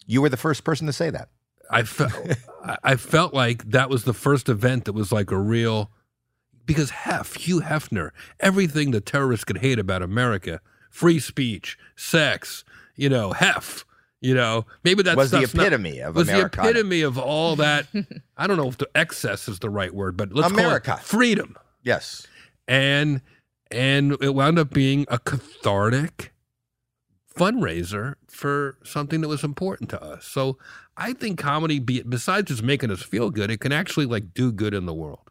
[0.07, 1.30] you were the first person to say that.
[1.69, 2.14] I felt,
[2.84, 5.90] I- felt like that was the first event that was like a real,
[6.65, 10.60] because Hef, Hugh Hefner, everything the terrorists could hate about America,
[10.90, 12.64] free speech, sex,
[12.95, 13.86] you know, Hef,
[14.19, 16.64] you know, maybe that's Was the stuff's not- epitome of was Americana.
[16.68, 17.88] the epitome of all that.
[18.38, 20.88] I don't know if the excess is the right word, but let's America.
[20.91, 21.56] call it freedom.
[21.84, 22.28] Yes.
[22.68, 23.22] And
[23.72, 26.34] and it wound up being a cathartic
[27.35, 30.26] fundraiser for something that was important to us.
[30.26, 30.57] So
[30.98, 34.52] I think comedy, be, besides just making us feel good, it can actually like do
[34.52, 35.30] good in the world.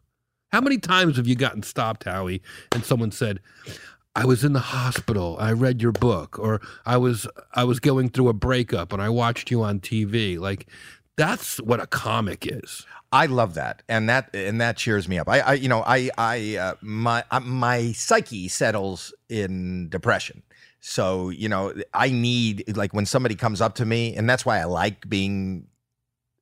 [0.52, 2.42] How many times have you gotten stopped, Howie,
[2.72, 3.40] and someone said,
[4.16, 5.36] "I was in the hospital.
[5.38, 9.10] I read your book," or "I was I was going through a breakup and I
[9.10, 10.66] watched you on TV." Like
[11.16, 12.87] that's what a comic is.
[13.12, 15.28] I love that, and that and that cheers me up.
[15.28, 20.43] I, I you know, I, I, uh, my, uh, my psyche settles in depression.
[20.81, 24.61] So you know, I need like when somebody comes up to me, and that's why
[24.61, 25.66] I like being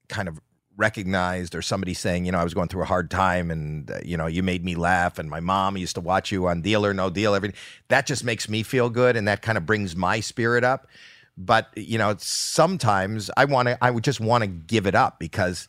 [0.08, 0.40] kind of
[0.76, 3.98] recognized or somebody saying, you know, I was going through a hard time, and uh,
[4.04, 6.86] you know, you made me laugh, and my mom used to watch you on Deal
[6.86, 7.34] or No Deal.
[7.34, 7.56] Everything
[7.88, 10.86] that just makes me feel good, and that kind of brings my spirit up.
[11.38, 15.18] But you know, sometimes I want to, I would just want to give it up
[15.18, 15.68] because.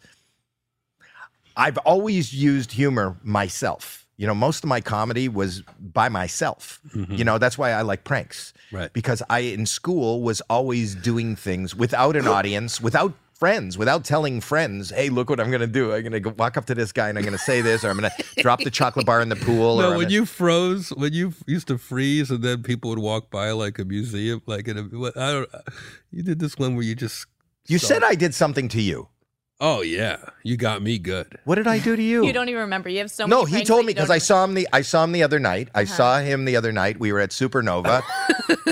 [1.58, 4.08] I've always used humor myself.
[4.16, 6.82] You know, most of my comedy was by myself.
[6.94, 7.16] Mm-hmm.
[7.16, 8.54] You know, that's why I like pranks.
[8.72, 8.91] Right.
[8.91, 14.41] Because I in school was always doing things without an audience, without friends, without telling
[14.41, 15.94] friends, "Hey, look what I'm going to do.
[15.94, 17.90] I'm going to walk up to this guy and I'm going to say this or
[17.90, 20.26] I'm going to drop the chocolate bar in the pool No, I'm when gonna- you
[20.26, 24.41] froze, when you used to freeze, and then people would walk by like a museum,
[24.45, 24.84] like in a.
[24.84, 25.49] what- I don't.
[26.11, 27.26] You did this one where you just.
[27.68, 29.07] You said I did something to you.
[29.61, 31.38] Oh yeah, you got me good.
[31.44, 32.26] What did I do to you?
[32.26, 32.88] You don't even remember.
[32.88, 33.57] You have so no, many.
[33.57, 35.68] he told me because I saw him the I saw him the other night.
[35.76, 35.94] I Uh-huh.
[35.95, 36.98] saw him the other night.
[36.98, 38.02] We were at Supernova,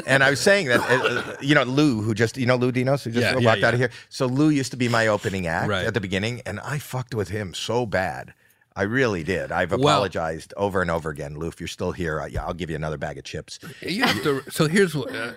[0.07, 0.84] and I was saying that uh,
[1.31, 3.68] uh, you know Lou, who just you know Lou Dinos, who just Yeah, walked yeah,
[3.68, 3.91] out of here.
[4.07, 5.85] So Lou used to be my opening act Right.
[5.85, 8.34] at the beginning, and I fucked with him so bad.
[8.73, 9.51] I really did.
[9.51, 11.47] I've Well- apologized over and over again, Lou.
[11.49, 13.59] If you're still here, I, I'll give you another bag of chips.
[13.81, 14.41] You have to.
[14.51, 15.34] So here's what uh,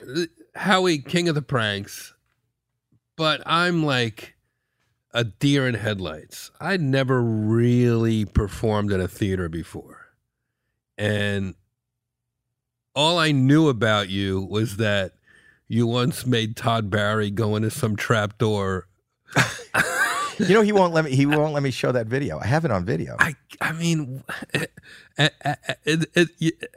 [0.54, 2.14] Howie, king of the pranks,
[3.16, 4.36] but I'm like
[5.12, 6.50] a deer in headlights.
[6.60, 10.08] I'd never really performed in a theater before,
[10.96, 11.54] and
[12.94, 15.12] all I knew about you was that
[15.68, 18.88] you once made Todd Barry go into some trap door.
[20.48, 21.14] You know he won't let me.
[21.14, 22.38] He won't let me show that video.
[22.38, 23.16] I have it on video.
[23.18, 24.72] I, I mean, it,
[25.84, 26.70] it, it,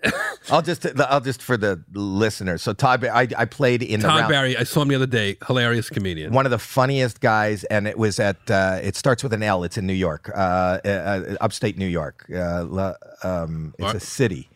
[0.49, 2.61] I'll just, I'll just for the listeners.
[2.61, 4.31] So Todd, I, I played in the Todd round.
[4.31, 4.57] Barry.
[4.57, 5.37] I saw him the other day.
[5.47, 6.33] Hilarious comedian.
[6.33, 8.49] one of the funniest guys, and it was at.
[8.49, 9.63] Uh, it starts with an L.
[9.63, 12.25] It's in New York, uh, uh, upstate New York.
[12.33, 14.52] Uh, um, it's a city uh,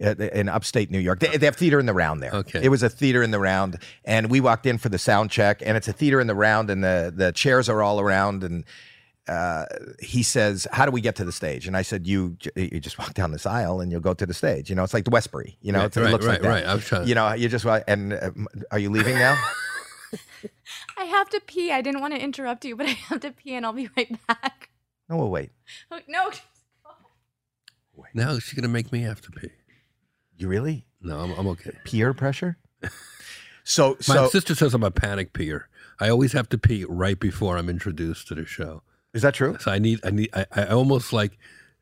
[0.00, 1.20] in upstate New York.
[1.20, 2.32] They, they have theater in the round there.
[2.32, 2.60] Okay.
[2.62, 5.60] it was a theater in the round, and we walked in for the sound check,
[5.64, 8.64] and it's a theater in the round, and the the chairs are all around, and.
[9.30, 9.66] Uh,
[10.00, 12.98] he says, "How do we get to the stage?" And I said, "You you just
[12.98, 14.70] walk down this aisle and you'll go to the stage.
[14.70, 15.58] You know, it's like the Westbury.
[15.60, 16.48] You know, Right, it's, it right, looks like right, that.
[16.48, 16.66] right.
[16.66, 18.30] I'm trying to- You know, you just and uh,
[18.70, 19.36] are you leaving now?
[20.96, 21.70] I have to pee.
[21.70, 24.16] I didn't want to interrupt you, but I have to pee, and I'll be right
[24.26, 24.70] back.
[25.10, 25.50] no, we'll wait.
[25.90, 26.30] Oh, No.
[28.14, 29.50] Now she's gonna make me have to pee.
[30.38, 31.72] You really No, I'm, I'm okay.
[31.84, 32.56] peer pressure?
[33.64, 35.68] So My so sister says I'm a panic peer.
[36.00, 38.82] I always have to pee right before I'm introduced to the show.
[39.12, 39.58] is that true?
[39.60, 41.36] So I need, I need, I, I almost like,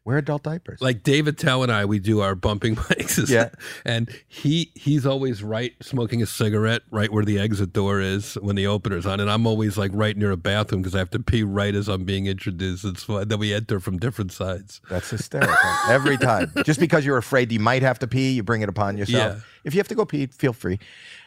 [0.07, 0.81] Wear adult diapers.
[0.81, 3.29] like Dave Attell and I, we do our bumping mics.
[3.29, 3.49] Yeah.
[3.85, 8.55] And he, he's always right smoking a cigarette right where the exit door is when
[8.55, 9.19] the opener's on.
[9.19, 11.89] And I'm always like right near a bathroom because I have to pee right as
[11.89, 12.85] I'm being introduced.
[12.85, 13.27] It's fun.
[13.27, 14.81] Then we enter from different sides.
[14.89, 15.57] That's hysterical.
[15.89, 16.53] Every time.
[16.65, 19.35] Just because you're afraid you might have to pee, you bring it upon yourself.
[19.39, 19.41] Yeah.
[19.65, 20.79] If you have to go pee, feel free.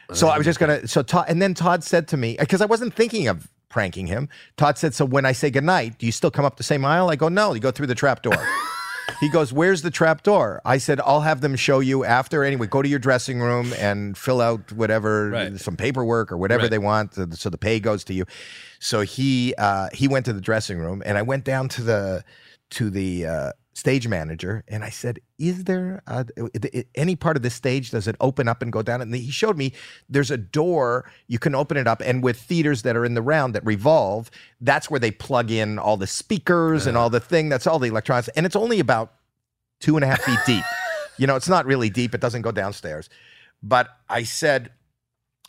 [0.08, 0.88] Uh, so I was just gonna.
[0.88, 4.30] So Todd, and then Todd said to me because I wasn't thinking of pranking him.
[4.56, 7.10] Todd said, "So when I say goodnight, do you still come up the same aisle?"
[7.10, 8.32] I go, "No, you go through the trap door."
[9.18, 12.44] he goes, "Where's the trap door?" I said, "I'll have them show you after.
[12.44, 15.58] Anyway, go to your dressing room and fill out whatever Right.
[15.60, 16.70] some paperwork or whatever Right.
[16.70, 18.24] they want, so so the pay goes to you."
[18.78, 22.24] So he uh, he went to the dressing room, and I went down to the
[22.70, 26.24] to the uh, stage manager, and I said, "Is there uh,
[26.94, 29.56] any part of this stage does it open up and go down?" And he showed
[29.56, 29.72] me
[30.08, 33.22] there's a door you can open it up, and with theaters that are in the
[33.22, 34.30] round that revolve,
[34.60, 37.48] that's where they plug in all the speakers and all the thing.
[37.48, 39.14] That's all the electronics, and it's only about
[39.80, 40.64] two and a half feet deep.
[41.16, 42.14] You know, it's not really deep.
[42.14, 43.08] It doesn't go downstairs.
[43.62, 44.70] But I said,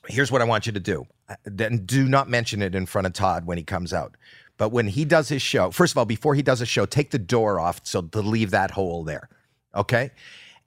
[0.08, 1.06] here's what I want you to do.
[1.30, 4.16] Uh, Then do not mention it in front of Todd when he comes out.
[4.61, 7.09] But when he does his show, first of all, before he does a show, take
[7.09, 9.27] the door off so to leave that hole there.
[9.73, 10.11] Okay.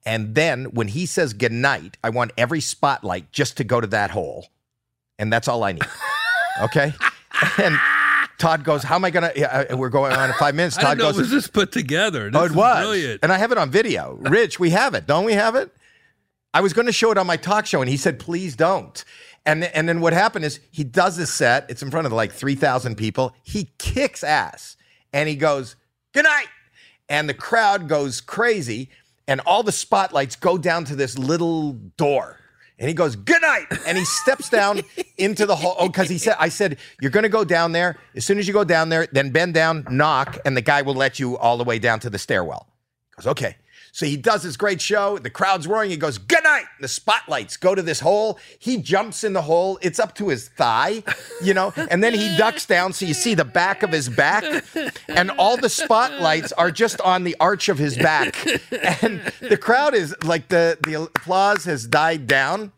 [0.05, 4.11] And then when he says goodnight, I want every spotlight just to go to that
[4.11, 4.47] hole.
[5.17, 5.83] And that's all I need.
[6.61, 6.93] Okay.
[7.57, 7.77] And
[8.37, 9.73] Todd goes, How am I going to?
[9.73, 10.77] Uh, we're going on in five minutes.
[10.77, 12.31] I Todd didn't know goes, it was this put together.
[12.33, 12.77] Oh, this oh, it was.
[12.77, 13.19] brilliant.
[13.23, 14.13] And I have it on video.
[14.21, 15.05] Rich, we have it.
[15.05, 15.69] Don't we have it?
[16.53, 19.03] I was going to show it on my talk show, and he said, please don't.
[19.45, 21.69] And, and then what happened is he does this set.
[21.69, 23.35] It's in front of like 3,000 people.
[23.43, 24.75] He kicks ass
[25.13, 25.75] and he goes,
[26.13, 26.47] good night.
[27.07, 28.89] And the crowd goes crazy,
[29.27, 32.39] and all the spotlights go down to this little door.
[32.77, 33.67] And he goes, good night.
[33.85, 34.81] And he steps down
[35.17, 35.75] into the hall.
[35.79, 37.97] Oh, because he said, I said, you're going to go down there.
[38.15, 40.95] As soon as you go down there, then bend down, knock, and the guy will
[40.95, 42.67] let you all the way down to the stairwell.
[43.15, 43.55] He goes, okay.
[43.95, 45.17] So he does this great show.
[45.17, 45.89] The crowd's roaring.
[45.89, 46.65] He goes, good night.
[46.81, 48.37] The spotlights go to this hole.
[48.59, 49.79] He jumps in the hole.
[49.81, 51.01] It's up to his thigh,
[51.41, 52.91] you know, and then he ducks down.
[52.91, 54.43] So you see the back of his back,
[55.07, 58.35] and all the spotlights are just on the arch of his back.
[59.01, 62.73] And the crowd is like, the, the applause has died down.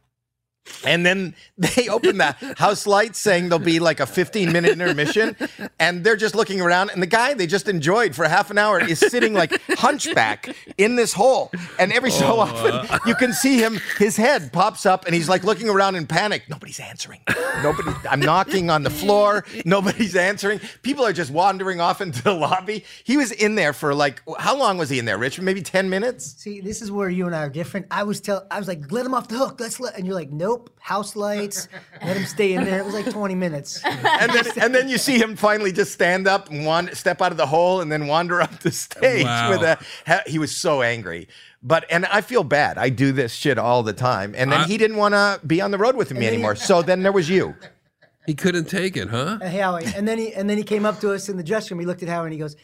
[0.86, 5.36] And then they open the house lights saying there'll be like a 15 minute intermission.
[5.80, 6.92] And they're just looking around.
[6.92, 10.96] And the guy they just enjoyed for half an hour is sitting like hunchback in
[10.96, 11.52] this hole.
[11.80, 13.00] And every so oh, often uh.
[13.06, 16.44] you can see him, his head pops up and he's like looking around in panic.
[16.50, 17.22] Nobody's answering.
[17.64, 19.46] Nobody, I'm knocking on the floor.
[19.66, 20.60] Nobody's answering.
[20.82, 22.86] People are just wandering off into the lobby.
[23.04, 25.40] He was in there for like, how long was he in there, Rich?
[25.40, 26.26] Maybe 10 minutes?
[26.38, 27.88] See, this is where you and I are different.
[27.92, 29.60] I was tell, I was like, let him off the hook.
[29.60, 31.68] Let's let, and you're like, nope, house lights.
[32.04, 32.80] Let him stay in there.
[32.80, 33.82] It was like 20 minutes.
[33.86, 37.32] and then and then you see him finally just stand up and wander, step out
[37.32, 39.50] of the hole and then wander up the stage Wow.
[39.52, 41.28] with a he was so angry
[41.64, 44.66] but and I feel bad I do this shit all the time and then I-
[44.68, 47.12] he didn't want to be on the road with me anymore he- so then there
[47.12, 47.56] was you
[48.26, 49.40] He couldn't take it, huh?
[49.42, 49.86] Uh, Howie.
[49.96, 51.82] And then he and then he came up to us in the dressing room.
[51.82, 52.56] He looked at Howie and he goes,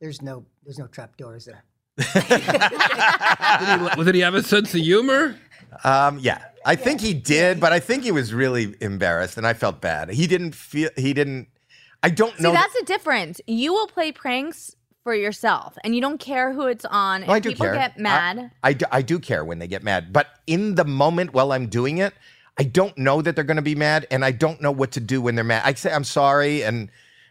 [0.00, 1.62] "There's no there's no trap doors there."
[2.24, 5.36] Did he, did he have a sense of humor?
[5.84, 9.52] Um, yeah, I think he did, but I think he was really embarrassed, and I
[9.52, 10.10] felt bad.
[10.10, 10.90] He didn't feel.
[10.96, 11.48] He didn't.
[12.02, 12.52] I don't See, know.
[12.52, 13.40] that's the difference.
[13.46, 17.22] You will play pranks for yourself, and you don't care who it's on.
[17.22, 17.74] No, I and do people care.
[17.74, 18.50] get mad.
[18.62, 21.52] I, I, do, I do care when they get mad, but in the moment while
[21.52, 22.14] I'm doing it,
[22.58, 25.00] I don't know that they're going to be mad, and I don't know what to
[25.00, 25.62] do when they're mad.
[25.64, 26.90] I say I'm sorry, and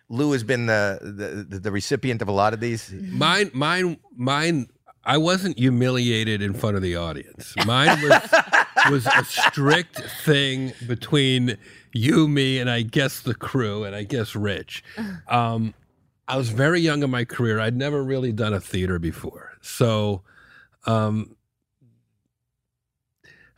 [0.09, 2.91] Lou has been the the, the, the recipient of a lot of these.
[2.91, 4.67] Mine, mine, mine.
[5.05, 7.53] I wasn't humiliated in front of the audience.
[7.65, 8.33] Mine was
[8.89, 11.57] was a strict thing between
[11.93, 14.83] you, me, and I guess the crew, and I guess Rich.
[15.27, 15.73] Um,
[16.27, 17.59] I was very young in my career.
[17.59, 20.21] I'd never really done a theater before, so
[20.85, 21.35] um,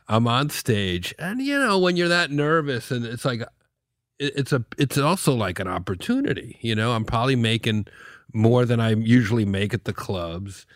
[0.08, 3.42] I'm on stage, and you know when you're that nervous, and it's like
[4.18, 6.58] it's a it's also like an opportunity.
[6.60, 7.86] You know, I'm probably making
[8.32, 10.66] more than I usually make at the clubs,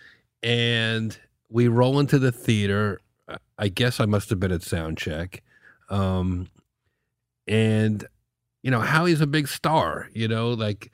[0.42, 1.18] and
[1.48, 3.00] we roll into the theater.
[3.58, 5.42] I guess I must have been at sound check,
[5.88, 6.48] um,
[7.46, 8.06] and
[8.62, 10.08] you know Howie's a big star.
[10.12, 10.90] You know, like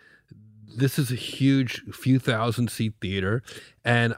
[0.77, 3.43] this is a huge few thousand seat theater,
[3.85, 4.15] and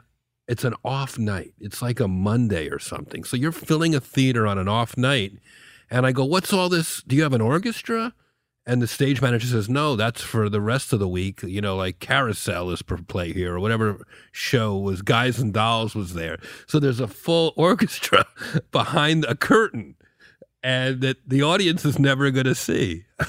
[0.49, 1.53] it's an off night.
[1.59, 3.23] It's like a Monday or something.
[3.23, 5.33] So you're filling a theater on an off night.
[5.91, 7.03] And I go, What's all this?
[7.03, 8.13] Do you have an orchestra?
[8.69, 11.41] And the stage manager says, No, that's for the rest of the week.
[11.41, 15.95] You know, like Carousel is per play here, or whatever show was Guys and Dolls
[15.95, 16.37] was there.
[16.67, 18.27] So there's a full orchestra
[18.71, 19.95] behind a curtain
[20.61, 23.05] and that the audience is never going to see.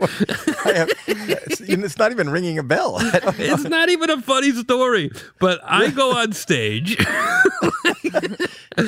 [0.00, 2.98] I have, it's, not even ringing a bell.
[2.98, 3.44] I don't know.
[3.44, 5.10] It's not even a funny story,
[5.40, 6.96] but I go on stage.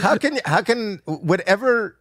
[0.02, 1.96] how can how can whatever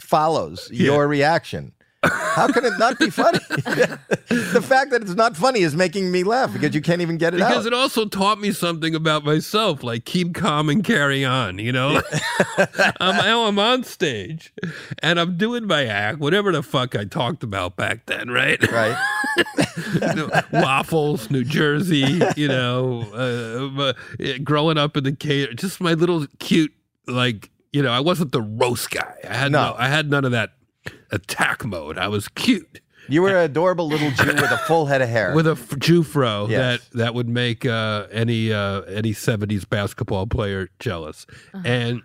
[0.00, 1.72] follows your reaction?
[2.04, 3.38] How can it not be funny?
[3.48, 7.32] the fact that it's not funny is making me laugh because you can't even get
[7.32, 7.50] it because out.
[7.50, 11.58] Because it also taught me something about myself, like keep calm and carry on.
[11.58, 12.02] You know,
[13.00, 14.52] I'm, now I'm on stage
[15.00, 18.60] and I'm doing my act, whatever the fuck I talked about back then, right?
[18.72, 18.96] right?
[19.94, 22.20] You know, waffles, New Jersey.
[22.36, 26.72] You know, uh, uh, growing up in the cater, just my little cute,
[27.06, 29.14] like you know, I wasn't the roast guy.
[29.28, 29.74] I had no, No.
[29.78, 30.50] I had none of that
[31.10, 31.98] attack mode.
[31.98, 32.80] I was cute.
[33.08, 35.32] You were an adorable little Jew with a full head of hair.
[35.34, 36.88] with a f- Jew fro Yes.
[36.90, 41.26] that that would make uh, any uh, any seventies basketball player jealous.
[41.64, 42.02] And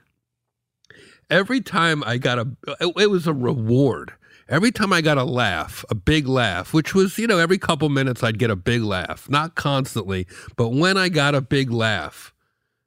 [1.30, 2.48] every time I got a,
[2.80, 4.14] it, it was a reward.
[4.50, 7.90] Every time I got a laugh, a big laugh, which was you know every couple
[7.90, 10.26] minutes I'd get a big laugh, not constantly,
[10.56, 12.34] but when I got a big laugh,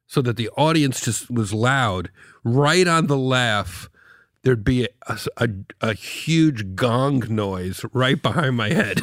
[0.07, 2.09] so that the audience just was loud,
[2.43, 3.89] right on the laugh.
[4.43, 5.49] There'd be a, a,
[5.81, 8.99] a huge gong noise right behind my head.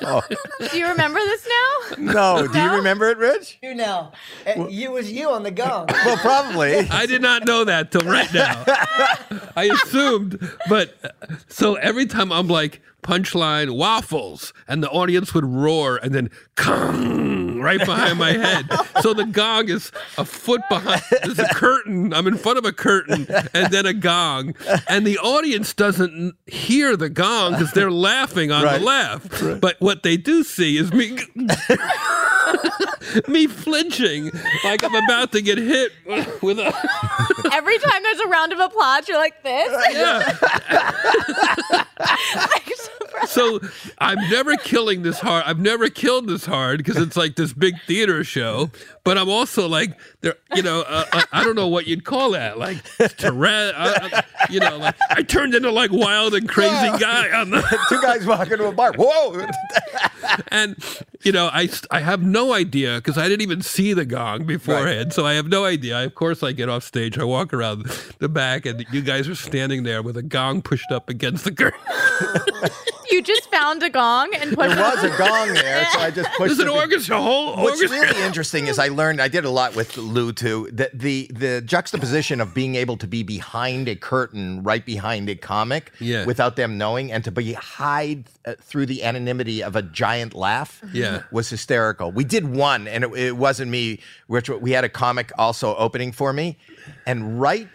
[0.00, 2.12] Do you remember this now?
[2.12, 3.58] no, do you remember it, Rich?
[3.62, 4.10] You know.
[4.46, 5.86] Uh, you was you on the gong.
[6.04, 6.78] Well, probably.
[6.78, 8.64] I did not know that till right now.
[9.56, 15.44] I assumed, but uh, so every time I'm like punchline waffles, and the audience would
[15.44, 18.66] roar, and then kong right behind my head.
[19.02, 21.02] So the gong is a foot behind.
[21.22, 22.12] There's a curtain.
[22.14, 24.54] I'm in front of a curtain, and then a gong,
[24.88, 28.78] and the audience doesn't hear the gong because they're laughing on Right.
[28.78, 29.60] the laugh.
[29.60, 31.18] But what they do see is me.
[33.28, 34.30] me flinching
[34.64, 35.92] like I'm about to get hit
[36.42, 36.66] with a
[37.52, 39.70] Every time there's a round of applause, you're like this.
[39.92, 40.36] yeah.
[43.26, 43.60] So
[43.98, 45.44] I'm never killing this hard.
[45.46, 48.70] I've never killed this hard because it's like this big theater show.
[49.04, 52.30] But I'm also like, there, you know, uh, I, I don't know what you'd call
[52.32, 52.78] that, like
[53.18, 53.74] Tourette.
[53.76, 57.60] I, I- you know, like I turned into like wild and crazy guy on the.
[57.88, 58.92] Two guys walking to a bar.
[58.96, 59.46] Whoa!
[60.48, 60.76] And
[61.22, 65.12] you know, I I have no idea because I didn't even see the gong beforehand,
[65.12, 65.98] so I have no idea.
[65.98, 67.84] I, Of course, I get off stage, I walk around
[68.18, 71.52] the back, and you guys are standing there with a gong pushed up against the
[71.52, 71.80] curtain.
[73.10, 76.30] You just found a gong and put There was a gong there, so I just
[76.36, 76.80] pushed There's an it.
[76.80, 78.00] orchestra, a whole What's orchestra.
[78.08, 80.68] really interesting is I learned I did a lot with Lou too.
[80.72, 85.34] That the the juxtaposition of being able to be behind a curtain, right behind a
[85.34, 86.24] comic, Yeah.
[86.24, 90.80] without them knowing, and to be hide uh, through the anonymity of a giant laugh,
[90.92, 91.09] Yeah.
[91.30, 92.12] Was hysterical.
[92.12, 94.00] We did one, and it, it wasn't me.
[94.26, 96.58] Which we had a comic also opening for me,
[97.06, 97.68] and right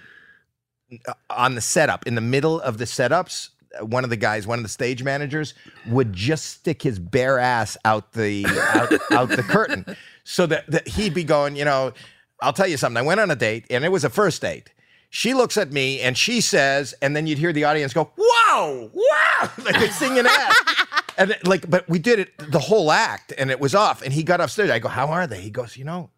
[1.08, 3.50] uh, on the setup, in the middle of the setups,
[3.80, 5.54] uh, one of the guys, one of the stage managers,
[5.88, 9.86] would just stick his bare ass out the out, out the curtain,
[10.24, 11.94] so that, that he'd be going, you know,
[12.42, 12.98] I'll tell you something.
[12.98, 14.72] I went on a date, and it was a first date.
[15.18, 18.92] She looks at me and she says, and then you'd hear the audience go, "Whoa,
[18.94, 21.06] wow!" like they're singing that.
[21.18, 24.02] And it- like, but we did it the whole act, and it was off.
[24.02, 24.70] And he got upstairs.
[24.70, 26.10] I go, "How are they?" He goes, "You know,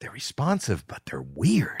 [0.00, 1.80] they're responsive, but they're weird."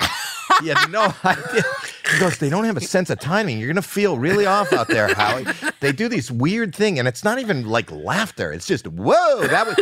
[0.62, 1.62] He had no idea.
[2.10, 3.58] He goes, "They don't have a sense of timing.
[3.58, 5.44] You're gonna feel really off out there, Howie.
[5.80, 8.54] They do these weird thing, and it's not even like laughter.
[8.54, 9.76] It's just whoa, that was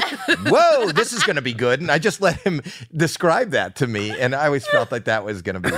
[0.51, 0.91] whoa.
[0.91, 2.61] This is gonna be good." And I just let him
[2.93, 5.71] describe that to me, and I always felt like that was gonna be.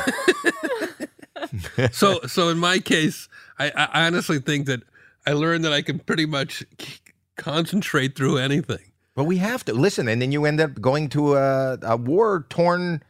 [1.92, 3.28] So so in my case,
[3.58, 4.80] I, I honestly think that
[5.26, 6.64] I learned that I can pretty much
[7.36, 8.78] concentrate through anything.
[9.14, 12.46] But we have to listen, and then you end up going to a, a war
[12.48, 13.02] torn,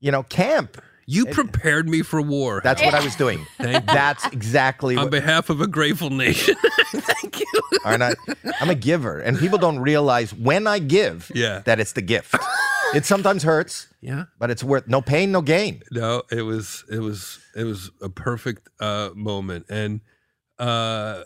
[0.00, 0.80] you know, camp.
[1.06, 2.60] You eh, prepared me for war.
[2.64, 3.46] That's what I was doing.
[3.58, 5.10] That's exactly On what.
[5.12, 6.56] behalf of a grateful nation.
[6.92, 7.46] Thank you.
[7.84, 8.14] Aren't I?
[8.60, 11.60] I'm a giver, and people don't realize when I give Yeah.
[11.64, 12.34] that it's the gift.
[12.94, 14.24] It sometimes hurts, Yeah.
[14.38, 15.82] but it's worth no pain, no gain.
[15.92, 19.66] No, it was it was it was a perfect uh moment.
[19.70, 20.00] And
[20.58, 21.22] uh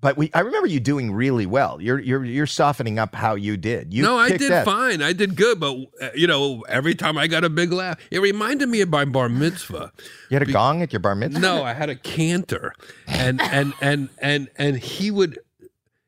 [0.00, 1.80] But we, I remember you doing really well.
[1.80, 3.92] You're you're you're softening up how you did.
[3.92, 4.64] You no, I did ass.
[4.64, 5.02] fine.
[5.02, 8.20] I did good, but uh, you know, every time I got a big laugh, it
[8.20, 9.92] reminded me of my bar mitzvah.
[10.30, 11.40] You had a gong at your bar mitzvah.
[11.40, 12.72] No, I had a cantor,
[13.06, 15.38] and and and and and he would,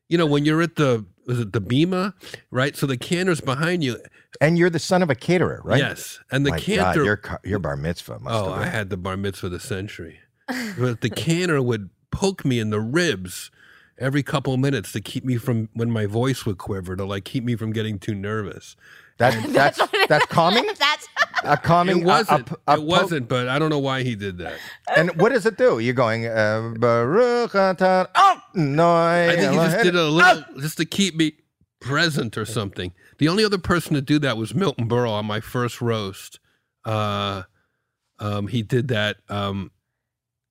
[0.07, 2.15] you know, when you're at the was it the bema,
[2.49, 2.75] right?
[2.75, 3.99] So the cantor's behind you.
[4.41, 5.79] And you're the son of a caterer, right?
[5.79, 7.03] Yes, and the My God, cantor.
[7.03, 10.19] your your bar mitzvah must oh, have I had the bar mitzvah of the century,
[10.77, 13.51] but the cantor would poke me in the ribs
[13.97, 17.25] every couple of minutes to keep me from when my voice would quiver to like
[17.25, 18.75] keep me from getting too nervous.
[19.17, 20.69] That, that's that's calming.
[20.79, 21.07] That's
[21.43, 22.01] A calming.
[22.01, 22.51] It wasn't.
[22.51, 24.55] A, a, a it wasn't, but I don't know why he did that.
[24.93, 25.79] And what does it do?
[25.79, 28.93] You're going uh, Baruch atah oh no.
[28.93, 31.33] I think he just did it a little just to keep me
[31.79, 32.93] present or something.
[33.19, 36.39] The only other person to do that was Milton Berle on my first roast.
[36.85, 37.43] Uh,
[38.19, 39.17] um, he did that.
[39.29, 39.71] Um,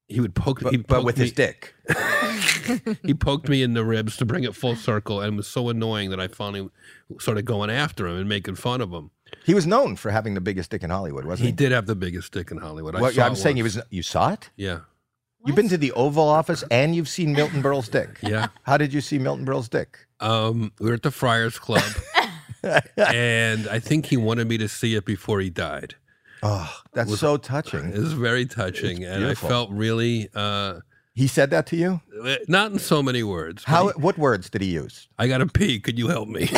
[0.06, 1.74] he would poke, but, he but with me, his dick.
[3.02, 5.70] He poked me in the ribs to bring it full circle, and it was so
[5.70, 6.68] annoying that I finally
[7.18, 9.10] started going after him and making fun of him.
[9.44, 11.52] He was known for having the biggest dick in Hollywood, wasn't He he?
[11.52, 12.94] did have the biggest dick in Hollywood.
[12.94, 13.78] I Well, saw I'm it saying he was.
[13.88, 14.50] You saw it.
[14.56, 14.80] Yeah,
[15.46, 18.18] You've been to the Oval Office and you've seen Milton Berle's dick.
[18.22, 18.48] yeah.
[18.64, 19.98] How did you see Milton Berle's dick?
[20.20, 21.82] Um, we were at the Friars Club,
[22.62, 25.94] and I think he wanted me to see it before he died.
[26.42, 27.92] Oh, that's so touching.
[27.92, 30.80] It was very touching, and I felt really uh,
[31.14, 32.00] He said that to you.
[32.46, 33.64] not in so many words.
[33.64, 33.88] How?
[33.88, 35.08] he- What words did he use?
[35.18, 35.80] I got to pee.
[35.80, 36.46] Could you help me?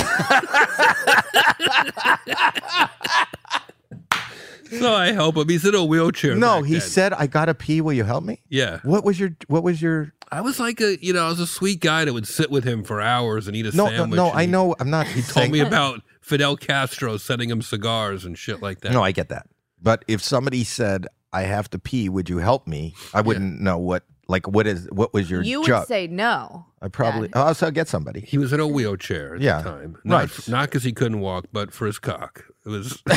[4.78, 5.48] so I help him.
[5.48, 6.34] He's in a wheelchair.
[6.36, 6.80] No, he then.
[6.82, 7.80] said, "I gotta pee.
[7.80, 9.30] Will you help me?" Yeah, What was your?
[9.48, 10.12] What was your?
[10.32, 12.64] I was like a, you know, I was a sweet guy that would sit with
[12.64, 14.16] him for hours and eat a No, no, sandwich.
[14.16, 14.30] no.
[14.30, 14.74] and I know.
[14.78, 15.06] I'm not.
[15.16, 18.92] He told me about Fidel Castro sending him cigars and shit like that.
[18.92, 19.46] No, I get that.
[19.82, 22.08] But if somebody said, "I have to pee.
[22.08, 24.04] Would you help me?" I wouldn't know what.
[24.28, 24.86] Like, what is?
[24.92, 25.42] What was your?
[25.42, 25.86] you would job?
[25.88, 26.66] say no.
[26.80, 27.28] I probably.
[27.28, 27.42] then.
[27.42, 28.20] Oh, so I'll get somebody.
[28.20, 29.96] He was in a wheelchair at Yeah, the time.
[30.04, 30.48] Not, right.
[30.48, 32.44] Not because he couldn't walk, but for his cock.
[32.64, 33.02] It was.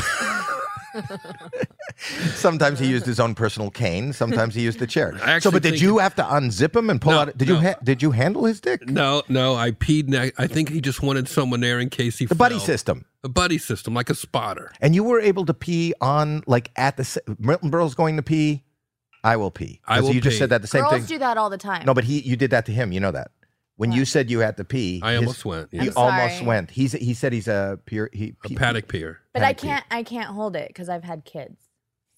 [2.35, 4.13] Sometimes he used his own personal cane.
[4.13, 5.13] Sometimes he used the chair.
[5.43, 7.37] So, but did you have to unzip him and pull No, out?
[7.37, 7.55] Did you?
[7.55, 8.87] Ha- did you handle his dick?
[8.87, 9.55] no, no.
[9.55, 10.07] I peed.
[10.07, 13.05] Ne- I think he just wanted someone there in case he The buddy system.
[13.23, 14.71] A buddy system, like a spotter.
[14.81, 18.23] And you were able to pee on like at the s- Milton Berle's going to
[18.23, 18.63] pee.
[19.23, 19.79] I will pee.
[19.87, 20.89] I 'Cause will You just said that the same thing.
[20.91, 21.15] Girls thing.
[21.15, 21.85] do that all the time.
[21.85, 22.91] No, but he you did that to him.
[22.91, 23.31] You know that.
[23.83, 25.67] When you said you had to pee, I his- almost went.
[25.71, 25.83] He Yeah.
[25.83, 26.47] I'm almost sorry.
[26.47, 26.71] went.
[26.71, 28.09] He's he said he's a peer.
[28.13, 29.19] He, A he- paddock peer.
[29.33, 29.67] but I Paddock pee.
[29.67, 29.85] can't.
[29.91, 31.59] I can't hold it because I've had kids.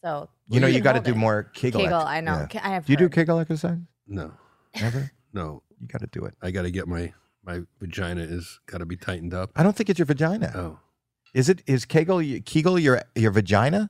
[0.02, 1.18] So You know you got to do it.
[1.18, 1.82] more Kegel.
[1.82, 1.98] Kegel.
[2.02, 2.38] ex- I know.
[2.42, 2.46] yeah.
[2.48, 2.86] K- I have.
[2.86, 3.14] Do you do heard.
[3.14, 3.80] Kegel exercise?
[4.08, 4.32] No,
[4.80, 5.12] Never.
[5.34, 5.64] no.
[5.82, 6.36] You got to do it.
[6.42, 7.14] I got to get my
[7.44, 9.52] my vagina is got to be tightened up.
[9.56, 10.52] I don't think it's your vagina.
[10.56, 10.80] Oh,
[11.34, 11.62] Is it?
[11.68, 13.90] Is Kegel Kegel your your vagina?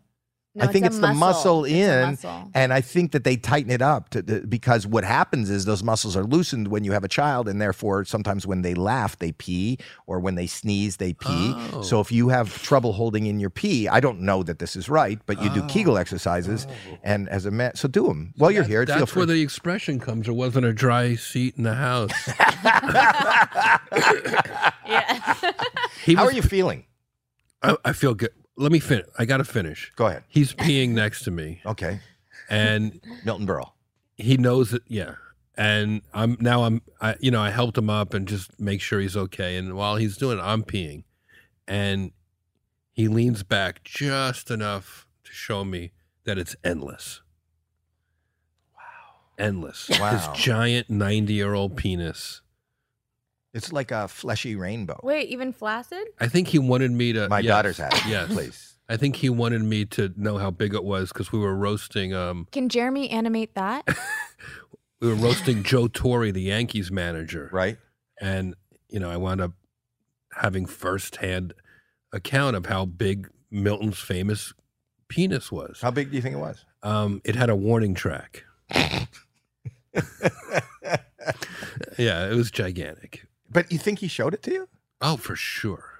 [0.57, 2.51] No, I think a it's the muscle It's a in, muscle.
[2.53, 5.83] and I think that they tighten it up to, to- because what happens is those
[5.83, 9.33] muscles are loosened when you have a child, and therefore sometimes when they laugh they
[9.33, 9.77] pee,
[10.07, 11.53] or when they sneeze they pee.
[11.73, 11.81] Oh.
[11.81, 14.87] So if you have trouble holding in your pee, I don't know that this is
[14.87, 15.67] right, but you do Oh.
[15.67, 16.97] Kegel exercises, oh.
[17.03, 18.85] and as a man, so do them while you're here.
[18.85, 20.25] That's Feel where the expression comes.
[20.27, 22.11] There wasn't a dry seat in the house.
[24.87, 25.01] Yeah.
[26.15, 26.85] How was, are you feeling?
[27.63, 28.29] I, I feel good.
[28.57, 29.05] Let me finish.
[29.17, 29.91] I got to finish.
[29.95, 30.23] Go ahead.
[30.27, 31.99] He's peeing next to me, Okay,
[32.49, 33.71] and Milton Berle.
[34.15, 34.81] he knows it.
[34.87, 35.15] Yeah,
[35.57, 38.99] and I'm now I'm I you know I helped him up and just make sure
[38.99, 39.57] he's okay.
[39.57, 41.03] And while he's doing it, I'm peeing,
[41.67, 42.11] and
[42.93, 45.91] he leans back just enough to show me
[46.23, 47.21] that it's endless.
[48.73, 49.89] Wow, endless.
[49.99, 50.11] Wow.
[50.17, 52.41] His giant ninety year old penis.
[53.55, 54.99] It's like a fleshy rainbow.
[55.01, 56.05] Wait, even flaccid?
[56.19, 57.29] I think he wanted me to.
[57.29, 58.05] My yes, daughter's had it.
[58.05, 58.73] Yes, please.
[58.89, 62.13] I think he wanted me to know how big it was because we were roasting.
[62.13, 63.87] Um, Can Jeremy animate that?
[65.01, 67.77] we were roasting Joe Torre, the Yankees manager, Right?
[68.21, 68.55] and
[68.89, 69.53] you know, I wound up
[70.33, 71.53] having firsthand
[72.11, 74.53] account of how big Milton's famous
[75.07, 75.79] penis was.
[75.81, 76.65] How big do you think it was?
[76.83, 78.43] Um, it had a warning track.
[81.97, 83.25] yeah, it was gigantic.
[83.55, 84.67] But you think he showed it to you?
[85.01, 85.91] Oh, for sure.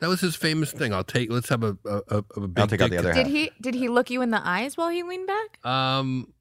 [0.00, 0.92] That was his famous thing.
[0.94, 1.30] I'll take.
[1.30, 2.58] Let's have a a, a, a big.
[2.60, 3.24] I'll take out the other test.
[3.24, 5.58] did he did he look you in the eyes while he leaned back?
[5.64, 6.32] Um,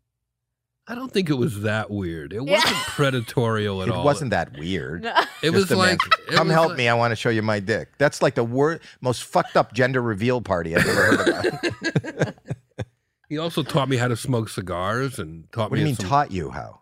[0.87, 2.33] I don't think it was that weird.
[2.33, 4.01] It wasn't predatorial at all.
[4.01, 5.05] It wasn't that weird.
[5.05, 6.87] It Just was a man- like, it come was help like- me.
[6.89, 7.89] I want to show you my dick.
[7.99, 12.35] That's like the wor- most fucked up gender reveal party I've ever heard about.
[13.29, 15.71] He also taught me how to smoke cigars and taught what me.
[15.71, 16.81] What do you mean some- taught you how?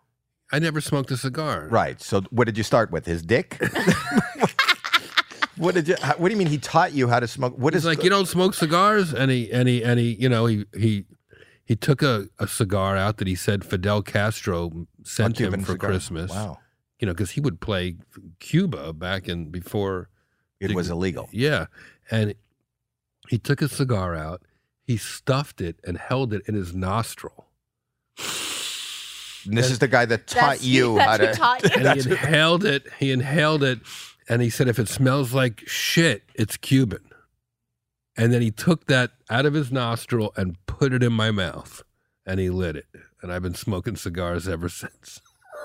[0.52, 1.66] I never smoked a cigar.
[1.70, 2.00] Right.
[2.00, 3.06] So what did you start with?
[3.06, 3.58] His dick?
[5.56, 5.96] what did you?
[6.00, 7.56] How, what do you mean he taught you how to smoke?
[7.56, 10.28] What He's is like, you don't smoke cigars, and he and he and he, you
[10.28, 11.06] know, he he
[11.64, 15.90] he took a, a cigar out that he said Fidel Castro sent him for cigar?
[15.90, 16.30] Christmas.
[16.30, 16.58] Wow.
[16.98, 17.96] You know, because he would play
[18.38, 20.08] Cuba back in before
[20.60, 21.28] It was illegal.
[21.32, 21.66] Yeah,
[22.10, 22.34] and
[23.28, 24.42] he took a cigar out,
[24.84, 27.46] he stuffed it and held it in his nostril,
[29.46, 31.34] And this is the guy that taught That's- you that's how to.
[31.34, 31.70] taught you.
[31.88, 32.86] and he inhaled it.
[32.98, 33.80] He inhaled it,
[34.28, 37.02] and he said, "If it smells like shit, it's Cuban."
[38.16, 41.82] And then he took that out of his nostril and put it in my mouth,
[42.26, 42.86] and he lit it.
[43.22, 45.20] And I've been smoking cigars ever since.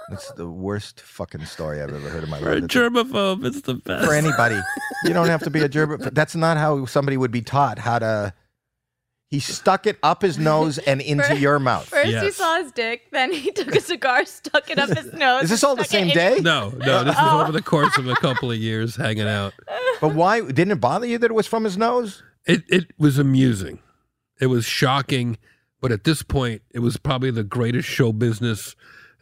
[0.09, 2.63] That's the worst fucking story I've ever heard in my For a life.
[2.69, 4.05] germaphobe, it's the best.
[4.05, 4.57] For anybody,
[5.03, 5.97] you don't have to be a germ.
[6.13, 8.33] That's not how somebody would be taught how to.
[9.29, 11.89] He stuck it up his nose and into First- your mouth.
[11.89, 15.43] First he saw his dick, then he took a cigar, stuck it up his nose.
[15.43, 16.39] Is this all the same day?
[16.41, 17.41] No, no, this is Oh.
[17.41, 19.53] over the course of a couple of years hanging out.
[19.99, 22.23] But why didn't it bother you that it was from his nose?
[22.45, 23.79] It it was amusing.
[24.39, 25.37] It was shocking,
[25.81, 28.75] but at this point, it was probably the greatest show business.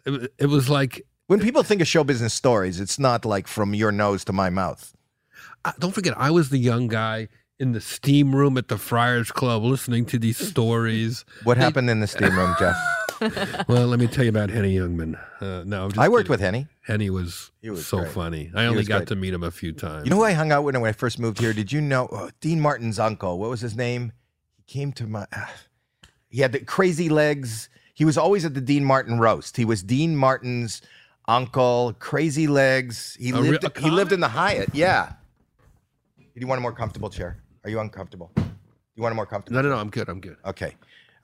[0.05, 3.73] It, it was like When people think of show business stories, it's not like from
[3.73, 4.93] your nose to my mouth.
[5.63, 7.29] I- don't forget, I was the young guy
[7.59, 11.23] in the steam room at the Friars Club listening to these stories.
[11.43, 12.75] What happened in the steam room, Jeff?
[13.69, 15.17] Well, let me tell you about Henny Youngman.
[15.39, 16.31] Uh, no, I'm just I worked kidding.
[16.31, 16.67] with Henny.
[16.81, 17.09] Henny.
[17.09, 18.11] Was, He was so great.
[18.11, 18.51] funny.
[18.53, 19.07] I He only got great.
[19.07, 20.03] to meet him a few times.
[20.03, 21.53] You know who I hung out with when I first moved here?
[21.53, 23.39] Did you know oh, Dean Martin's uncle?
[23.39, 24.11] What was his name?
[24.57, 25.25] He came to my.
[25.33, 25.49] ah.
[26.27, 27.69] he had the crazy legs.
[27.93, 29.55] He was always at the Dean Martin roast.
[29.55, 30.81] He was Dean Martin's
[31.25, 31.95] uncle.
[31.99, 33.15] Crazy legs.
[33.17, 33.77] He A lived.
[33.77, 34.71] he lived in the Hyatt.
[34.73, 35.13] Yeah.
[36.17, 37.37] Do you want a more comfortable chair?
[37.65, 38.31] Are you uncomfortable?
[38.95, 39.61] You want a more comfortable?
[39.61, 39.81] no, no, no.
[39.81, 40.07] I'm good.
[40.07, 40.37] I'm good.
[40.45, 40.75] Okay.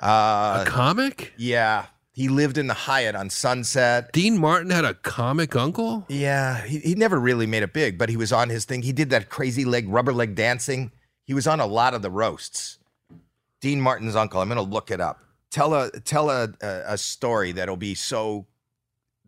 [0.02, 1.34] A Uh, comic?
[1.38, 1.86] yeah.
[2.14, 4.12] He lived in the Hyatt on Sunset.
[4.12, 6.06] Dean Martin had a comic uncle.
[6.10, 8.82] Yeah, he, he never really made it big, but he was on his thing.
[8.82, 10.92] He did that crazy leg, rubber leg dancing.
[11.24, 12.80] He was on a lot of the roasts.
[13.62, 14.42] Dean Martin's uncle.
[14.42, 15.24] I'm going to look it up.
[15.52, 18.48] Tell a tell a, a a story that'll be so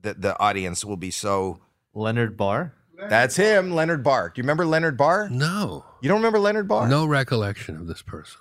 [0.01, 1.59] that the audience will be so.
[1.93, 2.73] Leonard Barr.
[2.97, 4.29] That's him, Leonard Barr.
[4.29, 5.29] Do you remember Leonard Barr?
[5.29, 6.87] No, You don't remember Leonard Barr?
[6.87, 8.39] no recollection of this person.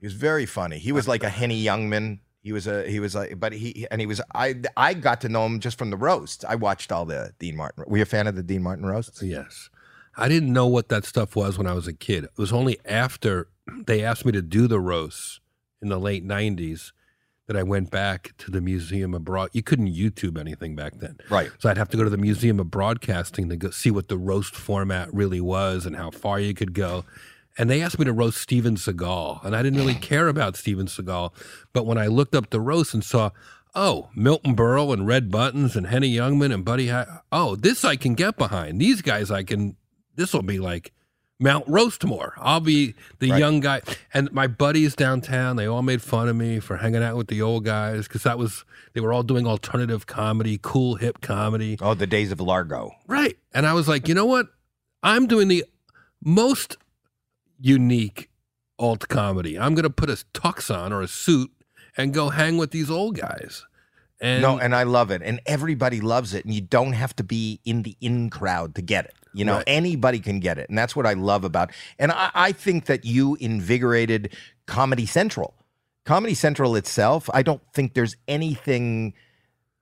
[0.00, 0.78] He was very funny.
[0.78, 2.20] He was like a Henny Youngman.
[2.42, 5.28] He was a he was like, but he and he was I I got to
[5.28, 6.44] know him just from the roast.
[6.44, 7.84] I watched all the Dean Martin.
[7.86, 9.22] Were you a fan of the Dean Martin roasts?
[9.22, 9.70] Yes.
[10.16, 12.24] I didn't know what that stuff was when I was a kid.
[12.24, 13.48] It was only after
[13.86, 15.38] they asked me to do the roasts
[15.80, 16.90] in the late 90s
[17.46, 19.50] that I went back to the Museum of Broad.
[19.52, 21.18] You couldn't YouTube anything back then.
[21.28, 21.50] Right.
[21.58, 24.16] So I'd have to go to the Museum of Broadcasting to go see what the
[24.18, 27.04] roast format really was and how far you could go.
[27.58, 30.86] And they asked me to roast Steven Seagal, and I didn't really care about Steven
[30.86, 31.32] Seagal.
[31.72, 33.30] But when I looked up the roast and saw,
[33.74, 37.96] oh, Milton Berle and Red Buttons and Henny Youngman and Buddy, Hi- oh, this I
[37.96, 38.80] can get behind.
[38.80, 39.76] These guys I can.
[40.16, 40.92] This will be like
[41.42, 42.32] Mount Roastmore.
[42.38, 43.38] I'll be the Right.
[43.38, 43.82] young guy.
[44.14, 47.42] And my buddies downtown, they all made fun of me for hanging out with the
[47.42, 48.64] old guys because that was
[48.94, 51.76] they were all doing alternative comedy, cool hip comedy.
[51.80, 52.92] Oh, the days of Largo.
[53.08, 53.36] Right.
[53.52, 54.46] And I was like, you know what?
[55.02, 55.64] I'm doing the
[56.24, 56.76] most
[57.60, 58.30] unique
[58.78, 59.58] alt comedy.
[59.58, 61.50] I'm going to put a tux on or a suit
[61.96, 63.64] and go hang with these old guys.
[64.20, 67.24] And no, and I love it, and everybody loves it, and you don't have to
[67.24, 69.14] be in the in crowd to get it.
[69.34, 69.64] You know, Right.
[69.66, 71.70] anybody can get it, and that's what I love about.
[71.98, 74.34] And I, I think that you invigorated
[74.66, 75.54] Comedy Central.
[76.04, 79.14] Comedy Central itself, I don't think there's anything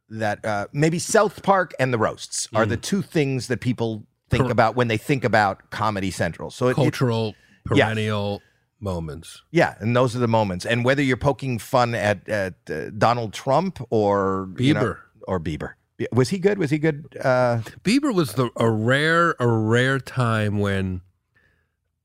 [0.09, 4.43] that uh, maybe South Park and the roasts are the two things that people think
[4.45, 6.51] Cor- about when they think about Comedy Central.
[6.51, 7.35] So it, it- cultural
[7.75, 7.87] Yeah.
[7.87, 8.43] perennial
[8.81, 9.43] moments.
[9.51, 10.65] yeah, and those are the moments.
[10.67, 14.97] And whether you're poking fun at at uh, Donald Trump or you know- Bieber.
[15.29, 15.71] or Bieber,
[16.13, 16.59] was he good?
[16.59, 17.17] Was he good?
[17.21, 21.01] Uh, Bieber was the a rare a rare time when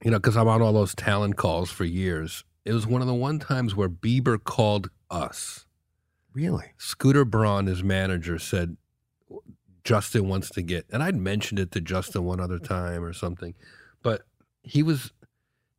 [0.03, 3.07] you know because I'm on all those talent calls for years it was one of
[3.07, 5.67] the one times where Bieber called us.
[6.33, 6.73] Really?
[6.77, 8.75] Scooter Braun, his manager, said
[9.83, 13.53] Justin wants to get, and I'd mentioned it to Justin one other time or something,
[14.01, 14.23] but
[14.63, 15.13] he was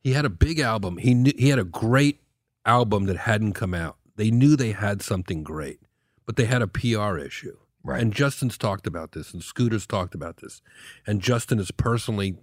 [0.03, 0.99] he had a big album.
[0.99, 2.21] He knew he had a great
[2.65, 3.97] album that hadn't come out.
[4.15, 5.81] They knew they had something great,
[6.25, 7.57] but they had a PR issue.
[7.87, 8.03] Right.
[8.03, 10.61] And Justin's talked about this, and Scooter's talked about this,
[11.07, 12.37] and Justin has personally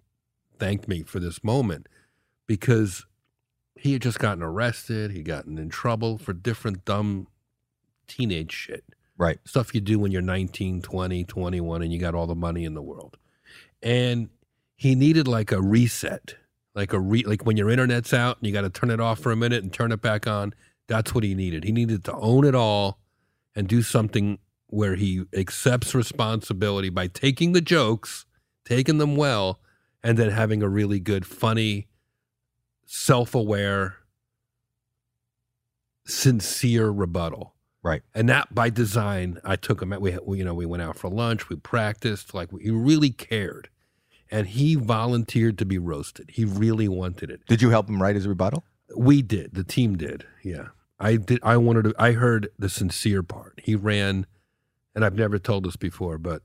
[0.57, 1.87] thanked me for this moment
[2.47, 3.05] because
[3.75, 5.11] he had just gotten arrested.
[5.11, 7.27] He'd gotten in trouble for different dumb
[8.07, 8.85] teenage shit
[9.17, 9.39] Right.
[9.45, 12.73] stuff you do when you're 19, 20, 21, and you got all the money in
[12.73, 13.17] the world.
[13.81, 14.29] And
[14.75, 16.35] he needed like a reset,
[16.73, 19.19] like a re, like when your internet's out and you got to turn it off
[19.19, 20.53] for a minute and turn it back on.
[20.87, 21.63] That's what he needed.
[21.63, 22.97] He needed to own it all
[23.55, 24.39] and do something
[24.73, 28.25] where he accepts responsibility by taking the jokes,
[28.65, 29.59] taking them well,
[30.03, 31.87] and then having a really good, funny,
[32.85, 33.97] self aware,
[36.05, 37.53] sincere rebuttal.
[37.81, 38.01] Right.
[38.15, 39.91] And that by design, I took him.
[39.91, 41.49] out- We, we, you know, we went out for lunch.
[41.49, 42.33] We practiced.
[42.33, 43.69] Like he really cared,
[44.31, 46.31] and he volunteered to be roasted.
[46.31, 47.41] He really wanted it.
[47.47, 48.63] Did you help him write his rebuttal?
[48.95, 49.53] We did.
[49.53, 50.25] The team did.
[50.43, 50.67] Yeah,
[50.99, 51.39] I did.
[51.43, 51.93] I wanted to.
[51.99, 53.59] I heard the sincere part.
[53.61, 54.27] He ran,
[54.95, 56.43] and I've never told this before, but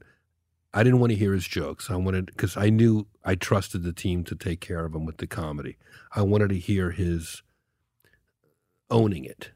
[0.73, 1.91] I didn't want to hear his jokes.
[1.91, 5.17] I wanted because I knew I trusted the team to take care of him with
[5.19, 5.77] the comedy.
[6.15, 7.43] I wanted to hear his
[8.91, 9.53] owning it.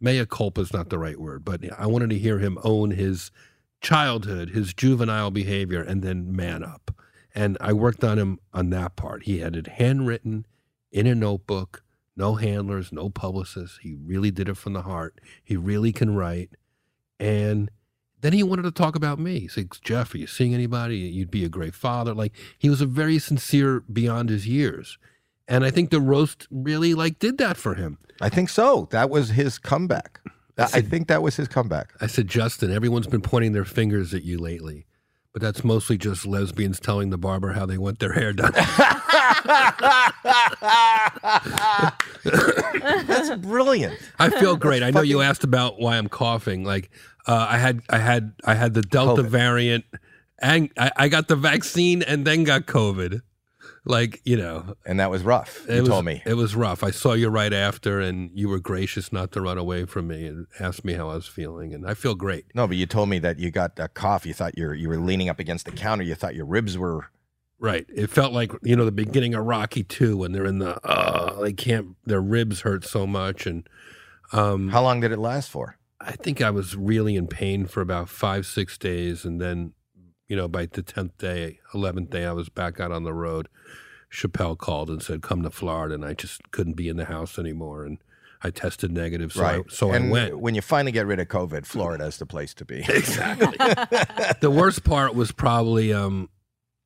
[0.00, 3.30] Mea culpa is not the right word, but I wanted to hear him own his
[3.80, 6.94] childhood, his juvenile behavior, and then man up.
[7.34, 9.24] And I worked on him on that part.
[9.24, 10.46] He had it handwritten
[10.90, 11.84] in a notebook,
[12.16, 13.78] no handlers, no publicists.
[13.82, 15.20] He really did it from the heart.
[15.44, 16.50] He really can write.
[17.18, 17.70] And
[18.20, 19.40] then he wanted to talk about me.
[19.40, 20.96] He said, Jeff, are you seeing anybody?
[20.96, 22.14] You'd be a great father.
[22.14, 24.98] Like he was a very sincere beyond his years.
[25.48, 27.98] And I think the roast really like did that for him.
[28.20, 28.88] I think so.
[28.90, 30.20] That was his comeback.
[30.58, 31.92] I, I think that was his comeback.
[32.00, 34.86] I said, Justin, everyone's been pointing their fingers at you lately,
[35.32, 38.52] but that's mostly just lesbians telling the barber how they want their hair done.
[43.06, 43.98] That's brilliant.
[44.18, 44.82] I feel great.
[44.82, 46.64] I know you asked about why I'm coughing.
[46.64, 46.90] Like
[47.26, 49.26] uh, I had, I had, I had the Delta COVID.
[49.26, 49.84] variant,
[50.40, 53.22] and I, I got the vaccine and then got COVID.
[53.84, 55.64] Like you know, And that was rough.
[55.68, 56.22] You was, told me.
[56.26, 56.84] it was rough.
[56.84, 60.26] I saw you right after, and you were gracious not to run away from me
[60.26, 62.44] and asked me how I was feeling, and I feel great.
[62.54, 64.26] No, but you told me that you got a cough.
[64.26, 66.04] You thought you were, you were leaning up against the counter.
[66.04, 67.06] You thought your ribs were.
[67.58, 67.86] Right.
[67.88, 71.40] It felt like you know the beginning of Rocky Two when they're in the uh
[71.42, 73.68] they can't their ribs hurt so much and
[74.32, 75.76] um How long did it last for?
[76.00, 79.74] I think I was really in pain for about five six days and then
[80.30, 83.48] you know by the tenth day eleventh day I was back out on the road.
[84.10, 87.38] Chappelle called and said come to Florida and I just couldn't be in the house
[87.38, 87.98] anymore and
[88.42, 90.38] I tested negative so I, so and I went.
[90.38, 92.82] when you finally get rid of COVID, Florida is the place to be.
[92.88, 93.56] Exactly.
[94.40, 96.30] the worst part was probably um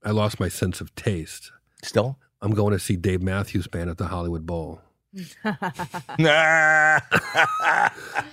[0.02, 1.52] I lost my sense of taste.
[1.82, 2.18] Still?
[2.42, 4.82] I'm going to see Dave Matthews Band at the Hollywood Bowl.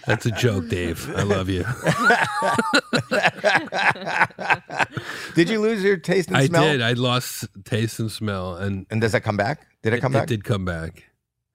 [0.08, 1.10] That's a joke, Dave.
[1.16, 1.64] I love you.
[5.36, 6.62] did you lose your taste and smell?
[6.62, 6.72] I smell?
[6.74, 6.82] did.
[6.82, 9.68] I lost taste and smell, and And does that come back?
[9.84, 10.24] Did it, come back?
[10.24, 10.98] it did come back.
[10.98, 11.04] It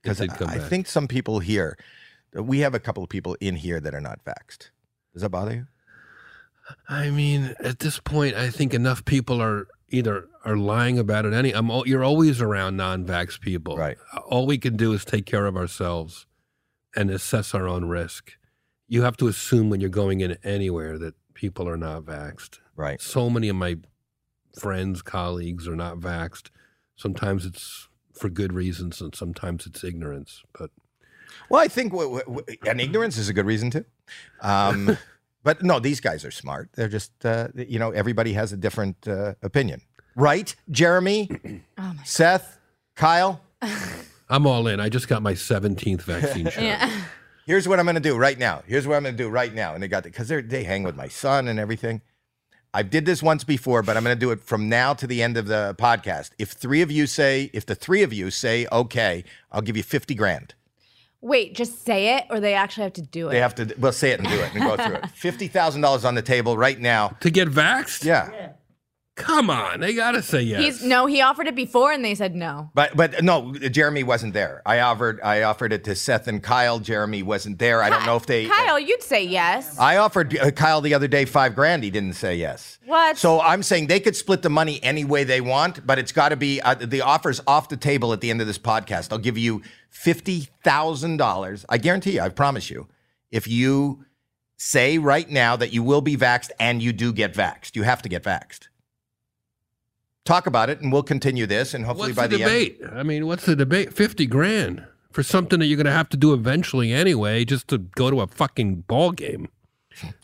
[0.03, 0.69] Because did come I back.
[0.69, 1.77] think some people here,
[2.32, 4.70] we have a couple of people in here that are not vaxxed.
[5.12, 5.66] Does that bother you?
[6.89, 11.33] I mean, at this point, I think enough people are either are lying about it.
[11.33, 11.71] Any, I'm.
[11.71, 13.77] al- You're always around non-vax people.
[13.77, 13.97] Right.
[14.27, 16.27] All we can do is take care of ourselves
[16.95, 18.33] and assess our own risk.
[18.89, 22.59] You have to assume when you're going in anywhere that people are not vaxxed.
[22.77, 23.01] Right.
[23.01, 23.77] So many of my
[24.59, 26.51] friends, colleagues are not vaxxed.
[26.97, 30.43] Sometimes it's for good reasons, and sometimes it's ignorance.
[30.59, 30.71] But
[31.51, 33.85] Well, I think w- w- w- and ignorance is a good reason too.
[34.41, 34.97] Um,
[35.47, 36.70] but no, these guys are smart.
[36.74, 39.81] They're just, uh, you know, everybody has a different uh, opinion,
[40.16, 40.52] right?
[40.73, 41.31] Jeremy,
[41.78, 42.59] Oh my Seth,
[42.97, 43.40] Kyle.
[44.28, 44.81] I'm all in.
[44.81, 46.64] I just got my 17th vaccine shot.
[46.64, 46.90] Yeah.
[47.47, 48.64] Here's what I'm going to do right now.
[48.66, 49.74] Here's what I'm going to do right now.
[49.74, 52.02] And they got because they they hang with my son and everything.
[52.74, 55.23] I did this once before, but I'm going to do it from now to the
[55.23, 56.31] end of the podcast.
[56.40, 59.85] If three of you say, if the three of you say, okay, I'll give you
[59.85, 60.55] 50 grand.
[61.27, 63.32] Wait, just say it, or they actually have to do it.
[63.32, 65.03] They have to, well, say it and do it and go through it.
[65.53, 67.16] $50,000 on the table right now.
[67.19, 68.05] To get vaxxed?
[68.05, 68.53] Yeah.
[69.17, 70.61] Come on, they gotta say yes.
[70.61, 72.71] He's no, he offered it before and they said no.
[72.75, 74.61] But but no, Jeremy wasn't there.
[74.67, 76.79] I offered I offered it to Seth and Kyle.
[76.81, 77.83] Jeremy wasn't there.
[77.83, 78.47] I don't know if they.
[78.47, 79.79] Kyle, you'd say yes.
[79.79, 81.83] I offered uh, Kyle the other day five grand.
[81.83, 82.79] He didn't say yes.
[82.85, 83.17] What?
[83.17, 86.29] So I'm saying they could split the money any way they want, but it's got
[86.29, 89.13] to be uh, the offer's off the table at the end of this podcast.
[89.13, 91.65] I'll give you fifty thousand dollars.
[91.71, 92.21] I guarantee you.
[92.21, 92.87] I promise you.
[93.31, 94.05] If you
[94.59, 98.03] say right now that you will be vaxxed and you do get vaxxed, you have
[98.03, 98.69] to get vaxxed.
[100.27, 102.81] Talk about it, and we'll continue this, and hopefully what's by the the, debate?
[102.93, 103.94] I mean, what's the debate?
[103.94, 108.11] Fifty grand for something that you're gonna have to do eventually anyway, just to go
[108.11, 109.48] to a fucking ball game.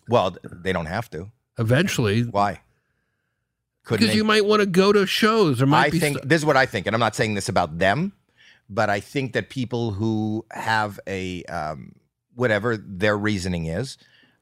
[0.08, 1.30] Well, they don't have to.
[1.56, 2.60] Eventually, Why?
[3.84, 4.16] Couldn't because they?
[4.16, 5.58] you might want to go to shows.
[5.58, 7.34] There might I be think stu- this is what I think, and I'm not saying
[7.34, 8.12] this about them,
[8.68, 11.94] but I think that people who have a um,
[12.34, 13.98] whatever their reasoning is,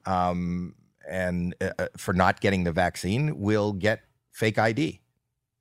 [0.07, 0.75] um,
[1.07, 4.01] and uh, uh, for not getting the vaccine, will get
[4.33, 5.01] fake ID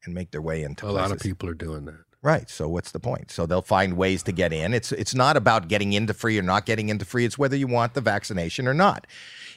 [0.05, 1.99] and make their way into a lot of people are doing that.
[2.21, 2.49] Right.
[2.49, 3.31] So what's the point?
[3.31, 4.73] So they'll find ways to get in.
[4.73, 7.23] It's it's not about getting into free or not getting into free.
[7.25, 9.07] It's whether you want the vaccination or not.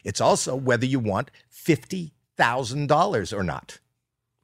[0.04, 3.80] It's also whether you want fifty thousand dollars or not.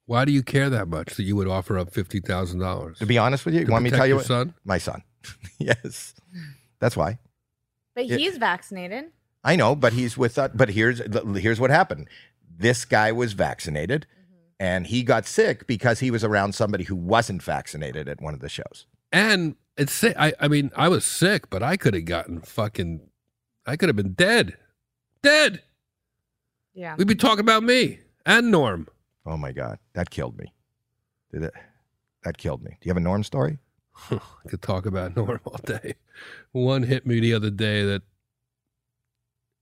[0.07, 2.99] Why do you care that much that you would offer up fifty thousand dollars?
[2.99, 4.27] To be honest with you, you want me to tell you your what?
[4.27, 4.55] son?
[4.65, 5.03] My son.
[5.59, 6.15] yes.
[6.81, 7.19] That's why.
[7.95, 8.17] But Yeah.
[8.17, 9.13] he's vaccinated.
[9.45, 10.51] I know, but he's with us.
[10.55, 11.01] But here's
[11.37, 12.09] here's what happened.
[12.59, 14.07] This guy was vaccinated,
[14.61, 18.41] and he got sick because he was around somebody who wasn't vaccinated at one of
[18.41, 18.87] the shows.
[19.13, 23.01] And it's si- I I mean I was sick, but I could have gotten fucking
[23.67, 24.57] I could have been dead.
[25.23, 25.63] Dead.
[26.75, 26.95] Yeah.
[26.97, 28.89] We'd be talking about me and Norm.
[29.27, 30.53] Oh my God, that killed me.
[31.33, 31.55] Did it?
[32.25, 32.71] That killed me.
[32.81, 33.59] Do you have a Norm story?
[34.11, 34.19] I
[34.49, 35.95] could talk about Norm all day.
[36.53, 38.03] One hit me the other day that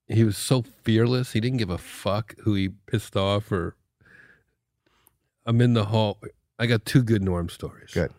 [0.09, 1.33] he was so fearless.
[1.33, 3.76] He didn't give a fuck who he pissed off or.
[5.47, 6.19] I'm in the hall.
[6.59, 7.93] I got two good Norm stories.
[7.93, 8.13] Good.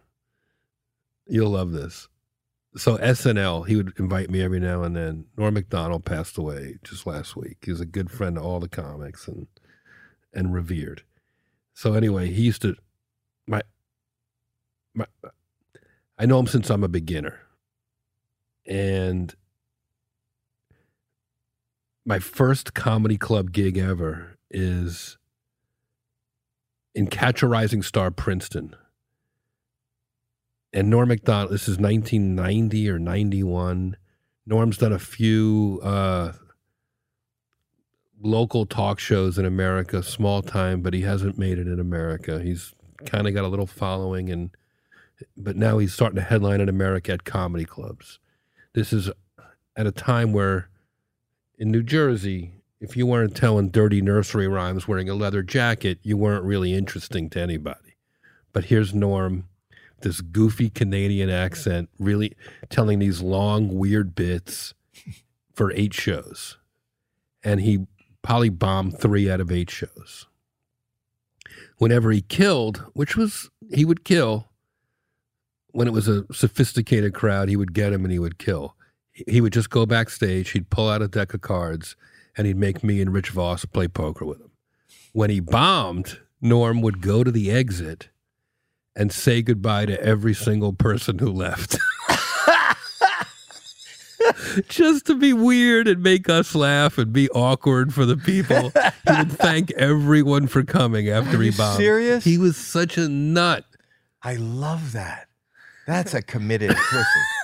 [1.28, 2.08] You'll love this.
[2.78, 5.26] So SNL, he would invite me every now and then.
[5.38, 7.58] Norm Macdonald passed away just last week.
[7.64, 9.48] He was a good friend to all the comics and
[10.34, 11.04] and revered.
[11.74, 12.76] So anyway, he used to
[13.46, 13.62] my
[14.94, 15.06] my
[16.18, 17.40] I know him since I'm a beginner.
[18.66, 19.34] And
[22.06, 25.17] my first comedy club gig ever is
[26.98, 28.76] in Catch a Rising Star Princeton.
[30.74, 33.96] And Norm Macdonald, this is 1990 or 91.
[34.48, 36.34] Norm's done a few uh,
[38.20, 42.42] local talk shows in America, small time, but he hasn't made it in America.
[42.42, 42.74] He's
[43.06, 44.50] kind of got a little following, and
[45.38, 48.18] but now he's starting to headline in America at comedy clubs.
[48.74, 49.12] This is
[49.76, 50.70] at a time where
[51.60, 56.18] in New Jersey, if you weren't telling dirty nursery rhymes wearing a leather jacket, you
[56.18, 57.98] weren't really interesting to anybody.
[58.54, 59.48] But here's Norm,
[60.02, 62.34] this goofy Canadian accent, really
[62.70, 64.74] telling these long, weird bits
[65.54, 66.58] for eight shows.
[67.44, 67.88] And he
[68.22, 70.28] probably bombed three out of eight shows.
[71.78, 74.50] Whenever he killed, which was, he would kill,
[75.72, 78.76] when it was a sophisticated crowd, he would get him and he would kill.
[79.12, 81.96] He- would just go backstage, he'd pull out a deck of cards,
[82.38, 84.52] and he'd make me and Rich Voss play poker with him.
[85.14, 88.10] When he bombed, Norm would go to the exit
[88.96, 91.78] and say goodbye to every single person who left.
[94.68, 98.72] Just to be weird and make us laugh and be awkward for the people.
[98.72, 101.78] he would thank everyone for coming after Are he bombed.
[101.78, 102.24] serious?
[102.24, 103.66] He was such a nut.
[104.24, 105.28] I love that.
[105.86, 107.22] That's a committed person.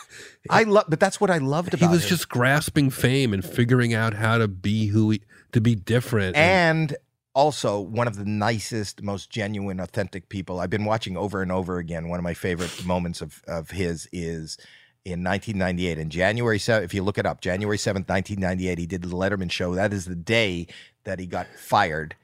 [0.50, 1.90] I love, but that's what I loved about him.
[1.90, 2.10] he was him.
[2.10, 5.22] just grasping fame and figuring out how to be who he
[5.52, 6.36] to be different.
[6.36, 6.96] and
[7.36, 10.60] also one of the nicest, most genuine, authentic people.
[10.60, 12.10] I've been watching over and over again.
[12.10, 14.58] One of my favorite moments of of his is
[15.06, 16.84] in 1998 in January 7th.
[16.84, 19.76] If you look it up, January 7th, 1998, he did the Letterman show.
[19.76, 20.68] That is the day
[21.04, 22.16] that he got fired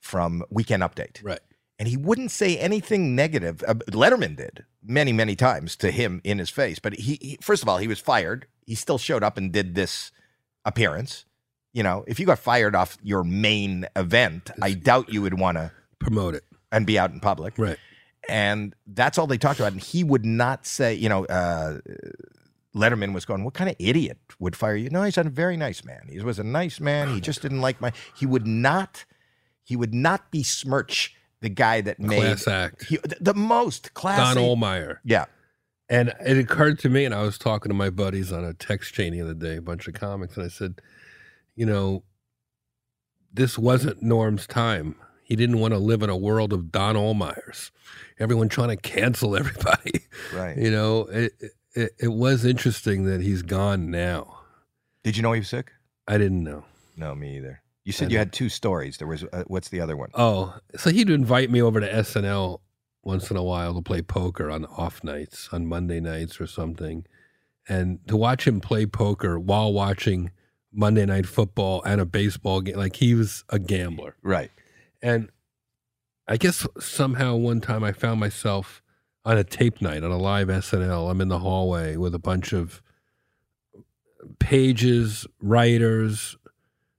[0.00, 1.22] from Weekend Update.
[1.24, 1.40] right.
[1.82, 3.64] And he wouldn't say anything negative.
[3.66, 6.78] Uh, Letterman did many, many times to him in his face.
[6.78, 8.46] But he, he, first of all, he was fired.
[8.64, 10.12] He still showed up and did this
[10.64, 11.24] appearance.
[11.72, 15.56] You know, if you got fired off your main event, I doubt you would want
[15.58, 16.44] to Promote it.
[16.70, 17.54] and be out in public.
[17.58, 17.78] Right.
[18.28, 19.72] And that's all they talked about.
[19.72, 21.80] And he would not say, you know, uh,
[22.76, 25.84] Letterman was going, "What kind of idiot would fire you?" No, he's a very nice
[25.84, 26.06] man.
[26.08, 27.12] He was a nice man.
[27.12, 27.92] He just didn't like my.
[28.16, 29.04] He would not.
[29.64, 32.84] He would not besmirch the guy that made Class act.
[32.84, 34.34] he, the, most classy.
[34.40, 34.98] Don Ohlmeyer.
[35.04, 35.26] Yeah,
[35.88, 38.94] And it occurred to me, and I was talking to my buddies on a text
[38.94, 40.80] chain the other day, a bunch of comics, and I said,
[41.54, 42.04] you know,
[43.32, 44.96] this wasn't Norm's time.
[45.24, 47.70] He he didn't want to live in a world of Don Ohlmeyers,
[48.18, 50.02] everyone trying to cancel everybody.
[50.34, 50.58] Right.
[50.58, 51.32] You know, it,
[51.74, 54.40] it it was interesting that he's gone now.
[55.02, 55.72] Did you know he was sick?
[56.06, 56.64] I didn't know.
[56.98, 57.61] No, me either.
[57.84, 58.98] You said you had two stories.
[58.98, 60.10] There was uh, what's the other one?
[60.14, 62.60] Oh, so he'd invite me over to SNL
[63.02, 67.04] once in a while to play poker on off nights, on Monday nights or something.
[67.68, 70.30] And to watch him play poker while watching
[70.72, 74.16] Monday Night Football and a baseball game, like he was a gambler.
[74.22, 74.50] Right.
[75.02, 75.30] And
[76.28, 78.82] I guess somehow one time I found myself
[79.24, 81.10] on a tape night on a live SNL.
[81.10, 82.80] I'm in the hallway with a bunch of
[84.38, 86.36] pages, writers,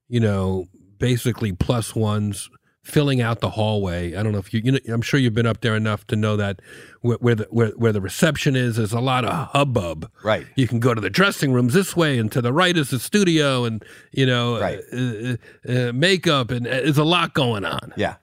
[0.08, 0.68] you know,
[1.04, 2.50] basically plus ones
[2.82, 4.16] filling out the hallway.
[4.16, 6.16] I don't know if you, you know, I'm sure you've been up there enough to
[6.16, 6.62] know that
[7.02, 10.10] where, where the where, where the reception is, there's a lot of hubbub.
[10.24, 10.48] Right.
[10.56, 13.00] You can go to the dressing rooms this way, and to the right is the
[13.00, 14.80] studio, and you know, Right.
[14.94, 17.94] uh, uh, uh, makeup, and uh, there's a lot going on.
[17.98, 18.16] Yeah.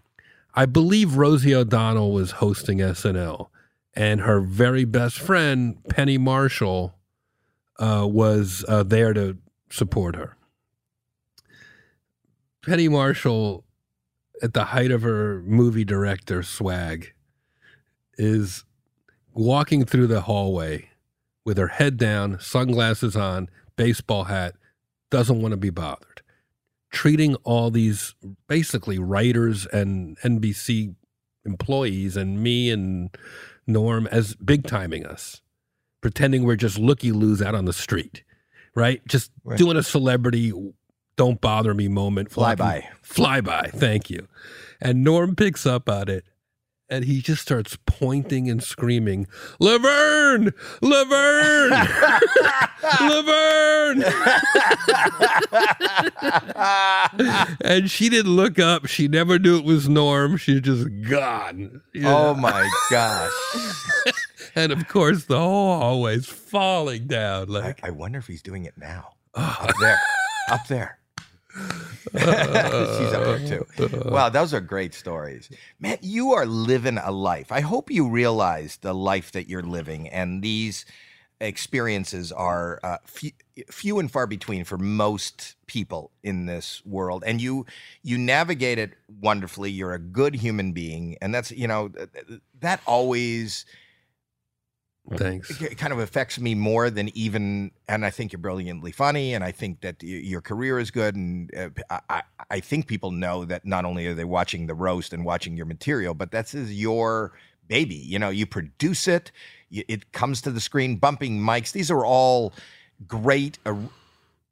[0.55, 3.49] I believe Rosie O'Donnell was hosting SNL,
[3.95, 6.95] and her very best friend Penny Marshall
[7.79, 9.37] uh, was uh, there to
[9.71, 10.37] support her.
[12.65, 13.65] Penny Marshall,
[14.43, 17.13] at the height of her movie director swag,
[18.19, 18.65] is
[19.33, 20.89] walking through the hallway
[21.45, 24.55] with her head down, sunglasses on, baseball hat,
[25.11, 26.23] doesn't want to be bothered.
[26.91, 28.15] Treating all these
[28.49, 30.95] basically writers and NBC
[31.47, 33.17] employees and me and
[33.67, 35.41] Norm as big timing us,
[36.01, 38.23] pretending we're just looky loos out on the street,
[38.75, 39.01] right?
[39.07, 39.57] Just Right.
[39.59, 40.53] doing a celebrity
[41.21, 42.31] don't bother me moment.
[42.31, 42.89] Fly by.
[43.03, 43.65] Fly by.
[43.75, 44.27] Thank you.
[44.81, 46.25] And Norm picks up on it
[46.89, 49.27] and he just starts pointing and screaming,
[49.59, 50.55] Laverne!
[50.81, 51.73] Laverne!
[53.03, 54.03] Laverne!
[57.61, 58.87] and she didn't look up.
[58.87, 60.39] She never knew it was Norm.
[60.39, 61.83] She just gone.
[61.93, 63.31] you Oh my gosh.
[64.57, 67.51] And of course, the whole hallway's falling down.
[67.51, 69.11] I, Like, I wonder if he's doing it now.
[69.35, 69.57] Oh.
[69.61, 70.01] Up there.
[70.49, 71.00] Up there.
[72.87, 73.67] She's up there too.
[74.09, 75.51] Wow, those are great stories.
[75.79, 77.53] Man, you are living a life.
[77.53, 80.85] I hope you realize the life that you're living, and these
[81.41, 83.31] experiences are uh, few,
[83.71, 87.23] few and far between for most people in this world.
[87.27, 87.67] And you
[88.03, 89.71] you navigate it wonderfully.
[89.71, 93.65] You're a good human being, and that's you know th- th- that always
[95.17, 95.61] thanks.
[95.61, 99.43] it kind of affects me more than even and i think you're brilliantly funny and
[99.45, 102.23] i think that y- your career is good and uh, I, I-
[102.53, 105.67] I think people know that not only are they watching the roast and watching your
[105.67, 107.33] material but that's is your
[107.69, 107.95] baby.
[107.95, 109.31] You know you produce it
[109.71, 111.71] y- it comes to the screen bumping mics.
[111.71, 112.53] These are all
[113.07, 113.59] great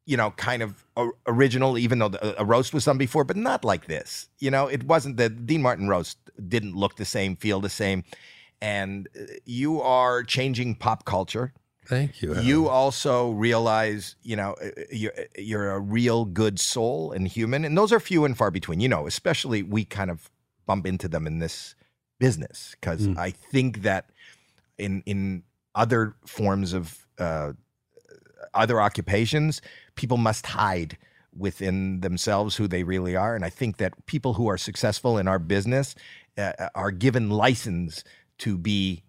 [0.06, 0.84] you know kind of
[1.26, 4.28] original even though the, a roast was done before but not like this.
[4.38, 6.18] You know it wasn't the dean martin roast
[6.48, 8.04] didn't look the same feel the same
[8.60, 11.52] and uh, you are changing pop culture.
[11.86, 12.38] Thank you.
[12.38, 17.78] You also realize, you know, uh, you're, you're a real good soul and human, and
[17.78, 18.80] those are few and far between.
[18.80, 20.30] You know, especially we kind of
[20.66, 21.74] bump into them in this
[22.18, 23.16] business because Mm.
[23.16, 24.10] I think that
[24.76, 25.44] in in
[25.74, 27.52] other forms of uh,
[28.52, 29.62] other occupations,
[29.94, 30.98] people must hide
[31.34, 35.26] within themselves who they really are, and I think that people who are successful in
[35.28, 35.94] our business
[36.36, 38.04] uh, are given license
[38.38, 39.02] to be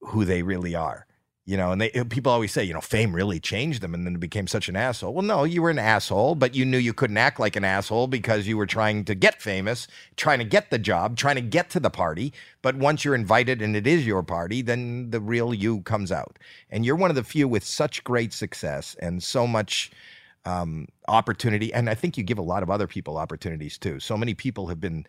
[0.00, 1.06] who they really are.
[1.46, 4.14] You know, and they people always say, you know, fame really changed them and then
[4.16, 5.14] became such an asshole.
[5.14, 8.06] Well, no, you were an asshole, but you knew you couldn't act like an asshole
[8.06, 11.68] because you were trying to get famous, trying to get the job, trying to get
[11.70, 12.32] to the party.
[12.62, 16.38] But once you're invited and it is your party, then the real you comes out.
[16.70, 19.90] And you're one of the few with such great success and so much
[20.44, 21.74] um, opportunity.
[21.74, 23.98] And I think you give a lot of other people opportunities too.
[23.98, 25.04] So many people have been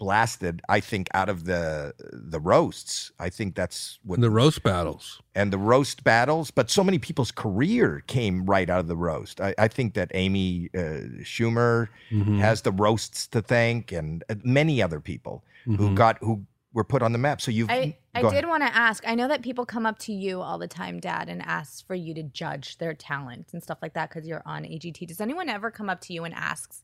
[0.00, 1.94] blasted, I think, out of the
[2.32, 3.12] the roasts.
[3.20, 5.20] I think that's what the roast battles.
[5.36, 9.40] and the roast battles, but so many people's career came right out of the roast.
[9.40, 12.38] I, I think that Amy uh, Schumer Mhm.
[12.40, 15.94] has the roasts to thank, and uh, many other people who Mhm.
[15.94, 17.40] got who were put on the map.
[17.40, 19.06] So you've I, I did want to ask.
[19.06, 21.94] I know that people come up to you all the time, Dad, and ask for
[21.96, 25.06] you to judge their talent and stuff like that because you're on AGT.
[25.06, 26.82] Does anyone ever come up to you and asks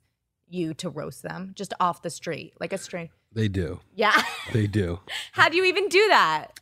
[0.49, 3.11] you to roast them just off the street, like a string?
[3.33, 3.81] They do.
[3.95, 4.21] Yeah.
[4.53, 5.01] They do.
[5.33, 6.61] How do you even do that?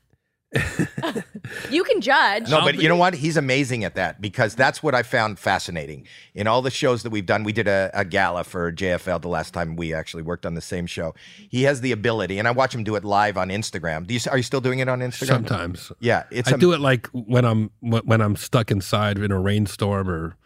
[1.70, 2.48] you can judge.
[2.48, 3.14] No, but you know what?
[3.14, 6.06] He's amazing at that because that's what I found fascinating.
[6.34, 9.28] In all the shows that we've done, we did a, a gala for JFL the
[9.28, 11.14] last time we actually worked on the same show.
[11.48, 14.06] He has the ability, and I watch him do it live on Instagram.
[14.06, 15.26] Do you, are you still doing it on Instagram?
[15.26, 15.92] Sometimes.
[16.00, 19.38] Yeah, it's I am- do it like when I'm when I'm stuck inside in a
[19.40, 20.36] rainstorm or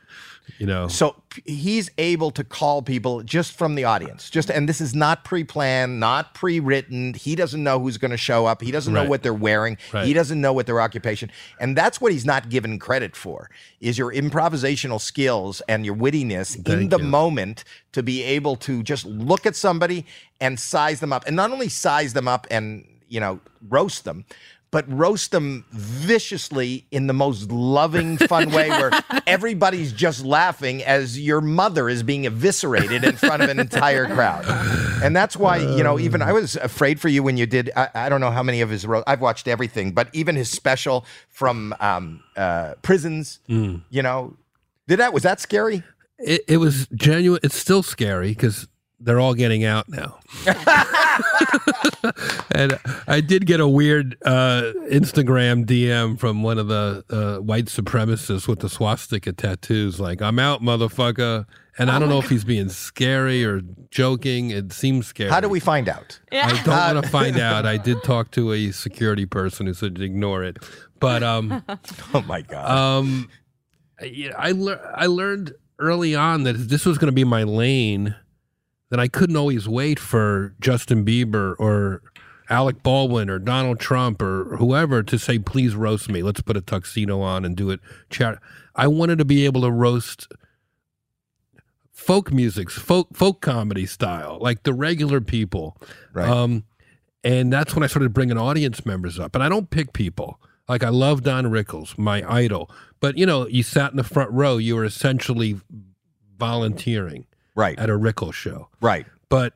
[0.58, 1.14] You know, So
[1.44, 4.30] he's able to call people just from the audience.
[4.30, 7.14] Just and this is not pre-planned, not pre-written.
[7.14, 8.62] He doesn't know who's going to show up.
[8.62, 9.78] He doesn't know what they're wearing.
[9.92, 10.06] Right.
[10.06, 11.30] He doesn't know what their occupation.
[11.60, 13.50] And that's what he's not given credit for.
[13.80, 17.04] Is your improvisational skills and your wittiness in the you.
[17.04, 20.06] moment to be able to just look at somebody
[20.40, 21.24] and size them up.
[21.26, 24.24] And not only size them up and, you know, roast them,
[24.70, 28.90] but roast them viciously in the most loving, fun way where
[29.26, 34.44] everybody's just laughing as your mother is being eviscerated in front of an entire crowd.
[35.02, 37.88] And that's why, you know, even I was afraid for you when you did, I,
[37.94, 41.04] I don't know how many of his, ro- I've watched everything, but even his special
[41.28, 43.82] from um, uh, prisons, Mm.
[43.90, 44.36] you know,
[44.86, 45.82] did that, was that scary?
[46.18, 47.40] it, it was genuine.
[47.44, 48.66] It's still scary because
[49.00, 50.18] they're all getting out now.
[52.54, 57.66] and I did get a weird uh, Instagram DM from one of the uh, white
[57.66, 60.00] supremacists with the swastika tattoos.
[60.00, 61.46] Like, I'm out, motherfucker.
[61.80, 63.60] And I don't know if he's being scary or
[63.90, 64.50] joking.
[64.50, 65.30] It seems scary.
[65.30, 66.18] How do we find out?
[66.32, 67.66] I don't want to find out.
[67.66, 70.58] I did talk to a security person who said ignore it.
[70.98, 71.62] But um,
[72.14, 72.68] Oh my God.
[72.68, 73.28] um,
[74.02, 78.16] yeah, I lear- I learned early on that this was going to be my lane.
[78.90, 82.02] That I couldn't always wait for Justin Bieber or
[82.48, 86.22] Alec Baldwin or Donald Trump or whoever to say, "Please roast me.
[86.22, 87.80] Let's put a tuxedo on and do it."
[88.74, 90.28] I wanted to be able to roast
[91.98, 95.76] folk music, folk folk comedy style, like the regular people.
[96.12, 96.28] Right.
[96.28, 96.64] Um,
[97.24, 99.34] and that's when I started bringing audience members up.
[99.34, 100.40] And I don't pick people.
[100.68, 102.70] Like I love Don Rickles, my idol.
[103.00, 104.56] But you know, you sat in the front row.
[104.58, 105.60] You were essentially
[106.38, 107.26] volunteering
[107.58, 107.78] right.
[107.78, 108.68] at a Rickles show.
[108.80, 109.06] Right.
[109.28, 109.52] But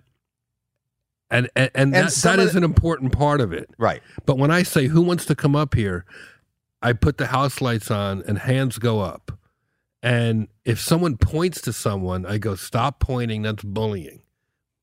[1.31, 3.71] and and, and, And that, that is the- an important part of it.
[3.79, 4.03] Right.
[4.27, 6.05] But when I say who wants to come up here,
[6.83, 9.39] I put the house lights on and hands go up.
[10.03, 13.43] And if someone points to someone, I go, stop pointing.
[13.43, 14.23] That's bullying.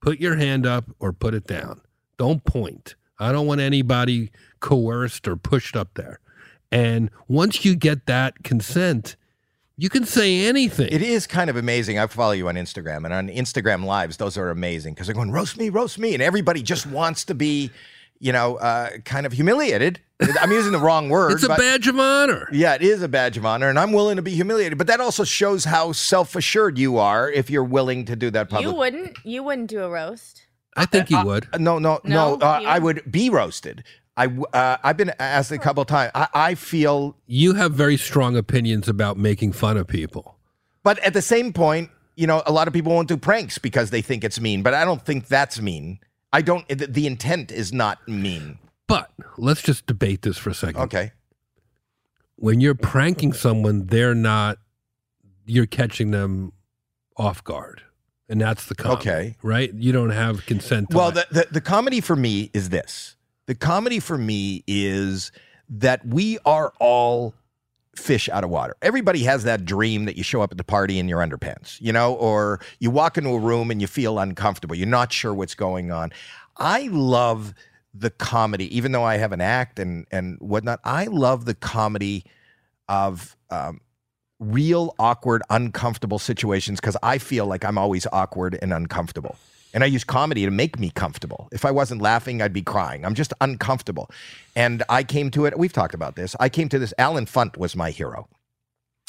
[0.02, 1.82] Put your hand up or put it down.
[2.18, 2.96] Don't point.
[3.20, 4.32] I don't want anybody
[4.62, 6.22] coerced or pushed up there.
[6.72, 9.18] And once you get that consent,
[9.80, 10.90] you can say anything.
[10.92, 11.98] It is kind of amazing.
[11.98, 15.32] I follow you on Instagram, and on Instagram lives, those are amazing because they're going
[15.32, 17.72] roast me, roast me, and everybody just wants to be,
[18.20, 20.02] you know, uh, kind of humiliated.
[20.42, 21.32] I'm using the wrong word.
[21.32, 22.50] It's a but- badge of honor.
[22.52, 24.78] Yeah, it is a badge of honor, and I'm willing to be humiliated.
[24.78, 28.74] But that also shows how self-assured you are if you're willing to do that You
[28.74, 29.18] wouldn't.
[29.24, 30.46] You wouldn't do a roast.
[30.76, 31.48] I think you would.
[31.52, 32.36] Uh, no, no, no.
[32.36, 33.84] No, uh, I would be roasted.
[34.20, 36.12] I, w- uh, I've been asked a couple of times.
[36.14, 40.36] I, I feel, You have very strong opinions about making fun of people.
[40.84, 43.92] but at the same point, you know, a lot of people won't do pranks because
[43.92, 44.62] they think it's mean.
[44.62, 46.00] But I don't think that's mean.
[46.34, 46.68] I don't.
[46.68, 48.60] The, the intent is not mean.
[48.88, 50.82] But let's just debate this for a second.
[50.82, 51.12] Okay.
[52.36, 54.58] When you're pranking someone, they're not,
[55.46, 56.52] you're catching them
[57.18, 57.84] off guard.
[58.28, 59.02] And that's the comedy.
[59.10, 59.36] Okay.
[59.42, 59.74] Right?
[59.74, 60.90] You don't have consent.
[60.92, 63.16] To Well, the, the the comedy for me is this.
[63.50, 65.32] The comedy for me is
[65.70, 67.34] that we are all
[67.96, 68.76] fish out of water.
[68.84, 71.92] Everybody has that dream that you show up at the party in your underpants, you
[71.92, 74.76] know, or you walk into a room and you feel uncomfortable.
[74.76, 76.12] You're not sure what's going on.
[76.58, 77.56] I love
[77.92, 80.80] the comedy, even though I have an act and and whatnot.
[80.84, 82.26] I love the comedy
[82.88, 83.82] of um,
[84.40, 89.38] real awkward, uncomfortable situations because I feel like I'm always awkward and uncomfortable.
[89.74, 91.48] And I use comedy to make me comfortable.
[91.52, 93.06] If I wasn't laughing, I'd be crying.
[93.06, 94.10] I'm just uncomfortable.
[94.56, 96.36] And I came to it, we've talked about this.
[96.40, 98.28] I came to this, Allen Funt was my hero.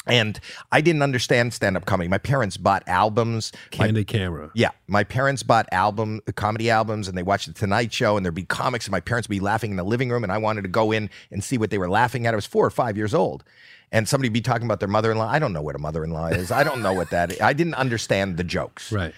[0.07, 0.39] And
[0.71, 2.09] I didn't understand stand up comedy.
[2.09, 3.51] My parents bought albums.
[3.77, 4.49] My- Candid camera.
[4.55, 8.33] yeah, my parents bought album comedy albums, and they watched the Tonight Show, and there'd
[8.33, 10.63] be comics, and my parents would be laughing in the living room, and I wanted
[10.63, 12.33] to go in and see what they were laughing at.
[12.33, 13.43] I was four or five years old,
[13.91, 15.29] and somebody would be talking about their mother-in-law.
[15.29, 16.51] I don't know what a mother-in-law is.
[16.51, 17.33] I don't know what that.
[17.33, 17.39] Is.
[17.41, 18.91] I didn't understand the jokes.
[18.91, 19.13] Right.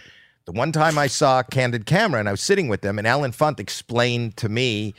[0.45, 3.31] The one time I saw Candid Camera, and I was sitting with them, and Allen
[3.31, 4.93] Funt explained to me,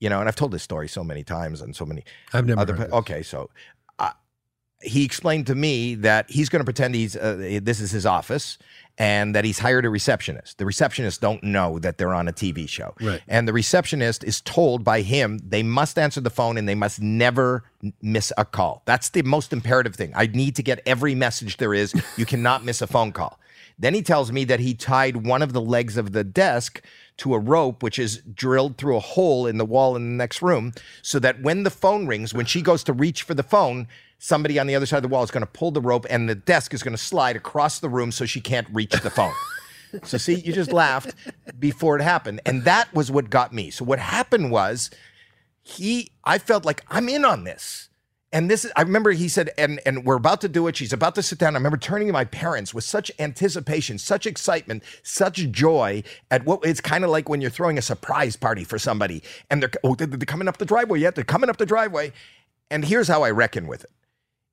[0.00, 2.60] you know, and I've told this story so many times and so many I've never
[2.60, 3.50] other okay so
[4.00, 4.10] uh,
[4.82, 8.58] he explained to me that he's going to pretend he's uh, this is his office
[8.98, 10.58] and that he's hired a receptionist.
[10.58, 12.94] The receptionists don't know that they're on a tv show.
[13.00, 13.22] Right.
[13.28, 17.00] and the receptionist is told by him they must answer the phone and they must
[17.00, 17.64] never
[18.02, 18.82] miss a call.
[18.84, 20.12] That's the most imperative thing.
[20.16, 21.94] I need to get every message there is.
[22.18, 23.38] You cannot miss a phone call
[23.78, 26.82] then he tells me that he tied one of the legs of the desk
[27.18, 30.42] to a rope, which is drilled through a hole in the wall in the next
[30.42, 30.72] room,
[31.02, 33.86] so that when the phone rings, when she goes to reach for the phone,
[34.18, 36.28] somebody on the other side of the wall is going to pull the rope and
[36.28, 39.34] the desk is going to slide across the room so she can't reach the phone.
[40.04, 41.14] so, see, you just laughed
[41.58, 42.40] before it happened.
[42.46, 43.70] And that was what got me.
[43.70, 44.90] So, what happened was
[45.62, 47.88] he, I felt like I'm in on this.
[48.32, 50.76] And this is, I remember he said, and and we're about to do it.
[50.76, 51.54] She's about to sit down.
[51.54, 56.64] I remember turning to my parents with such anticipation, such excitement, such joy at what
[56.64, 59.94] it's kind of like when you're throwing a surprise party for somebody and they're, oh,
[59.94, 61.14] they're, coming up the driveway yet.
[61.14, 62.12] They're coming up the driveway.
[62.70, 63.90] And here's how I reckon with it.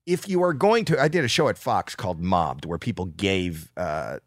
[0.06, 3.06] If you are going to, I did a show at Fox called Mobbed where people
[3.06, 4.20] gave uh,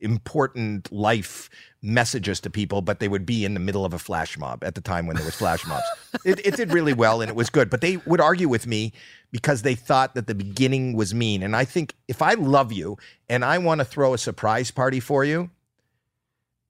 [0.00, 1.50] important life
[1.82, 4.74] messages to people, but they would be in the middle of a flash mob at
[4.74, 5.84] the time when there was flash mobs.
[6.24, 8.92] it, it did really well and it was good, but they would argue with me
[9.32, 11.42] because they thought that the beginning was mean.
[11.42, 12.98] And I think if I love you
[13.28, 15.50] and I want to throw a surprise party for you,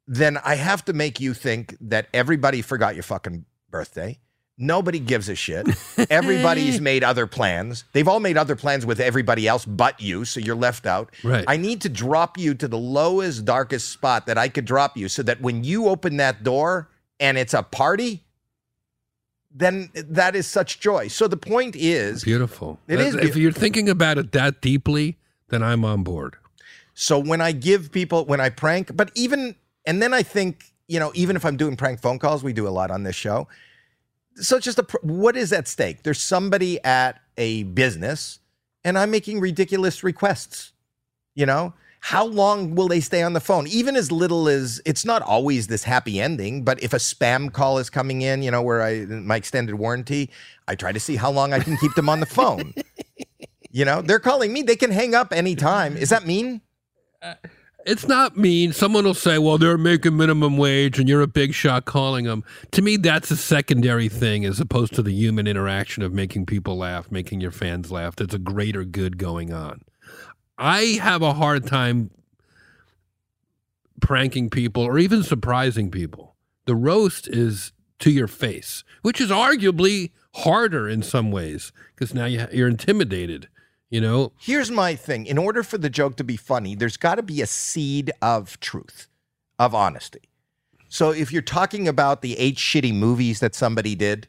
[0.07, 4.19] then I have to make you think that everybody forgot your fucking birthday.
[4.63, 5.67] Nobody gives a shit.
[6.11, 7.85] Everybody's made other plans.
[7.95, 11.11] They've all made other plans with everybody else but you, so you're left out.
[11.25, 11.45] Right.
[11.49, 15.09] I need to drop you to the lowest, darkest spot that I could drop you
[15.09, 18.23] so that when you open that door and it's a party,
[19.51, 21.09] then that is such joy.
[21.09, 22.79] So the point is Beautiful.
[22.87, 23.41] It is If beautiful.
[23.41, 25.17] you're thinking about it that deeply,
[25.49, 26.37] then I'm on board.
[26.93, 29.57] So when I give people, when I prank, but even,
[29.87, 32.69] and then I think, you know, even if I'm doing prank phone calls, we do
[32.69, 33.49] a lot on this show.
[34.41, 36.03] So it's just a, what is at stake?
[36.03, 38.39] There's somebody at a business
[38.85, 40.73] and I'm making ridiculous requests.
[41.35, 43.67] You know, how long will they stay on the phone?
[43.69, 47.79] Even as little as it's not always this happy ending, but if a spam call
[47.79, 50.31] is coming in, you know, where I, my extended warranty,
[50.67, 52.75] I try to see how long I can keep them on the phone.
[53.73, 54.63] You know, they're calling me.
[54.63, 55.97] They can hang up anytime.
[55.97, 56.61] Is that mean?
[57.23, 57.35] Uh,
[57.87, 58.73] It's not mean.
[58.73, 62.45] Someone will say, well, they're making minimum wage and you're a big shot calling them.
[62.73, 66.77] To me, that's a secondary thing as opposed to the human interaction of making people
[66.77, 68.17] laugh, making your fans laugh.
[68.17, 69.83] There's a greater good going on.
[70.59, 72.11] I have a hard time
[74.01, 76.37] pranking people or even surprising people.
[76.67, 82.27] The roast is to your face, which is arguably harder in some ways because now
[82.27, 83.49] you, you're intimidated.
[83.91, 85.27] You know, Here's my thing.
[85.27, 88.59] In order for the joke to be funny, there's got to be a seed of
[88.61, 89.09] truth,
[89.59, 90.23] of honesty.
[90.89, 94.29] So if you're talking about the eight shitty movies that somebody did,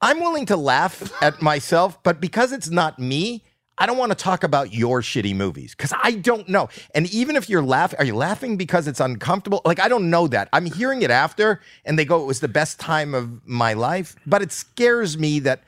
[0.00, 3.44] I'm willing to laugh at myself, but because it's not me,
[3.78, 6.68] I don't want to talk about your shitty movies because I don't know.
[6.94, 9.60] And even if you're laughing, are you laughing because it's uncomfortable?
[9.64, 10.48] Like, I don't know that.
[10.52, 14.16] I'm hearing it after, and they go, it was the best time of my life.
[14.26, 15.62] But it scares me that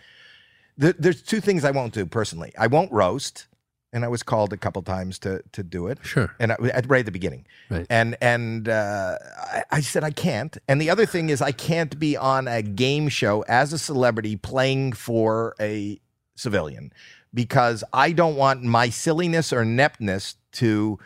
[0.81, 2.53] th- there's two things I won't do personally.
[2.59, 3.47] I won't roast,
[3.93, 5.99] and I was called a couple times to to do it.
[6.03, 6.35] Sure.
[6.39, 7.47] And I, at, right at the beginning.
[7.69, 7.87] Right.
[7.91, 10.57] And and uh, I, I said I can't.
[10.69, 14.37] And the other thing is I can't be on a game show as a celebrity
[14.37, 16.01] playing for a
[16.37, 16.93] civilian
[17.33, 20.99] because I don't want my silliness or ineptness to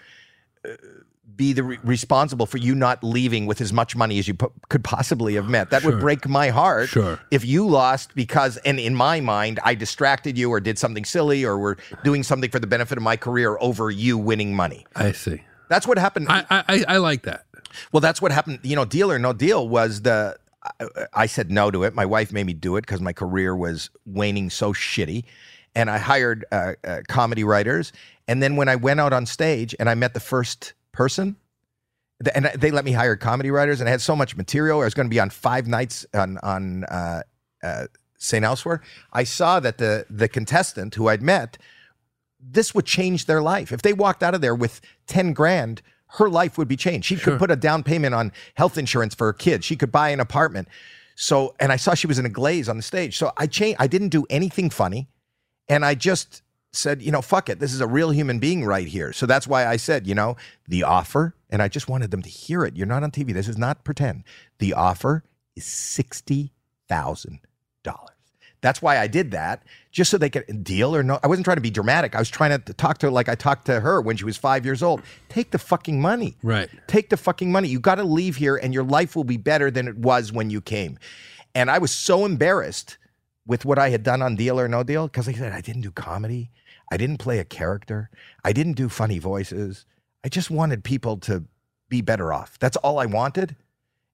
[0.64, 0.70] uh,
[1.36, 4.52] be the re- responsible for you not leaving with as much money as you po-
[4.68, 5.70] could possibly have met.
[5.70, 7.18] That would break my heart Sure.
[7.30, 11.44] if you lost because, and in my mind, I distracted you or did something silly
[11.44, 14.86] or were doing something for the benefit of my career over you winning money.
[14.94, 15.42] I see.
[15.68, 16.26] That's what happened.
[16.28, 17.46] I, I, I- I like that.
[17.90, 18.60] Well, that's what happened.
[18.62, 20.36] You know, Deal or No Deal was the.
[20.80, 21.94] I, I said no to it.
[21.94, 25.24] My wife made me do it because my career was waning so shitty,
[25.74, 27.92] and I hired uh, uh, comedy writers.
[28.28, 31.36] And then when I went out on stage and I met the first person,
[32.34, 34.80] and they let me hire comedy writers, and I had so much material.
[34.80, 37.22] I was going to be on five nights on on uh,
[37.62, 38.44] uh, St.
[38.44, 38.80] Elsewhere.
[39.12, 41.58] I saw that the the contestant who I'd met
[42.50, 43.72] this would change their life.
[43.72, 45.82] If they walked out of there with 10 grand,
[46.18, 47.06] her life would be changed.
[47.06, 49.64] She could put a down payment on health insurance for her kids.
[49.64, 50.68] She could buy an apartment.
[51.16, 53.16] So, and I saw she was in a glaze on the stage.
[53.16, 55.08] So I changed, I didn't do anything funny.
[55.68, 56.42] And I just
[56.76, 57.60] said, you know, fuck it.
[57.60, 59.12] This is a real human being right here.
[59.12, 60.36] So that's why I said, you know,
[60.68, 62.76] the offer, and I just wanted them to hear it.
[62.76, 63.32] You're not on TV.
[63.32, 64.24] This is not pretend.
[64.58, 65.24] The offer
[65.56, 67.38] is $60,000.
[68.64, 71.20] That's why I did that, just so they could deal or no.
[71.22, 72.14] I wasn't trying to be dramatic.
[72.14, 74.38] I was trying to talk to her like I talked to her when she was
[74.38, 75.02] five years old.
[75.28, 76.38] Take the fucking money.
[76.42, 76.70] Right.
[76.86, 77.68] Take the fucking money.
[77.68, 80.48] You got to leave here and your life will be better than it was when
[80.48, 80.98] you came.
[81.54, 82.96] And I was so embarrassed
[83.46, 85.82] with what I had done on Deal or No Deal because I said I didn't
[85.82, 86.50] do comedy.
[86.90, 88.10] I didn't play a character.
[88.44, 89.86] I didn't do funny voices.
[90.24, 91.44] I just wanted people to
[91.88, 92.58] be better off.
[92.58, 93.56] That's all I wanted.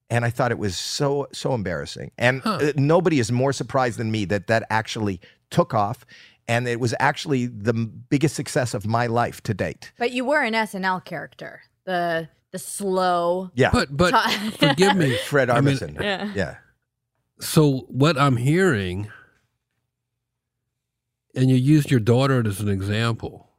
[0.09, 2.11] And I thought it was so, so embarrassing.
[2.17, 6.05] And uh, nobody is more surprised than me that that actually took off.
[6.47, 9.93] And it was actually the biggest success of my life to date.
[9.97, 13.51] But you were an SNL character, the the slow.
[13.55, 13.69] Yeah.
[13.71, 16.01] But but Ta- forgive me, Fred I mean, Armisen.
[16.01, 16.31] Yeah.
[16.35, 16.55] yeah.
[17.39, 19.09] So what I'm hearing,
[21.35, 23.49] and you used your daughter as an example.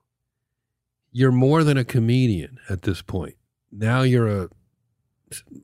[1.10, 3.36] You're more than a comedian at this point.
[3.70, 4.48] Now you're a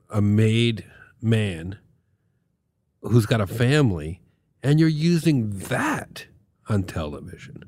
[0.09, 0.85] a made
[1.21, 1.77] man
[3.01, 4.21] who's got a family,
[4.63, 6.25] and you're using that
[6.67, 7.63] on television.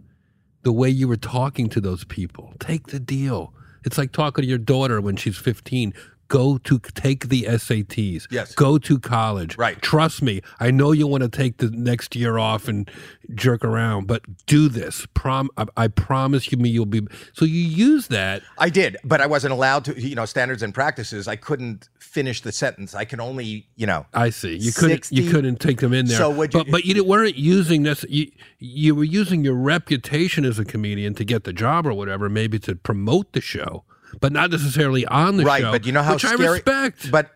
[0.63, 3.53] The way you were talking to those people, take the deal.
[3.84, 5.93] It's like talking to your daughter when she's 15.
[6.31, 8.25] Go to take the SATs.
[8.31, 8.55] Yes.
[8.55, 9.57] Go to college.
[9.57, 9.81] Right.
[9.81, 10.39] Trust me.
[10.61, 12.89] I know you want to take the next year off and
[13.35, 15.05] jerk around, but do this.
[15.13, 15.49] Prom.
[15.57, 17.01] I, I promise you, me, you'll be.
[17.33, 18.43] So you use that.
[18.57, 20.01] I did, but I wasn't allowed to.
[20.01, 21.27] You know, standards and practices.
[21.27, 22.95] I couldn't finish the sentence.
[22.95, 24.05] I can only, you know.
[24.13, 24.55] I see.
[24.55, 25.11] You couldn't.
[25.11, 26.17] You couldn't take them in there.
[26.17, 28.05] So would you- but but you didn't- weren't using this.
[28.07, 32.29] You you were using your reputation as a comedian to get the job or whatever,
[32.29, 33.83] maybe to promote the show,
[34.19, 35.71] but not necessarily on the right, show.
[35.71, 36.45] but you know how which scary.
[36.47, 37.11] I respect.
[37.11, 37.31] But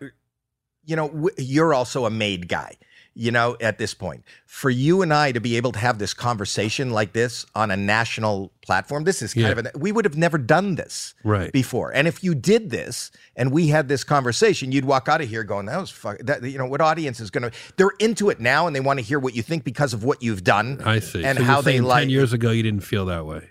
[0.84, 2.76] you know, w- you're also a made guy.
[3.18, 6.12] You know, at this point, for you and I to be able to have this
[6.12, 9.52] conversation like this on a national platform, this is kind Yeah.
[9.52, 9.68] of an.
[9.74, 11.50] We would have never done this Right.
[11.50, 11.90] before.
[11.94, 15.44] And if you did this and we had this conversation, you'd walk out of here
[15.44, 17.56] going, "That was fuck." That you know, what audience is going to?
[17.78, 20.22] They're into it now, and they want to hear what you think because of what
[20.22, 20.82] you've done.
[20.84, 21.24] I see.
[21.24, 23.48] And So how they like ten years ago you didn't feel that way.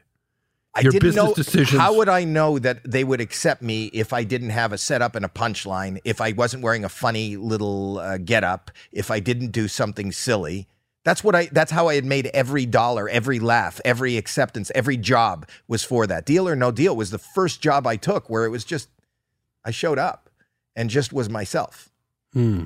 [0.78, 3.86] I Your didn't business know, decisions- How would I know that they would accept me
[3.94, 6.00] if I didn't have a setup and a punchline?
[6.04, 8.72] If I wasn't wearing a funny little uh, getup?
[8.92, 10.68] If I didn't do something silly?
[11.06, 11.46] That's what I.
[11.52, 16.08] That's how I had made every dollar, every laugh, every acceptance, every job was for
[16.08, 16.26] that.
[16.26, 18.90] Deal or no deal was the first job I took where it was just
[19.64, 20.30] I showed up
[20.76, 21.90] and just was myself.
[22.34, 22.66] Hmm.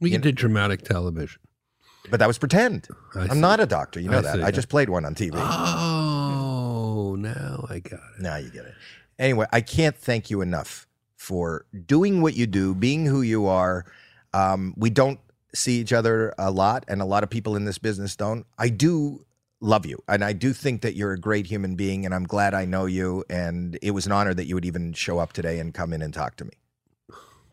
[0.00, 1.40] We You did dramatic television.
[2.10, 2.88] But that was pretend.
[3.14, 3.38] I I'm see.
[3.40, 4.00] not a doctor.
[4.00, 4.34] You know I that.
[4.36, 4.42] see.
[4.44, 5.32] I just played one on TV.
[5.34, 8.20] Oh, now I got it.
[8.20, 8.74] Now you get it.
[9.18, 10.86] Anyway, I can't thank you enough
[11.16, 13.84] for doing what you do, being who you are.
[14.32, 15.20] Um, we don't
[15.54, 18.46] see each other a lot, and a lot of people in this business don't.
[18.58, 19.24] I do
[19.60, 22.54] love you, and I do think that you're a great human being, and I'm glad
[22.54, 23.24] I know you.
[23.30, 26.02] And it was an honor that you would even show up today and come in
[26.02, 26.52] and talk to me.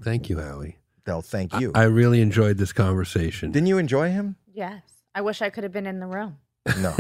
[0.02, 0.78] Thank you, Howie.
[1.06, 1.72] They'll thank you.
[1.74, 3.52] I really enjoyed this conversation.
[3.52, 4.36] Didn't you enjoy him?
[4.54, 4.82] Yes.
[5.16, 6.38] I wish I could have been in the room.
[6.80, 6.96] No.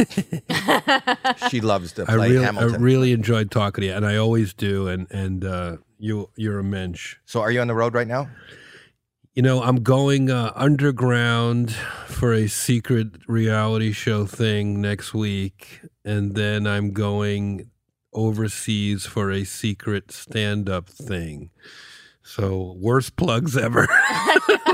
[1.49, 4.53] she loves to I play really, I really enjoyed talking to you, and I always
[4.53, 4.87] do.
[4.87, 7.17] And and uh, you, you're a mensch.
[7.25, 8.29] so, are you on the road right now?
[9.33, 16.33] You know, I'm going uh, underground for a secret reality show thing next week, and
[16.33, 17.69] then I'm going
[18.13, 21.51] overseas for a secret stand-up thing.
[22.27, 23.87] So, worst plugs ever.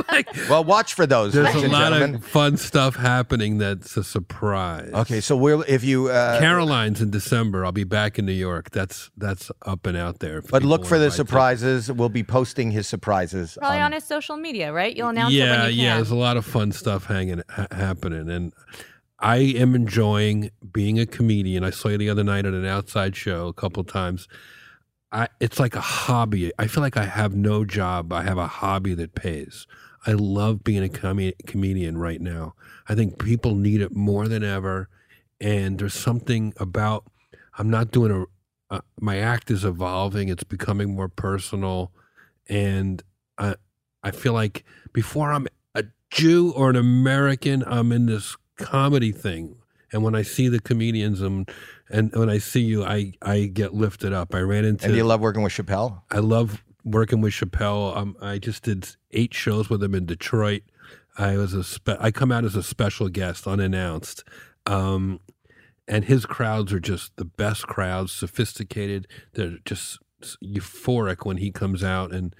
[0.09, 1.34] Like, Well, watch for those.
[1.34, 2.15] there's a and lot gentlemen.
[2.15, 4.91] of fun stuff happening that's a surprise.
[4.93, 7.65] Okay, so we'll if you uh, Caroline's in December.
[7.65, 8.69] I'll be back in New York.
[8.71, 10.41] That's that's up and out there.
[10.41, 11.91] But look for the buy surprises.
[11.91, 13.57] We'll be posting his surprises.
[13.59, 14.95] Probably on- on his social media, right?
[14.95, 15.95] You'll announce yeah, it when you yeah.
[15.95, 18.53] There's a lot of fun stuff hanging ha- happening, and
[19.19, 21.63] I am enjoying being a comedian.
[21.63, 24.27] I saw you the other night at an outside show a couple times.
[25.14, 26.52] I, it's like a hobby.
[26.57, 28.11] I feel like I have no job.
[28.11, 29.68] I have a hobby that pays.
[30.07, 32.56] I love being a com- comedian right now.
[32.90, 34.90] I think people need it more than ever,
[35.40, 37.06] and there's something about.
[37.57, 38.76] I'm not doing a.
[38.76, 40.30] Uh, my act is evolving.
[40.30, 41.91] It's becoming more personal,
[42.49, 43.03] and
[43.38, 43.56] I
[44.02, 49.57] I feel like before I'm a Jew or an American, I'm in this comedy thing.
[49.94, 51.49] And when I see the comedians and
[51.90, 54.34] and when I see you, I I get lifted up.
[54.36, 54.88] I ran into.
[54.88, 56.02] and you love working with Chappelle.
[56.11, 57.95] I love working with Chappelle.
[57.95, 60.64] Um, I just did eight shows with him in Detroit.
[61.18, 64.24] I was a spe- I come out as a special guest, unannounced.
[64.65, 65.20] Um,
[65.88, 69.07] and his crowds are just the best crowds, sophisticated.
[69.34, 69.99] They're just
[70.44, 72.34] euphoric when he comes out and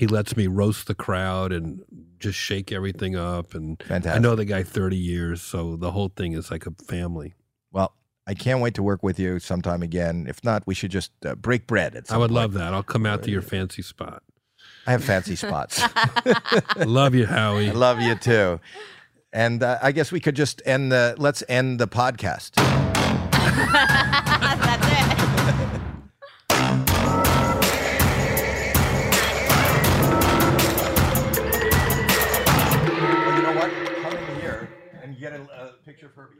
[0.00, 1.82] he lets me roast the crowd and
[2.18, 3.52] just shake everything up.
[3.52, 7.34] And I know the guy 30 years, so the whole thing is like a family.
[7.70, 7.92] Well,
[8.26, 10.24] I can't wait to work with you sometime again.
[10.26, 11.94] If not, we should just uh, break bread.
[11.96, 12.34] At some I would point.
[12.36, 12.72] love that.
[12.72, 14.22] I'll come out to your fancy spot.
[14.86, 15.82] I have fancy spots.
[16.78, 17.68] Love you, Howie.
[17.68, 18.58] I love you too.
[19.34, 21.14] And uh, I guess we could just end the.
[21.18, 22.52] Let's end the podcast.
[36.10, 36.39] of her behind